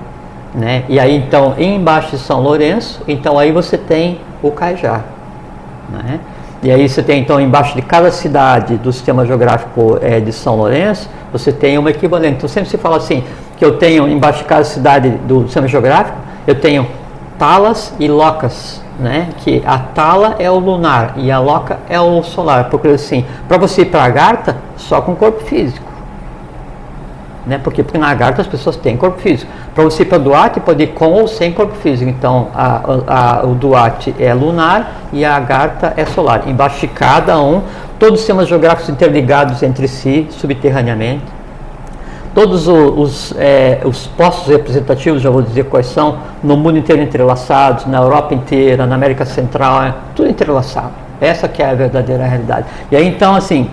Né? 0.55 0.83
E 0.89 0.99
aí, 0.99 1.15
então, 1.15 1.53
embaixo 1.57 2.11
de 2.11 2.19
São 2.19 2.41
Lourenço, 2.41 3.01
então 3.07 3.37
aí 3.37 3.51
você 3.51 3.77
tem 3.77 4.19
o 4.41 4.49
Cajá. 4.51 5.03
Né? 5.89 6.19
E 6.63 6.71
aí 6.71 6.89
você 6.89 7.03
tem 7.03 7.21
então 7.21 7.39
embaixo 7.39 7.75
de 7.75 7.81
cada 7.81 8.11
cidade 8.11 8.77
do 8.77 8.91
sistema 8.91 9.25
geográfico 9.25 9.99
é, 10.01 10.19
de 10.19 10.33
São 10.33 10.55
Lourenço, 10.55 11.07
você 11.31 11.51
tem 11.51 11.77
uma 11.77 11.91
equivalente. 11.91 12.37
Então 12.37 12.49
sempre 12.49 12.69
se 12.69 12.77
fala 12.77 12.97
assim, 12.97 13.23
que 13.57 13.63
eu 13.63 13.77
tenho 13.77 14.07
embaixo 14.07 14.39
de 14.39 14.45
cada 14.45 14.63
cidade 14.63 15.09
do 15.09 15.43
sistema 15.43 15.67
geográfico, 15.67 16.17
eu 16.47 16.55
tenho 16.55 16.87
talas 17.37 17.93
e 17.99 18.07
locas, 18.07 18.81
né? 18.99 19.29
Que 19.39 19.61
a 19.65 19.77
tala 19.77 20.35
é 20.39 20.49
o 20.49 20.57
lunar 20.57 21.13
e 21.17 21.31
a 21.31 21.39
loca 21.39 21.79
é 21.87 21.99
o 21.99 22.23
solar. 22.23 22.69
Porque 22.69 22.87
assim, 22.87 23.25
para 23.47 23.57
você 23.57 23.83
ir 23.83 23.85
para 23.85 24.03
a 24.03 24.09
Garta, 24.09 24.57
só 24.77 25.01
com 25.01 25.15
corpo 25.15 25.43
físico. 25.43 25.85
Né? 27.47 27.57
Porque, 27.63 27.81
porque 27.81 27.97
na 27.97 28.09
Agartha 28.09 28.41
as 28.41 28.47
pessoas 28.47 28.75
têm 28.75 28.97
corpo 28.97 29.19
físico. 29.21 29.49
Para 29.73 29.85
você 29.85 30.03
ir 30.03 30.05
para 30.05 30.17
Duarte, 30.17 30.59
pode 30.59 30.83
ir 30.83 30.87
com 30.87 31.13
ou 31.13 31.27
sem 31.27 31.53
corpo 31.53 31.75
físico. 31.75 32.09
Então, 32.09 32.49
a, 32.53 32.81
a, 33.07 33.45
o 33.45 33.55
Duarte 33.55 34.13
é 34.19 34.33
lunar 34.33 35.03
e 35.13 35.23
a 35.23 35.37
Agartha 35.37 35.93
é 35.95 36.05
solar. 36.05 36.47
Embaixo 36.47 36.81
de 36.81 36.87
cada 36.87 37.39
um, 37.39 37.61
todos 37.97 38.15
os 38.15 38.19
sistemas 38.19 38.49
geográficos 38.49 38.89
interligados 38.89 39.63
entre 39.63 39.87
si, 39.87 40.27
subterraneamente. 40.29 41.23
Todos 42.35 42.67
os, 42.67 43.31
os, 43.31 43.33
é, 43.37 43.79
os 43.83 44.07
postos 44.07 44.47
representativos, 44.49 45.21
já 45.21 45.29
vou 45.29 45.41
dizer 45.41 45.63
quais 45.65 45.87
são, 45.87 46.19
no 46.43 46.57
mundo 46.57 46.77
inteiro 46.77 47.01
entrelaçados, 47.01 47.85
na 47.85 47.99
Europa 47.99 48.35
inteira, 48.35 48.85
na 48.85 48.93
América 48.93 49.25
Central, 49.25 49.81
é 49.83 49.93
tudo 50.13 50.29
entrelaçado. 50.29 50.91
Essa 51.21 51.47
que 51.47 51.63
é 51.63 51.69
a 51.69 51.73
verdadeira 51.73 52.25
realidade. 52.25 52.67
E 52.91 52.95
aí, 52.95 53.07
então, 53.07 53.33
assim, 53.33 53.69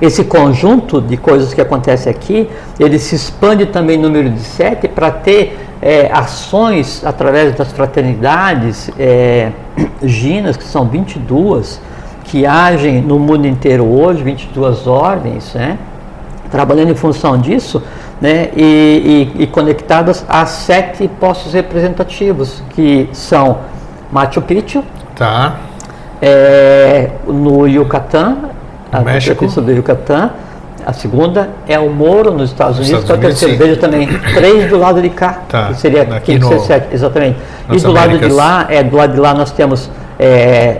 esse 0.00 0.24
conjunto 0.24 1.00
de 1.00 1.16
coisas 1.16 1.52
que 1.52 1.60
acontece 1.60 2.08
aqui, 2.08 2.48
ele 2.78 2.98
se 2.98 3.14
expande 3.14 3.66
também 3.66 3.96
no 3.98 4.04
número 4.08 4.30
de 4.30 4.40
sete 4.40 4.88
para 4.88 5.10
ter 5.10 5.58
é, 5.82 6.10
ações 6.12 7.04
através 7.04 7.54
das 7.54 7.72
fraternidades 7.72 8.90
é, 8.98 9.52
ginas, 10.02 10.56
que 10.56 10.64
são 10.64 10.86
22, 10.86 11.80
que 12.24 12.46
agem 12.46 13.02
no 13.02 13.18
mundo 13.18 13.46
inteiro 13.46 13.84
hoje, 13.84 14.22
22 14.22 14.86
ordens, 14.86 15.54
né? 15.54 15.78
trabalhando 16.50 16.90
em 16.90 16.96
função 16.96 17.38
disso, 17.38 17.82
né? 18.20 18.50
e, 18.56 19.32
e, 19.36 19.42
e 19.42 19.46
conectadas 19.46 20.24
a 20.28 20.46
sete 20.46 21.08
postos 21.20 21.52
representativos, 21.52 22.62
que 22.70 23.08
são 23.12 23.58
Machu 24.10 24.42
Picchu, 24.42 24.82
tá. 25.14 25.56
É, 26.22 27.10
no 27.26 27.66
Yucatán, 27.66 28.50
a 28.92 29.00
México. 29.00 29.46
do 29.46 29.72
Yucatán. 29.72 30.30
A 30.84 30.92
segunda 30.92 31.50
é 31.68 31.78
o 31.78 31.90
Moro 31.90 32.32
nos 32.32 32.50
Estados 32.50 32.78
Unidos, 32.78 33.04
que 33.04 33.12
é 33.12 33.14
a 33.14 33.18
terceira. 33.18 33.56
Veja 33.56 33.76
também, 33.76 34.08
três 34.34 34.70
do 34.70 34.78
lado 34.78 35.02
de 35.02 35.10
cá, 35.10 35.40
tá. 35.48 35.68
que 35.68 35.74
seria 35.74 36.02
Aqui 36.02 36.38
no, 36.38 36.50
exatamente. 36.90 37.38
E 37.70 37.78
do 37.78 37.90
Américas. 37.90 37.94
lado 37.94 38.18
de 38.18 38.32
lá, 38.32 38.66
é, 38.68 38.82
do 38.82 38.96
lado 38.96 39.12
de 39.12 39.20
lá 39.20 39.34
nós 39.34 39.50
temos 39.50 39.90
é, 40.18 40.78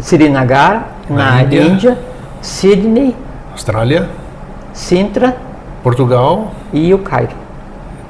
Srinagar, 0.00 0.88
na, 1.08 1.16
Na 1.16 1.42
Índia. 1.42 1.62
Índia, 1.62 1.98
Sydney, 2.40 3.14
Austrália, 3.52 4.08
Sintra 4.72 5.36
Portugal, 5.82 6.52
e 6.72 6.92
o 6.94 6.98
Cairo. 6.98 7.36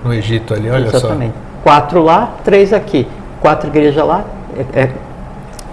no 0.04 0.14
Egito 0.14 0.54
ali, 0.54 0.70
olha 0.70 0.86
exatamente. 0.86 1.34
Quatro 1.62 2.02
lá, 2.02 2.34
três 2.44 2.72
aqui. 2.72 3.06
Quatro 3.40 3.68
igrejas 3.68 4.06
lá, 4.06 4.24
é, 4.56 4.80
é, 4.80 4.90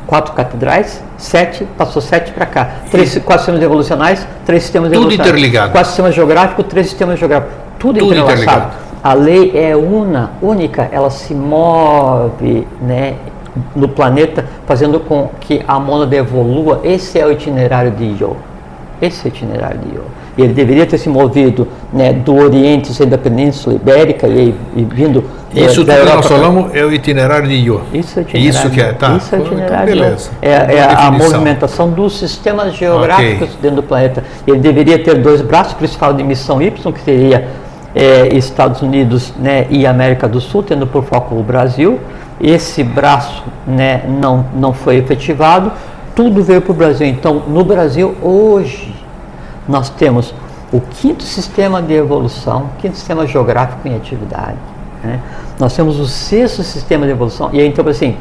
quatro 0.10 0.34
catedrais, 0.34 1.04
sete, 1.20 1.66
passou 1.78 2.02
sete 2.02 2.32
para 2.32 2.48
cá. 2.48 2.70
Três, 2.90 3.16
quatro 3.20 3.46
sistemas 3.46 3.62
evolucionais, 3.62 4.28
três 4.44 4.64
sistemas 4.64 4.92
Tudo 4.92 5.14
interligado. 5.14 5.72
Quatro 5.72 5.88
sistemas 5.88 6.16
geográficos, 6.16 6.66
três 6.66 6.88
sistemas 6.88 7.20
geográficos. 7.20 7.54
Tudo, 7.78 8.00
Tudo 8.00 8.18
interligado. 8.18 8.74
A 9.04 9.14
lei 9.14 9.52
é 9.56 9.76
una, 9.76 10.32
única, 10.42 10.90
ela 10.92 11.12
se 11.12 11.36
move 11.36 12.68
né, 12.82 13.14
no 13.76 13.88
planeta, 13.88 14.44
fazendo 14.66 15.00
com 15.00 15.30
que 15.40 15.62
a 15.68 15.80
mônada 15.80 16.16
evolua. 16.16 16.82
Esse 16.84 17.20
é 17.20 17.26
o 17.26 17.32
itinerário 17.32 17.92
de 17.92 18.06
Io. 18.20 18.36
Esse 19.00 19.28
é 19.28 19.32
o 19.32 19.34
itinerário 19.34 19.78
de 19.78 19.96
Io. 19.96 20.04
E 20.36 20.42
ele 20.42 20.54
deveria 20.54 20.88
ter 20.88 20.98
se 20.98 21.08
movido 21.08 21.68
né, 21.94 22.14
do 22.14 22.36
Oriente, 22.36 22.94
sendo 22.94 23.12
da 23.12 23.18
Península 23.18 23.76
Ibérica 23.76 24.28
e, 24.28 24.56
e 24.76 24.84
vindo. 24.84 25.24
Isso 25.54 25.84
da 25.84 25.96
tudo 25.96 26.08
que 26.08 26.16
nós 26.16 26.28
falamos 26.28 26.76
é 26.76 26.84
o 26.86 26.94
itinerário 26.94 27.48
de 27.48 27.56
Io. 27.56 27.82
isso 27.94 28.20
é 28.20 28.22
o 28.22 28.26
itinerário. 28.26 28.50
Isso 28.50 28.70
que 28.70 28.82
é, 28.82 28.94
tá. 28.94 29.16
Isso 29.16 29.34
é 29.34 29.38
o 29.38 29.42
Então, 29.42 29.54
itinerário. 29.54 29.94
beleza. 29.94 30.30
É, 30.42 30.50
é 30.52 30.84
a 30.84 31.10
definição. 31.10 31.32
movimentação 31.32 31.90
dos 31.90 32.20
sistemas 32.20 32.76
geográficos 32.76 33.50
Ok. 33.50 33.58
dentro 33.62 33.78
do 33.78 33.84
planeta. 33.84 34.24
Ele 34.46 34.60
deveria 34.60 35.00
ter 35.00 35.16
dois 35.16 35.42
braços, 35.42 35.74
principal 35.74 36.14
de 36.14 36.24
missão 36.24 36.62
Y, 36.62 36.92
que 36.94 37.02
seria 37.02 37.48
é, 37.96 38.28
Estados 38.36 38.82
Unidos 38.84 39.34
né, 39.40 39.66
e 39.70 39.88
América 39.88 40.28
do 40.28 40.40
Sul, 40.40 40.62
tendo 40.62 40.86
por 40.86 41.04
foco 41.04 41.36
o 41.36 41.42
Brasil. 41.44 42.00
Esse 42.40 42.84
braço 42.84 43.44
né, 43.66 44.04
não, 44.08 44.46
não 44.56 44.72
foi 44.72 44.98
efetivado, 44.98 45.72
tudo 46.16 46.44
veio 46.44 46.62
para 46.62 46.72
o 46.72 46.76
Brasil. 46.76 47.08
Então, 47.08 47.42
no 47.48 47.64
Brasil, 47.66 48.16
hoje, 48.22 48.94
nós 49.68 49.90
temos 49.90 50.34
o 50.72 50.80
quinto 50.80 51.24
sistema 51.24 51.82
de 51.82 51.94
evolução, 51.94 52.70
quinto 52.78 52.96
sistema 52.96 53.26
geográfico 53.26 53.88
em 53.88 53.96
atividade. 53.96 54.58
Né? 55.04 55.20
Nós 55.60 55.76
temos 55.76 56.00
o 56.00 56.08
sexto 56.08 56.64
sistema 56.64 57.06
de 57.06 57.12
evolução, 57.12 57.50
e 57.52 57.60
aí, 57.60 57.68
então, 57.68 57.88
assim, 57.88 58.16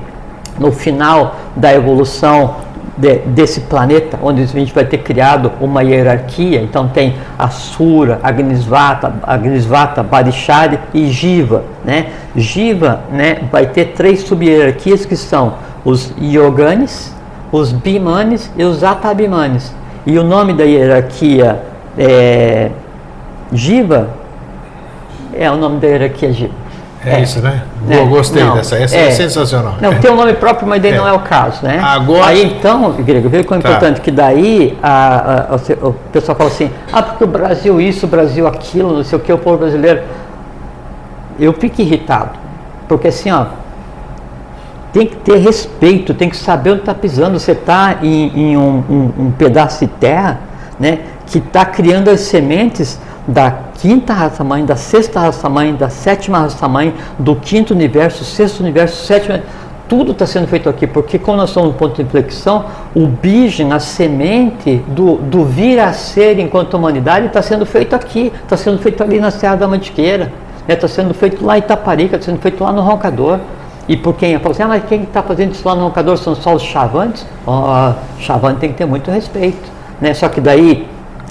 no 0.59 0.73
final 0.73 1.37
da 1.55 1.73
evolução 1.73 2.57
de- 2.97 3.19
desse 3.27 3.61
planeta, 3.61 4.19
onde 4.23 4.43
a 4.43 4.47
gente 4.47 4.75
vai 4.75 4.85
ter 4.85 4.99
criado 4.99 5.53
uma 5.61 5.83
hierarquia, 5.83 6.61
então 6.61 6.89
tem 6.89 7.15
Asura, 7.39 8.19
Agnisvata, 8.23 9.15
Agnisvata, 9.23 10.03
Barishari 10.03 10.79
e 10.93 11.07
Jiva. 11.09 11.63
Né? 11.85 12.07
Jiva 12.35 13.01
né, 13.13 13.39
vai 13.53 13.67
ter 13.67 13.93
três 13.93 14.23
sub-hierarquias 14.23 15.07
que 15.07 15.17
são 15.17 15.55
os 15.85 16.13
Yoganes, 16.21 17.15
os 17.53 17.73
Bimanes 17.73 18.51
e 18.57 18.65
os 18.65 18.83
Atabimanes. 18.83 19.73
E 20.05 20.19
o 20.19 20.25
nome 20.25 20.53
da 20.53 20.65
hierarquia 20.65 21.63
é, 21.97 22.71
Jiva 23.53 24.11
é 25.33 25.49
o 25.51 25.57
nome 25.57 25.79
da 25.79 25.87
hierarquia 25.87 26.33
Jiva. 26.33 26.55
É, 27.17 27.21
isso, 27.23 27.41
né? 27.41 27.63
É, 27.89 27.97
Boa, 27.97 28.09
gostei 28.09 28.43
não, 28.43 28.55
dessa. 28.57 28.77
Essa 28.77 28.97
é, 28.97 29.11
sensacional. 29.11 29.75
Não, 29.81 29.93
É. 29.93 29.95
tem 29.97 30.11
um 30.11 30.17
nome 30.17 30.33
próprio, 30.35 30.67
mas 30.69 30.81
daí 30.83 30.93
É. 30.93 30.97
não 30.97 31.07
é 31.09 31.13
o 31.13 31.21
caso, 31.21 31.65
né? 31.65 31.81
Agora- 31.83 32.27
Aí 32.27 32.45
então, 32.45 32.93
Grego, 32.93 33.29
veja 33.29 33.45
como 33.45 33.61
é 33.61 33.63
Tá. 33.63 33.69
importante 33.71 34.01
que 34.01 34.11
daí 34.11 34.77
a, 34.83 35.45
a- 35.55 35.57
você- 35.59 35.79
o 35.81 35.93
pessoal 36.13 36.37
fala 36.37 36.51
assim, 36.51 36.71
ah, 36.93 37.03
porque 37.03 37.25
o 37.25 37.27
Brasil 37.27 37.81
isso, 37.81 38.07
o 38.07 38.09
Brasil 38.09 38.47
aquilo, 38.47 38.97
não 38.97 39.05
sei 39.05 39.19
o 39.19 39.21
que, 39.23 39.33
o 39.33 39.39
povo 39.39 39.59
brasileiro. 39.59 40.03
Eu 41.39 41.53
fico 41.53 41.81
irritado, 41.81 42.31
porque 42.89 43.09
assim, 43.09 43.31
ó, 43.31 43.47
tem 44.93 45.07
que 45.07 45.17
ter 45.17 45.37
respeito, 45.39 46.15
tem 46.15 46.29
que 46.29 46.37
saber 46.37 46.71
onde 46.71 46.81
está 46.81 46.95
pisando. 46.95 47.39
Você 47.39 47.53
está 47.53 47.97
em, 48.03 48.33
em 48.53 48.57
um, 48.57 48.83
um- 48.89 49.13
um 49.27 49.31
pedaço 49.31 49.81
de 49.85 49.87
terra 49.93 50.41
né, 50.81 51.01
que 51.27 51.39
está 51.39 51.65
criando 51.65 52.09
as 52.09 52.21
sementes 52.21 52.99
da 53.27 53.53
quinta 53.79 54.13
raça 54.13 54.43
mãe, 54.43 54.65
da 54.65 54.77
sexta 54.77 55.21
raça 55.21 55.49
mãe, 55.49 55.75
da 55.75 55.89
sétima 55.89 56.39
raça 56.39 56.69
mãe, 56.69 56.95
do 57.19 57.37
quinto 57.37 57.73
universo, 57.73 58.25
sexto 58.25 58.61
universo, 58.61 59.05
sétimo. 59.07 59.41
tudo 59.89 60.13
está 60.13 60.27
sendo 60.27 60.47
feito 60.47 60.69
aqui, 60.69 60.87
porque 60.87 61.19
como 61.19 61.39
nós 61.39 61.51
somos 61.51 61.71
um 61.71 61.73
ponto 61.73 61.97
de 61.97 62.03
inflexão, 62.03 62.67
o 62.95 63.07
bigen, 63.07 63.73
a 63.73 63.79
semente 63.79 64.83
do, 64.89 65.17
do 65.17 65.45
vir 65.45 65.79
a 65.79 65.93
ser 65.93 66.39
enquanto 66.39 66.75
humanidade 66.75 67.27
está 67.27 67.41
sendo 67.41 67.65
feito 67.65 67.95
aqui, 67.95 68.33
está 68.43 68.57
sendo 68.57 68.79
feito 68.79 69.03
ali 69.03 69.19
na 69.19 69.31
Serra 69.31 69.57
da 69.57 69.69
Mantiqueira, 69.69 70.33
está 70.69 70.87
né? 70.87 70.93
sendo 70.93 71.15
feito 71.15 71.45
lá 71.45 71.57
em 71.57 71.61
Itaparica, 71.61 72.17
está 72.17 72.27
sendo 72.31 72.41
feito 72.41 72.63
lá 72.63 72.73
no 72.73 72.83
Roncador. 72.83 73.39
E 73.89 73.97
por 73.97 74.15
quem? 74.15 74.39
Fala 74.39 74.51
assim, 74.51 74.63
ah, 74.63 74.69
mas 74.69 74.85
quem 74.85 75.05
está 75.05 75.23
fazendo 75.23 75.53
isso 75.53 75.67
lá 75.67 75.75
no 75.75 75.85
Roncador 75.85 76.19
são 76.19 76.35
só 76.35 76.55
os 76.55 76.63
chavantes? 76.63 77.25
Oh, 77.47 77.95
chavante 78.21 78.61
tem 78.61 78.71
que 78.71 78.77
ter 78.77 78.85
muito 78.85 79.11
respeito. 79.11 79.71
Né? 79.99 80.13
Só 80.13 80.29
que 80.29 80.43
daí, 80.43 80.87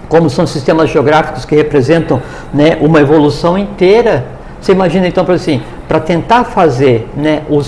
como 0.10 0.30
são 0.30 0.48
sistemas 0.48 0.90
geográficos 0.90 1.46
que 1.46 1.56
representam 1.56 2.22
né, 2.54 2.78
uma 2.82 3.00
evolução 3.00 3.58
inteira, 3.58 4.26
você 4.60 4.72
imagina 4.72 5.08
então, 5.08 5.26
assim, 5.30 5.62
para 5.88 6.00
tentar 6.00 6.44
fazer 6.44 7.10
né, 7.16 7.44
o, 7.50 7.60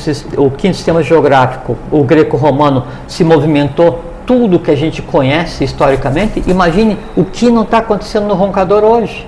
o 0.42 0.52
quinto 0.52 0.76
sistema 0.76 1.04
geográfico, 1.04 1.78
o 1.92 2.04
greco-romano, 2.04 2.86
se 3.08 3.24
movimentou 3.24 4.04
tudo 4.26 4.60
que 4.60 4.72
a 4.72 4.76
gente 4.76 5.02
conhece 5.02 5.64
historicamente, 5.64 6.44
imagine 6.48 6.98
o 7.16 7.24
que 7.24 7.50
não 7.50 7.64
está 7.64 7.80
acontecendo 7.80 8.28
no 8.28 8.36
roncador 8.36 8.84
hoje. 8.84 9.28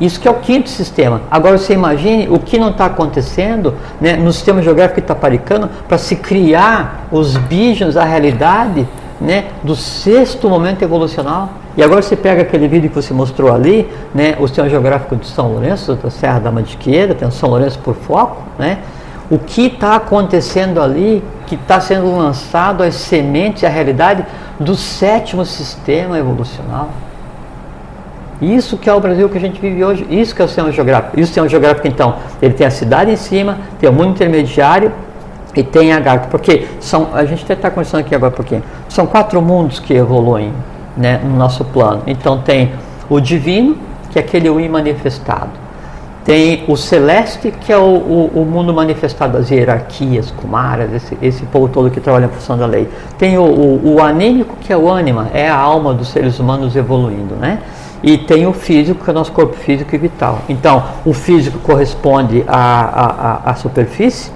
Isso 0.00 0.18
que 0.18 0.26
é 0.26 0.30
o 0.30 0.34
quinto 0.34 0.68
sistema. 0.68 1.20
Agora 1.30 1.58
você 1.58 1.74
imagine 1.74 2.26
o 2.30 2.38
que 2.38 2.58
não 2.58 2.70
está 2.70 2.86
acontecendo 2.86 3.74
né, 4.00 4.16
no 4.16 4.32
sistema 4.32 4.62
geográfico 4.62 5.00
itaparicano 5.00 5.68
para 5.86 5.98
se 5.98 6.16
criar 6.16 7.06
os 7.12 7.36
bijos, 7.36 7.96
a 7.98 8.04
realidade 8.04 8.88
né, 9.20 9.46
do 9.62 9.76
sexto 9.76 10.48
momento 10.48 10.82
evolucional. 10.82 11.50
E 11.76 11.82
agora 11.82 12.00
você 12.00 12.16
pega 12.16 12.42
aquele 12.42 12.66
vídeo 12.66 12.88
que 12.88 12.96
você 12.96 13.12
mostrou 13.12 13.52
ali, 13.52 13.88
né, 14.14 14.36
o 14.40 14.46
sistema 14.46 14.68
geográfico 14.68 15.14
de 15.16 15.26
São 15.26 15.52
Lourenço, 15.52 15.94
da 15.94 16.10
Serra 16.10 16.40
da 16.40 16.50
Mantiqueira, 16.50 17.14
tem 17.14 17.28
o 17.28 17.30
São 17.30 17.50
Lourenço 17.50 17.78
por 17.80 17.94
foco, 17.94 18.42
né? 18.58 18.78
O 19.30 19.38
que 19.38 19.66
está 19.66 19.94
acontecendo 19.94 20.80
ali, 20.82 21.22
que 21.46 21.54
está 21.54 21.80
sendo 21.80 22.16
lançado 22.16 22.82
as 22.82 22.94
sementes, 22.94 23.62
a 23.62 23.68
realidade 23.68 24.26
do 24.58 24.74
sétimo 24.74 25.44
sistema 25.44 26.18
evolucional. 26.18 26.88
Isso 28.42 28.76
que 28.76 28.88
é 28.88 28.92
o 28.92 28.98
Brasil 28.98 29.28
que 29.28 29.36
a 29.36 29.40
gente 29.40 29.60
vive 29.60 29.84
hoje, 29.84 30.04
isso 30.10 30.34
que 30.34 30.42
é 30.42 30.44
o 30.44 30.48
sistema 30.48 30.72
geográfico. 30.72 31.20
E 31.20 31.22
o 31.22 31.26
sistema 31.26 31.48
geográfico, 31.48 31.86
então, 31.86 32.16
ele 32.40 32.54
tem 32.54 32.66
a 32.66 32.70
cidade 32.70 33.10
em 33.12 33.16
cima, 33.16 33.58
tem 33.78 33.88
o 33.88 33.92
mundo 33.92 34.10
intermediário 34.10 34.90
e 35.54 35.62
tem 35.62 35.92
a. 35.92 36.18
Porque 36.30 36.66
são, 36.80 37.08
a 37.12 37.24
gente 37.24 37.50
está 37.50 37.70
conversando 37.70 38.00
aqui 38.00 38.14
agora 38.14 38.32
um 38.32 38.36
pouquinho, 38.36 38.62
são 38.88 39.06
quatro 39.06 39.40
mundos 39.42 39.78
que 39.78 39.94
evoluem 39.94 40.52
né, 40.96 41.20
no 41.22 41.36
nosso 41.36 41.64
plano. 41.64 42.02
Então 42.06 42.38
tem 42.38 42.72
o 43.08 43.20
divino, 43.20 43.76
que 44.10 44.18
é 44.18 44.22
aquele 44.22 44.48
o 44.48 44.60
imanifestado. 44.60 45.50
Tem 46.24 46.64
o 46.68 46.76
celeste, 46.76 47.50
que 47.50 47.72
é 47.72 47.78
o, 47.78 47.80
o, 47.80 48.30
o 48.42 48.44
mundo 48.44 48.74
manifestado 48.74 49.38
das 49.38 49.50
hierarquias, 49.50 50.30
kumaras, 50.30 50.92
esse, 50.92 51.18
esse 51.20 51.44
povo 51.46 51.68
todo 51.68 51.90
que 51.90 51.98
trabalha 51.98 52.26
em 52.26 52.28
função 52.28 52.58
da 52.58 52.66
lei. 52.66 52.88
Tem 53.18 53.38
o, 53.38 53.42
o, 53.42 53.94
o 53.94 54.02
anímico, 54.02 54.54
que 54.60 54.72
é 54.72 54.76
o 54.76 54.88
ânima, 54.88 55.28
é 55.32 55.48
a 55.48 55.56
alma 55.56 55.94
dos 55.94 56.08
seres 56.08 56.38
humanos 56.38 56.76
evoluindo, 56.76 57.34
né? 57.34 57.60
E 58.02 58.16
tem 58.16 58.46
o 58.46 58.52
físico, 58.52 59.02
que 59.02 59.10
é 59.10 59.12
o 59.12 59.14
nosso 59.14 59.32
corpo 59.32 59.54
físico 59.56 59.94
e 59.94 59.98
vital. 59.98 60.40
Então, 60.48 60.84
o 61.04 61.12
físico 61.12 61.58
corresponde 61.58 62.44
à, 62.46 63.40
à, 63.46 63.50
à 63.50 63.54
superfície, 63.54 64.30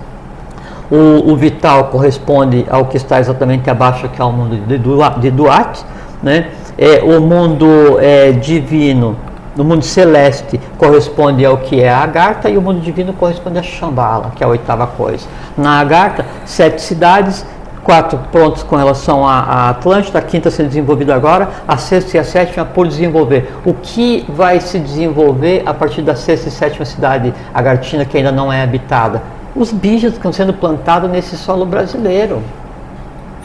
o, 0.91 1.33
o, 1.33 1.37
vital 1.37 1.85
corresponde 1.85 2.67
ao 2.69 2.87
que 2.87 2.97
está 2.97 3.19
exatamente 3.19 3.69
abaixo, 3.71 4.09
que 4.09 4.21
é 4.21 4.25
o 4.25 4.33
mundo 4.33 4.57
de, 4.67 5.31
Duarte, 5.31 5.85
né? 6.23 6.49
É, 6.77 7.03
o 7.03 7.21
mundo 7.21 7.99
é, 8.01 8.33
divino, 8.33 9.17
o 9.57 9.63
mundo 9.63 9.85
celeste 9.85 10.61
corresponde 10.77 11.45
ao 11.45 11.59
que 11.59 11.81
é 11.81 11.89
a 11.89 11.99
Agartha 11.99 12.49
e 12.49 12.59
o 12.59 12.63
mundo 12.63 12.81
divino 12.81 13.13
corresponde 13.13 13.59
a 13.59 13.63
Shambhala, 13.63 14.33
que 14.35 14.43
é 14.43 14.47
a 14.47 14.51
oitava 14.51 14.87
coisa. 14.87 15.27
Na 15.57 15.79
Agartha, 15.79 16.27
sete 16.45 16.83
cidades, 16.83 17.47
quatro 17.85 18.19
prontos 18.33 18.63
com 18.63 18.75
relação 18.75 19.29
à 19.29 19.69
Atlântida, 19.69 20.19
a 20.19 20.23
quinta 20.23 20.51
sendo 20.51 20.69
desenvolvida 20.69 21.15
agora, 21.15 21.51
a 21.69 21.77
sexta 21.77 22.17
e 22.17 22.21
a 22.21 22.25
sétima 22.25 22.65
por 22.65 22.89
desenvolver. 22.89 23.53
O 23.65 23.75
que 23.75 24.25
vai 24.29 24.59
se 24.61 24.79
desenvolver 24.79 25.63
a 25.67 25.75
partir 25.75 26.03
da 26.03 26.17
sexta 26.17 26.49
e 26.49 26.51
sétima 26.51 26.85
cidade 26.85 27.33
agartina 27.53 28.05
que 28.05 28.17
ainda 28.17 28.33
não 28.33 28.53
é 28.53 28.63
habitada? 28.63 29.23
Os 29.55 29.73
bichos 29.73 30.13
que 30.13 30.17
estão 30.17 30.33
sendo 30.33 30.53
plantados 30.53 31.11
nesse 31.11 31.37
solo 31.37 31.65
brasileiro. 31.65 32.43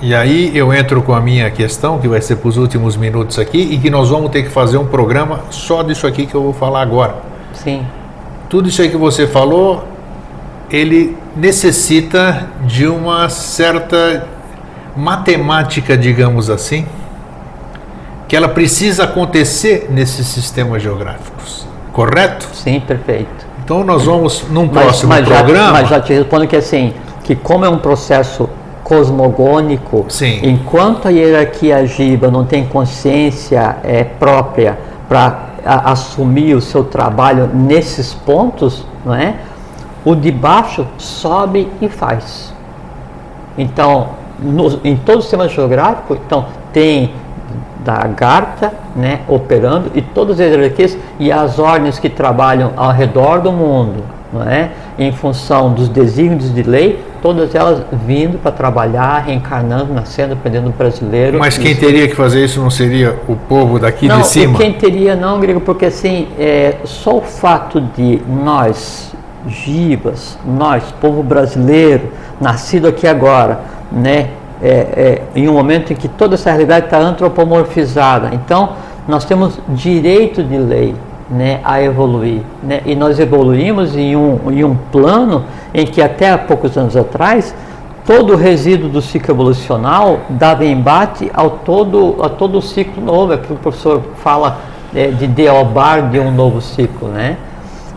E 0.01 0.15
aí 0.15 0.55
eu 0.57 0.73
entro 0.73 1.01
com 1.01 1.13
a 1.13 1.19
minha 1.19 1.51
questão, 1.51 1.99
que 1.99 2.07
vai 2.07 2.21
ser 2.21 2.37
para 2.37 2.47
os 2.47 2.57
últimos 2.57 2.95
minutos 2.95 3.37
aqui, 3.37 3.59
e 3.59 3.77
que 3.77 3.89
nós 3.89 4.09
vamos 4.09 4.31
ter 4.31 4.43
que 4.43 4.49
fazer 4.49 4.77
um 4.77 4.87
programa 4.87 5.41
só 5.49 5.83
disso 5.83 6.07
aqui 6.07 6.25
que 6.25 6.33
eu 6.33 6.41
vou 6.41 6.53
falar 6.53 6.81
agora. 6.81 7.15
Sim. 7.53 7.85
Tudo 8.47 8.69
isso 8.69 8.81
aí 8.81 8.89
que 8.89 8.97
você 8.97 9.27
falou, 9.27 9.83
ele 10.69 11.17
necessita 11.35 12.47
de 12.65 12.87
uma 12.87 13.27
certa 13.27 14.25
matemática, 14.95 15.97
digamos 15.97 16.49
assim, 16.49 16.85
que 18.27 18.35
ela 18.35 18.47
precisa 18.47 19.03
acontecer 19.03 19.87
nesses 19.89 20.27
sistemas 20.27 20.81
geográficos, 20.81 21.67
correto? 21.91 22.47
Sim, 22.53 22.79
perfeito. 22.79 23.48
Então 23.69 23.83
nós 23.83 24.05
vamos 24.05 24.45
num 24.49 24.67
próximo 24.67 25.09
mas 25.09 25.27
programa. 25.27 25.67
Já, 25.67 25.71
mas 25.73 25.89
já 25.89 26.01
te 26.01 26.11
respondo 26.11 26.47
que 26.47 26.55
assim, 26.55 26.91
que 27.23 27.35
como 27.35 27.63
é 27.63 27.69
um 27.69 27.77
processo 27.77 28.49
cosmogônico, 28.83 30.07
Sim. 30.09 30.39
enquanto 30.41 31.07
a 31.07 31.11
hierarquia 31.11 31.85
giba 31.85 32.31
não 32.31 32.43
tem 32.43 32.65
consciência 32.65 33.77
é, 33.83 34.03
própria 34.03 34.79
para 35.07 35.49
assumir 35.85 36.55
o 36.55 36.61
seu 36.61 36.83
trabalho 36.83 37.47
nesses 37.53 38.11
pontos, 38.11 38.83
não 39.05 39.13
é? 39.13 39.35
o 40.03 40.15
de 40.15 40.31
baixo 40.31 40.87
sobe 40.97 41.71
e 41.79 41.87
faz. 41.87 42.51
Então, 43.55 44.07
no, 44.39 44.79
em 44.83 44.95
todo 44.95 45.19
o 45.19 45.21
sistema 45.21 45.47
geográfico, 45.47 46.15
então, 46.15 46.47
tem 46.73 47.13
da 47.83 48.05
Garta 48.07 48.73
né, 48.95 49.21
operando 49.27 49.91
e 49.95 50.01
todas 50.01 50.39
as 50.39 50.47
hierarquias 50.47 50.97
e 51.19 51.31
as 51.31 51.59
ordens 51.59 51.99
que 51.99 52.09
trabalham 52.09 52.73
ao 52.75 52.91
redor 52.91 53.39
do 53.39 53.51
mundo, 53.51 54.03
não 54.31 54.43
é? 54.43 54.69
em 54.99 55.13
função 55.13 55.71
dos 55.71 55.87
desígnios 55.87 56.53
de 56.53 56.61
lei, 56.61 56.99
todas 57.21 57.55
elas 57.55 57.83
vindo 58.05 58.37
para 58.37 58.51
trabalhar, 58.51 59.19
reencarnando, 59.19 59.93
nascendo, 59.93 60.33
aprendendo 60.33 60.69
brasileiro. 60.77 61.39
Mas 61.39 61.57
quem 61.57 61.71
isso. 61.71 61.79
teria 61.79 62.05
que 62.05 62.15
fazer 62.15 62.43
isso 62.43 62.59
não 62.59 62.69
seria 62.69 63.17
o 63.27 63.35
povo 63.35 63.79
daqui 63.79 64.07
não, 64.07 64.19
de 64.19 64.27
cima? 64.27 64.57
Quem 64.57 64.73
teria 64.73 65.15
não, 65.15 65.39
Grego, 65.39 65.61
porque 65.61 65.85
assim, 65.85 66.27
é, 66.37 66.75
só 66.83 67.17
o 67.17 67.21
fato 67.21 67.79
de 67.79 68.21
nós, 68.27 69.13
gibas, 69.47 70.37
nós, 70.45 70.83
povo 70.99 71.23
brasileiro, 71.23 72.09
nascido 72.41 72.89
aqui 72.89 73.07
agora, 73.07 73.61
né, 73.89 74.31
é, 74.61 74.69
é, 74.69 75.21
em 75.35 75.47
um 75.47 75.53
momento 75.53 75.93
em 75.93 75.95
que 75.95 76.07
toda 76.07 76.35
essa 76.35 76.49
realidade 76.49 76.85
está 76.85 76.97
antropomorfizada. 76.97 78.31
Então, 78.33 78.69
nós 79.07 79.25
temos 79.25 79.59
direito 79.69 80.43
de 80.43 80.57
lei, 80.57 80.95
né, 81.29 81.59
a 81.63 81.81
evoluir. 81.81 82.41
Né? 82.63 82.81
E 82.85 82.95
nós 82.95 83.19
evoluímos 83.19 83.95
em 83.95 84.15
um, 84.15 84.51
em 84.51 84.63
um 84.63 84.75
plano 84.91 85.45
em 85.73 85.85
que 85.85 86.01
até 86.01 86.31
há 86.31 86.37
poucos 86.37 86.77
anos 86.77 86.97
atrás 86.97 87.53
todo 88.05 88.33
o 88.33 88.35
resíduo 88.35 88.89
do 88.89 89.03
ciclo 89.03 89.35
evolucional 89.35 90.21
dava 90.29 90.65
embate 90.65 91.29
ao 91.31 91.51
todo, 91.51 92.17
a 92.23 92.29
todo 92.29 92.57
o 92.57 92.61
ciclo 92.61 93.03
novo, 93.03 93.33
é 93.33 93.37
que 93.37 93.53
o 93.53 93.55
professor 93.55 94.01
fala 94.17 94.57
é, 94.95 95.09
de 95.09 95.27
deobar 95.27 96.09
de 96.09 96.19
um 96.19 96.31
novo 96.31 96.59
ciclo. 96.59 97.09
Né? 97.09 97.37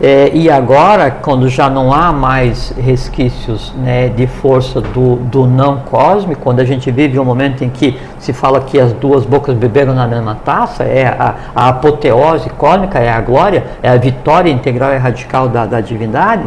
É, 0.01 0.31
e 0.33 0.49
agora, 0.49 1.11
quando 1.11 1.47
já 1.47 1.69
não 1.69 1.93
há 1.93 2.11
mais 2.11 2.73
resquícios 2.77 3.73
né, 3.77 4.09
de 4.09 4.25
força 4.25 4.81
do, 4.81 5.17
do 5.17 5.45
não 5.45 5.77
cósmico, 5.77 6.41
quando 6.41 6.59
a 6.59 6.65
gente 6.65 6.89
vive 6.89 7.19
um 7.19 7.25
momento 7.25 7.63
em 7.63 7.69
que 7.69 7.99
se 8.19 8.33
fala 8.33 8.59
que 8.61 8.79
as 8.79 8.91
duas 8.93 9.23
bocas 9.23 9.55
beberam 9.55 9.93
na 9.93 10.07
mesma 10.07 10.35
taça, 10.43 10.83
é 10.83 11.05
a, 11.07 11.35
a 11.55 11.69
apoteose 11.69 12.49
cósmica, 12.49 12.99
é 12.99 13.09
a 13.09 13.21
glória, 13.21 13.63
é 13.83 13.89
a 13.89 13.97
vitória 13.97 14.51
integral 14.51 14.93
e 14.93 14.97
radical 14.97 15.47
da, 15.47 15.65
da 15.65 15.79
divindade, 15.79 16.43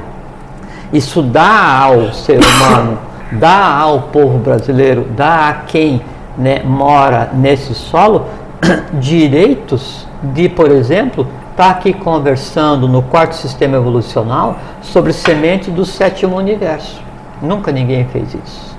isso 0.92 1.22
dá 1.22 1.82
ao 1.82 2.12
ser 2.12 2.40
humano, 2.44 2.98
dá 3.32 3.78
ao 3.78 4.02
povo 4.02 4.38
brasileiro, 4.38 5.06
dá 5.16 5.48
a 5.48 5.54
quem 5.66 6.02
né, 6.36 6.62
mora 6.64 7.30
nesse 7.32 7.74
solo 7.74 8.26
direitos 8.94 10.06
de, 10.22 10.48
por 10.48 10.70
exemplo, 10.70 11.26
está 11.56 11.70
aqui 11.70 11.94
conversando 11.94 12.86
no 12.86 13.00
quarto 13.00 13.34
sistema 13.34 13.78
evolucional 13.78 14.58
sobre 14.82 15.10
semente 15.14 15.70
do 15.70 15.86
sétimo 15.86 16.36
universo. 16.36 17.00
Nunca 17.40 17.72
ninguém 17.72 18.06
fez 18.08 18.34
isso. 18.34 18.76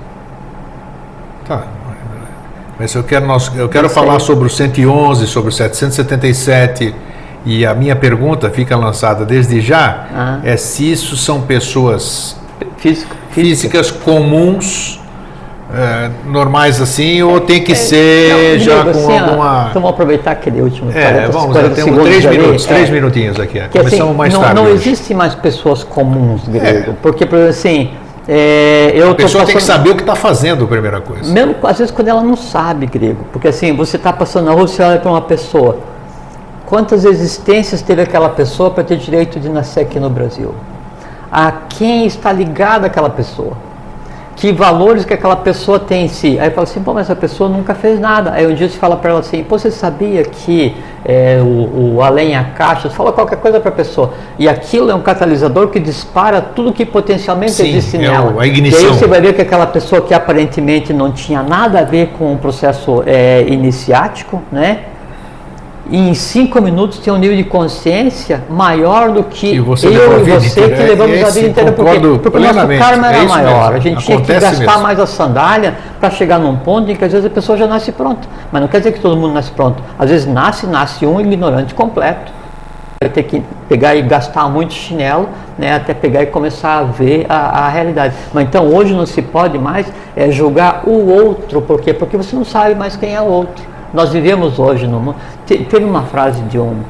Tá. 1.44 1.64
Mas 2.78 2.94
eu 2.94 3.02
quero, 3.02 3.26
nós, 3.26 3.50
eu 3.56 3.68
quero 3.68 3.90
falar 3.90 4.20
sobre 4.20 4.46
o 4.46 4.50
111, 4.50 5.26
sobre 5.26 5.48
o 5.48 5.52
777. 5.52 6.94
E 7.44 7.66
a 7.66 7.74
minha 7.74 7.96
pergunta 7.96 8.48
fica 8.48 8.76
lançada 8.76 9.24
desde 9.24 9.60
já: 9.60 10.06
ah. 10.14 10.38
é 10.44 10.56
se 10.56 10.88
isso 10.88 11.16
são 11.16 11.40
pessoas 11.40 12.36
Física, 12.76 13.16
físicas 13.30 13.90
comuns 13.90 15.00
é, 15.72 16.10
normais 16.26 16.80
assim 16.80 17.22
ou 17.22 17.40
tem 17.40 17.62
que 17.62 17.72
é, 17.72 17.74
ser 17.74 18.58
não, 18.58 18.58
já 18.58 18.82
com 18.84 18.90
assim, 18.90 19.18
alguma. 19.18 19.66
Então 19.70 19.82
vamos 19.82 19.90
aproveitar 19.90 20.30
aquele 20.30 20.62
último. 20.62 20.90
É, 20.90 21.02
40, 21.02 21.32
vamos, 21.32 21.52
40 21.52 21.74
temos 21.74 22.02
três 22.04 22.24
minutos, 22.24 22.66
ali, 22.66 22.74
três 22.74 22.88
é, 22.88 22.92
minutinhos 22.92 23.40
aqui. 23.40 23.60
Que, 23.60 23.78
Começamos 23.78 24.06
assim, 24.06 24.16
mais 24.16 24.34
não, 24.34 24.40
tarde. 24.40 24.54
Não 24.54 24.68
existem 24.70 25.16
mais 25.16 25.34
pessoas 25.34 25.84
comuns, 25.84 26.48
grego, 26.48 26.92
é. 26.92 26.94
porque 27.02 27.26
por 27.26 27.38
exemplo, 27.38 27.50
assim 27.50 27.90
É, 28.26 28.92
eu 28.94 29.10
a 29.10 29.14
pessoa 29.14 29.42
passando... 29.42 29.46
tem 29.46 29.56
que 29.56 29.62
saber 29.62 29.90
o 29.90 29.94
que 29.94 30.02
está 30.02 30.14
fazendo, 30.14 30.66
primeira 30.66 31.00
coisa. 31.00 31.32
Mesmo, 31.32 31.54
às 31.62 31.78
vezes, 31.78 31.90
quando 31.90 32.08
ela 32.08 32.22
não 32.22 32.36
sabe 32.36 32.86
grego. 32.86 33.24
Porque 33.32 33.48
assim, 33.48 33.74
você 33.74 33.96
está 33.96 34.12
passando 34.12 34.46
na 34.46 34.52
rua, 34.52 34.66
você 34.66 34.82
olha 34.82 34.98
para 34.98 35.10
uma 35.10 35.22
pessoa. 35.22 35.78
Quantas 36.66 37.06
existências 37.06 37.80
teve 37.80 38.02
aquela 38.02 38.28
pessoa 38.28 38.70
para 38.70 38.84
ter 38.84 38.96
direito 38.96 39.40
de 39.40 39.48
nascer 39.48 39.80
aqui 39.80 39.98
no 39.98 40.10
Brasil? 40.10 40.54
A 41.32 41.50
quem 41.50 42.06
está 42.06 42.30
ligada 42.30 42.86
aquela 42.86 43.08
pessoa? 43.08 43.56
Que 44.38 44.52
valores 44.52 45.04
que 45.04 45.12
aquela 45.12 45.34
pessoa 45.34 45.80
tem 45.80 46.04
em 46.04 46.08
si. 46.08 46.38
Aí 46.38 46.50
fala 46.50 46.62
assim, 46.62 46.80
pô, 46.80 46.94
mas 46.94 47.06
essa 47.06 47.16
pessoa 47.16 47.50
nunca 47.50 47.74
fez 47.74 47.98
nada. 47.98 48.32
Aí 48.32 48.46
um 48.46 48.54
dia 48.54 48.68
você 48.68 48.78
fala 48.78 48.96
para 48.96 49.10
ela 49.10 49.18
assim, 49.18 49.42
pô, 49.42 49.58
você 49.58 49.68
sabia 49.68 50.22
que 50.22 50.76
é, 51.04 51.40
o, 51.42 51.96
o 51.96 52.02
além 52.02 52.36
a 52.36 52.44
caixa, 52.44 52.88
você 52.88 52.94
fala 52.94 53.12
qualquer 53.12 53.38
coisa 53.38 53.58
para 53.58 53.70
a 53.70 53.74
pessoa. 53.74 54.12
E 54.38 54.48
aquilo 54.48 54.92
é 54.92 54.94
um 54.94 55.02
catalisador 55.02 55.68
que 55.68 55.80
dispara 55.80 56.40
tudo 56.40 56.72
que 56.72 56.86
potencialmente 56.86 57.52
Sim, 57.52 57.70
existe 57.70 57.96
é 57.96 58.00
nela. 58.00 58.40
A 58.40 58.46
ignição. 58.46 58.80
E 58.80 58.84
aí 58.84 58.88
você 58.90 59.08
vai 59.08 59.20
ver 59.20 59.34
que 59.34 59.42
aquela 59.42 59.66
pessoa 59.66 60.00
que 60.02 60.14
aparentemente 60.14 60.92
não 60.92 61.10
tinha 61.10 61.42
nada 61.42 61.80
a 61.80 61.84
ver 61.84 62.10
com 62.16 62.32
o 62.32 62.38
processo 62.38 63.02
é, 63.06 63.42
iniciático, 63.42 64.40
né? 64.52 64.84
E 65.90 65.96
em 65.96 66.12
cinco 66.12 66.60
minutos 66.60 66.98
tem 66.98 67.12
um 67.12 67.16
nível 67.16 67.36
de 67.36 67.44
consciência 67.44 68.44
maior 68.50 69.10
do 69.10 69.24
que 69.24 69.48
eu 69.48 69.54
e 69.54 69.60
você 69.60 69.88
que 69.88 69.96
levamos 69.96 70.28
esse, 71.16 71.24
a 71.24 71.30
vida 71.30 71.48
inteira. 71.48 71.72
Porque, 71.72 72.18
porque 72.18 72.36
o 72.36 72.40
nosso 72.40 72.68
karma 72.78 73.08
era 73.08 73.16
é 73.16 73.26
maior. 73.26 73.72
Mesmo. 73.72 73.76
A 73.76 73.80
gente 73.80 73.92
Acontece 73.98 74.04
tinha 74.04 74.20
que 74.20 74.32
gastar 74.32 74.58
mesmo. 74.58 74.82
mais 74.82 75.00
a 75.00 75.06
sandália 75.06 75.74
para 75.98 76.10
chegar 76.10 76.38
num 76.38 76.56
ponto 76.56 76.90
em 76.90 76.96
que 76.96 77.04
às 77.04 77.12
vezes 77.12 77.26
a 77.26 77.30
pessoa 77.30 77.56
já 77.56 77.66
nasce 77.66 77.90
pronta. 77.90 78.28
Mas 78.52 78.60
não 78.60 78.68
quer 78.68 78.78
dizer 78.78 78.92
que 78.92 79.00
todo 79.00 79.16
mundo 79.16 79.32
nasce 79.32 79.50
pronto. 79.50 79.82
Às 79.98 80.10
vezes 80.10 80.26
nasce, 80.26 80.66
nasce 80.66 81.06
um 81.06 81.18
ignorante 81.20 81.74
completo. 81.74 82.32
Vai 83.00 83.08
ter 83.10 83.22
que 83.22 83.42
pegar 83.68 83.94
e 83.94 84.02
gastar 84.02 84.48
muito 84.48 84.74
chinelo, 84.74 85.28
né, 85.56 85.76
até 85.76 85.94
pegar 85.94 86.22
e 86.22 86.26
começar 86.26 86.78
a 86.78 86.82
ver 86.82 87.26
a, 87.28 87.66
a 87.66 87.68
realidade. 87.68 88.14
Mas 88.34 88.44
então 88.44 88.66
hoje 88.66 88.92
não 88.92 89.06
se 89.06 89.22
pode 89.22 89.56
mais 89.56 89.86
é, 90.16 90.30
julgar 90.30 90.82
o 90.84 91.08
outro. 91.08 91.62
Por 91.62 91.80
quê? 91.80 91.94
Porque 91.94 92.16
você 92.16 92.34
não 92.34 92.44
sabe 92.44 92.74
mais 92.74 92.96
quem 92.96 93.14
é 93.14 93.20
o 93.20 93.26
outro. 93.26 93.77
Nós 93.92 94.10
vivemos 94.10 94.58
hoje 94.58 94.86
no 94.86 95.00
mundo. 95.00 95.16
Teve 95.46 95.84
uma 95.84 96.02
frase 96.02 96.40
de 96.42 96.58
um. 96.58 96.80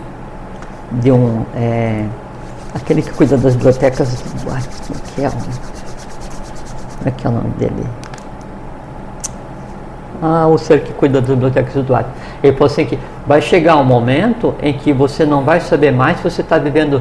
de 0.92 1.12
um. 1.12 1.44
É, 1.54 2.04
aquele 2.74 3.02
que 3.02 3.10
cuida 3.10 3.36
das 3.36 3.54
bibliotecas. 3.54 4.22
Ai, 4.50 4.62
como 4.86 4.98
é 4.98 5.14
que 5.14 5.24
é? 5.24 5.30
Como 5.30 7.06
é 7.06 7.10
que 7.10 7.26
é 7.26 7.30
o 7.30 7.32
nome 7.32 7.50
dele? 7.58 7.86
Ah, 10.20 10.48
o 10.48 10.58
ser 10.58 10.82
que 10.82 10.92
cuida 10.92 11.20
das 11.20 11.30
bibliotecas 11.30 11.74
do 11.74 11.82
Duarte. 11.84 12.10
Ele 12.42 12.52
falou 12.52 12.66
assim 12.66 12.84
que 12.84 12.98
vai 13.26 13.40
chegar 13.40 13.76
um 13.76 13.84
momento 13.84 14.54
em 14.60 14.72
que 14.72 14.92
você 14.92 15.24
não 15.24 15.44
vai 15.44 15.60
saber 15.60 15.92
mais 15.92 16.16
se 16.16 16.24
você 16.24 16.40
está 16.40 16.58
vivendo 16.58 17.00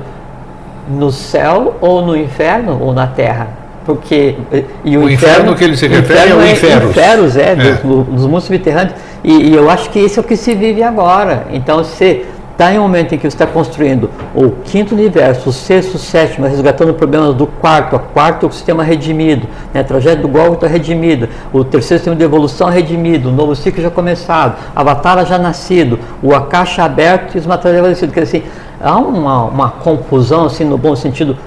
no 0.88 1.12
céu 1.12 1.76
ou 1.82 2.06
no 2.06 2.16
inferno 2.16 2.80
ou 2.80 2.94
na 2.94 3.08
terra 3.08 3.48
porque 3.88 4.36
e 4.84 4.98
o, 4.98 5.06
o 5.06 5.10
inferno, 5.10 5.54
inferno, 5.54 5.56
que 5.56 5.64
ele 5.64 5.78
se 5.78 5.88
refere 5.88 6.32
é 6.32 6.36
o 6.36 6.46
inferno. 6.46 6.90
Infernos, 6.90 7.38
é, 7.38 7.52
é. 7.54 7.56
Dos, 7.56 8.06
dos 8.06 8.26
mundos 8.26 8.44
subterrâneos. 8.44 8.94
E, 9.24 9.50
e, 9.50 9.56
eu 9.56 9.70
acho 9.70 9.90
que 9.90 10.00
esse 10.00 10.18
é 10.18 10.22
o 10.22 10.24
que 10.24 10.36
se 10.36 10.54
vive 10.54 10.84
agora. 10.84 11.48
Então, 11.52 11.84
se 11.84 12.26
está 12.52 12.74
em 12.74 12.80
um 12.80 12.82
momento 12.82 13.14
em 13.14 13.18
que 13.20 13.22
você 13.22 13.36
está 13.36 13.46
construindo 13.46 14.10
o 14.34 14.50
quinto 14.50 14.96
universo, 14.96 15.50
o 15.50 15.54
sexto, 15.54 15.96
o 15.96 16.00
sétimo, 16.00 16.48
resgatando 16.48 16.92
problemas 16.92 17.36
do 17.36 17.46
quarto, 17.46 17.96
a 17.96 18.00
quarto 18.00 18.48
o 18.48 18.52
sistema 18.52 18.84
redimido, 18.84 19.48
né, 19.72 19.82
a 19.82 19.84
tragédia 19.84 20.24
do 20.24 20.28
Gólgota 20.28 20.68
redimida, 20.68 21.30
o 21.54 21.64
terceiro 21.64 22.00
sistema 22.00 22.16
de 22.16 22.24
evolução 22.24 22.70
redimido, 22.70 23.30
o 23.30 23.32
novo 23.32 23.56
ciclo 23.56 23.84
já 23.84 23.92
começado, 23.92 24.58
a 24.76 24.84
batalha 24.84 25.24
já 25.24 25.38
nascido, 25.38 26.00
o 26.24 26.34
a 26.34 26.42
caixa 26.42 26.84
aberto 26.84 27.36
e 27.36 27.38
os 27.38 27.46
materiais 27.46 27.84
falecidos. 27.84 28.14
Quer 28.14 28.24
dizer, 28.24 28.38
assim, 28.38 28.48
há 28.82 28.98
uma, 28.98 29.44
uma 29.44 29.70
confusão, 29.70 30.46
assim, 30.46 30.64
no 30.64 30.80
bom 30.80 30.96
sentido, 30.96 31.38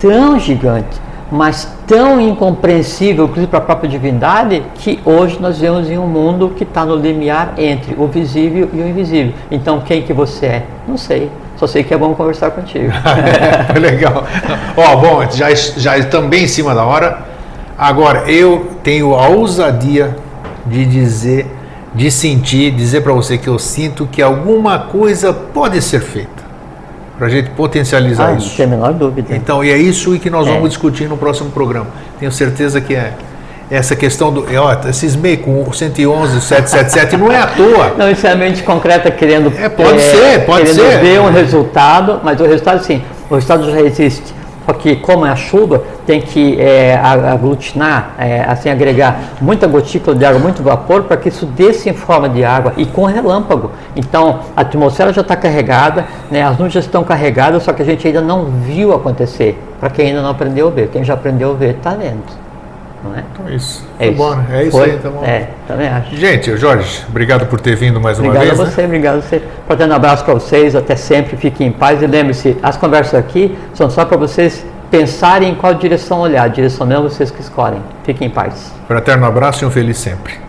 tão 0.00 0.40
gigante 0.40 1.07
mas 1.30 1.68
tão 1.86 2.20
incompreensível, 2.20 3.24
inclusive 3.24 3.48
para 3.48 3.58
a 3.58 3.62
própria 3.62 3.88
divindade, 3.88 4.62
que 4.76 4.98
hoje 5.04 5.38
nós 5.40 5.58
vivemos 5.58 5.90
em 5.90 5.98
um 5.98 6.06
mundo 6.06 6.52
que 6.56 6.64
está 6.64 6.84
no 6.84 6.96
limiar 6.96 7.54
entre 7.58 7.94
o 7.98 8.06
visível 8.06 8.68
e 8.72 8.80
o 8.80 8.88
invisível. 8.88 9.32
Então, 9.50 9.80
quem 9.80 10.02
que 10.02 10.12
você 10.12 10.46
é? 10.46 10.62
Não 10.86 10.96
sei. 10.96 11.30
Só 11.56 11.66
sei 11.66 11.82
que 11.82 11.92
é 11.92 11.98
bom 11.98 12.14
conversar 12.14 12.50
contigo. 12.52 12.92
Legal. 13.78 14.24
Ó, 14.76 14.96
bom, 14.96 15.30
já, 15.30 15.52
já 15.54 16.02
também 16.04 16.44
em 16.44 16.48
cima 16.48 16.74
da 16.74 16.84
hora. 16.84 17.18
Agora, 17.76 18.30
eu 18.30 18.70
tenho 18.82 19.14
a 19.14 19.28
ousadia 19.28 20.16
de 20.64 20.84
dizer, 20.86 21.46
de 21.94 22.10
sentir, 22.10 22.70
dizer 22.70 23.02
para 23.02 23.12
você 23.12 23.36
que 23.36 23.48
eu 23.48 23.58
sinto 23.58 24.06
que 24.06 24.22
alguma 24.22 24.78
coisa 24.78 25.32
pode 25.32 25.82
ser 25.82 26.00
feita 26.00 26.37
para 27.18 27.26
a 27.26 27.30
gente 27.30 27.50
potencializar 27.50 28.28
ah, 28.28 28.34
isso. 28.34 28.48
Não 28.50 28.56
tem 28.56 28.64
a 28.64 28.68
menor 28.68 28.92
dúvida. 28.94 29.34
Então, 29.34 29.64
e 29.64 29.70
é 29.70 29.76
isso 29.76 30.16
que 30.20 30.30
nós 30.30 30.46
é. 30.46 30.52
vamos 30.52 30.68
discutir 30.68 31.08
no 31.08 31.16
próximo 31.16 31.50
programa. 31.50 31.88
Tenho 32.18 32.30
certeza 32.30 32.80
que 32.80 32.94
é 32.94 33.12
essa 33.68 33.96
questão 33.96 34.32
do. 34.32 34.46
Ó, 34.56 34.92
cismei 34.92 35.36
com 35.36 35.62
o 35.62 35.74
111, 35.74 36.40
777, 36.40 37.16
não 37.16 37.30
é 37.32 37.38
à 37.38 37.46
toa. 37.48 37.94
Não 37.98 38.06
necessariamente 38.06 38.62
concreta, 38.62 39.10
querendo. 39.10 39.52
É, 39.58 39.68
pode 39.68 39.98
é, 39.98 40.00
ser, 40.00 40.46
pode 40.46 40.66
querendo 40.66 40.90
ser. 40.90 41.00
ver 41.00 41.20
um 41.20 41.30
resultado, 41.30 42.20
mas 42.22 42.40
o 42.40 42.44
resultado, 42.44 42.84
sim, 42.84 43.02
o 43.28 43.34
resultado 43.34 43.70
já 43.70 43.80
existe. 43.80 44.37
Só 44.68 44.74
que, 44.74 44.96
como 44.96 45.24
é 45.24 45.30
a 45.30 45.36
chuva, 45.36 45.82
tem 46.06 46.20
que 46.20 46.60
é, 46.60 46.94
aglutinar, 46.94 48.14
é, 48.18 48.42
assim, 48.46 48.68
agregar 48.68 49.18
muita 49.40 49.66
gotícula 49.66 50.14
de 50.14 50.26
água, 50.26 50.38
muito 50.38 50.62
vapor, 50.62 51.04
para 51.04 51.16
que 51.16 51.30
isso 51.30 51.46
desça 51.46 51.88
em 51.88 51.94
forma 51.94 52.28
de 52.28 52.44
água 52.44 52.74
e 52.76 52.84
com 52.84 53.06
relâmpago. 53.06 53.70
Então, 53.96 54.40
a 54.54 54.60
atmosfera 54.60 55.10
já 55.10 55.22
está 55.22 55.34
carregada, 55.34 56.04
né, 56.30 56.42
as 56.42 56.58
nuvens 56.58 56.74
já 56.74 56.80
estão 56.80 57.02
carregadas, 57.02 57.62
só 57.62 57.72
que 57.72 57.80
a 57.80 57.84
gente 57.84 58.06
ainda 58.06 58.20
não 58.20 58.44
viu 58.44 58.92
acontecer. 58.92 59.58
Para 59.80 59.88
quem 59.88 60.08
ainda 60.08 60.20
não 60.20 60.30
aprendeu 60.30 60.68
a 60.68 60.70
ver, 60.70 60.88
quem 60.88 61.02
já 61.02 61.14
aprendeu 61.14 61.52
a 61.52 61.54
ver, 61.54 61.76
está 61.76 61.92
vendo. 61.94 62.47
Não 63.04 63.14
é? 63.14 63.22
Então, 63.32 63.54
isso. 63.54 63.86
É 63.98 64.08
isso. 64.08 64.16
Bom, 64.16 64.34
né? 64.34 64.46
É 64.50 64.62
isso 64.64 64.76
Foi? 64.76 64.90
aí, 64.90 64.98
tá 64.98 65.08
bom. 65.08 65.24
É, 65.24 65.48
também 65.66 65.88
acho. 65.88 66.16
Gente, 66.16 66.56
Jorge, 66.56 67.04
obrigado 67.08 67.46
por 67.46 67.60
ter 67.60 67.76
vindo 67.76 68.00
mais 68.00 68.18
obrigado 68.18 68.42
uma 68.42 68.44
vez. 68.44 68.52
Obrigado 68.52 68.68
a 68.68 68.74
você, 68.74 68.80
né? 68.80 68.86
obrigado 68.86 69.16
a 69.16 69.20
você. 69.20 69.42
Portanto, 69.66 69.90
um 69.90 69.94
abraço 69.94 70.24
para 70.24 70.34
vocês, 70.34 70.74
até 70.74 70.96
sempre, 70.96 71.36
fiquem 71.36 71.68
em 71.68 71.72
paz 71.72 72.02
e 72.02 72.06
lembre-se, 72.06 72.56
as 72.62 72.76
conversas 72.76 73.14
aqui 73.14 73.56
são 73.74 73.88
só 73.88 74.04
para 74.04 74.16
vocês 74.16 74.64
pensarem 74.90 75.50
em 75.50 75.54
qual 75.54 75.74
direção 75.74 76.20
olhar, 76.20 76.44
a 76.44 76.48
direção 76.48 76.86
mesmo 76.86 77.04
vocês 77.04 77.30
que 77.30 77.40
escolhem. 77.40 77.80
Fiquem 78.04 78.28
em 78.28 78.30
paz. 78.30 78.72
Fraterno 78.86 79.26
abraço 79.26 79.64
e 79.64 79.66
um 79.66 79.70
feliz 79.70 79.98
sempre. 79.98 80.47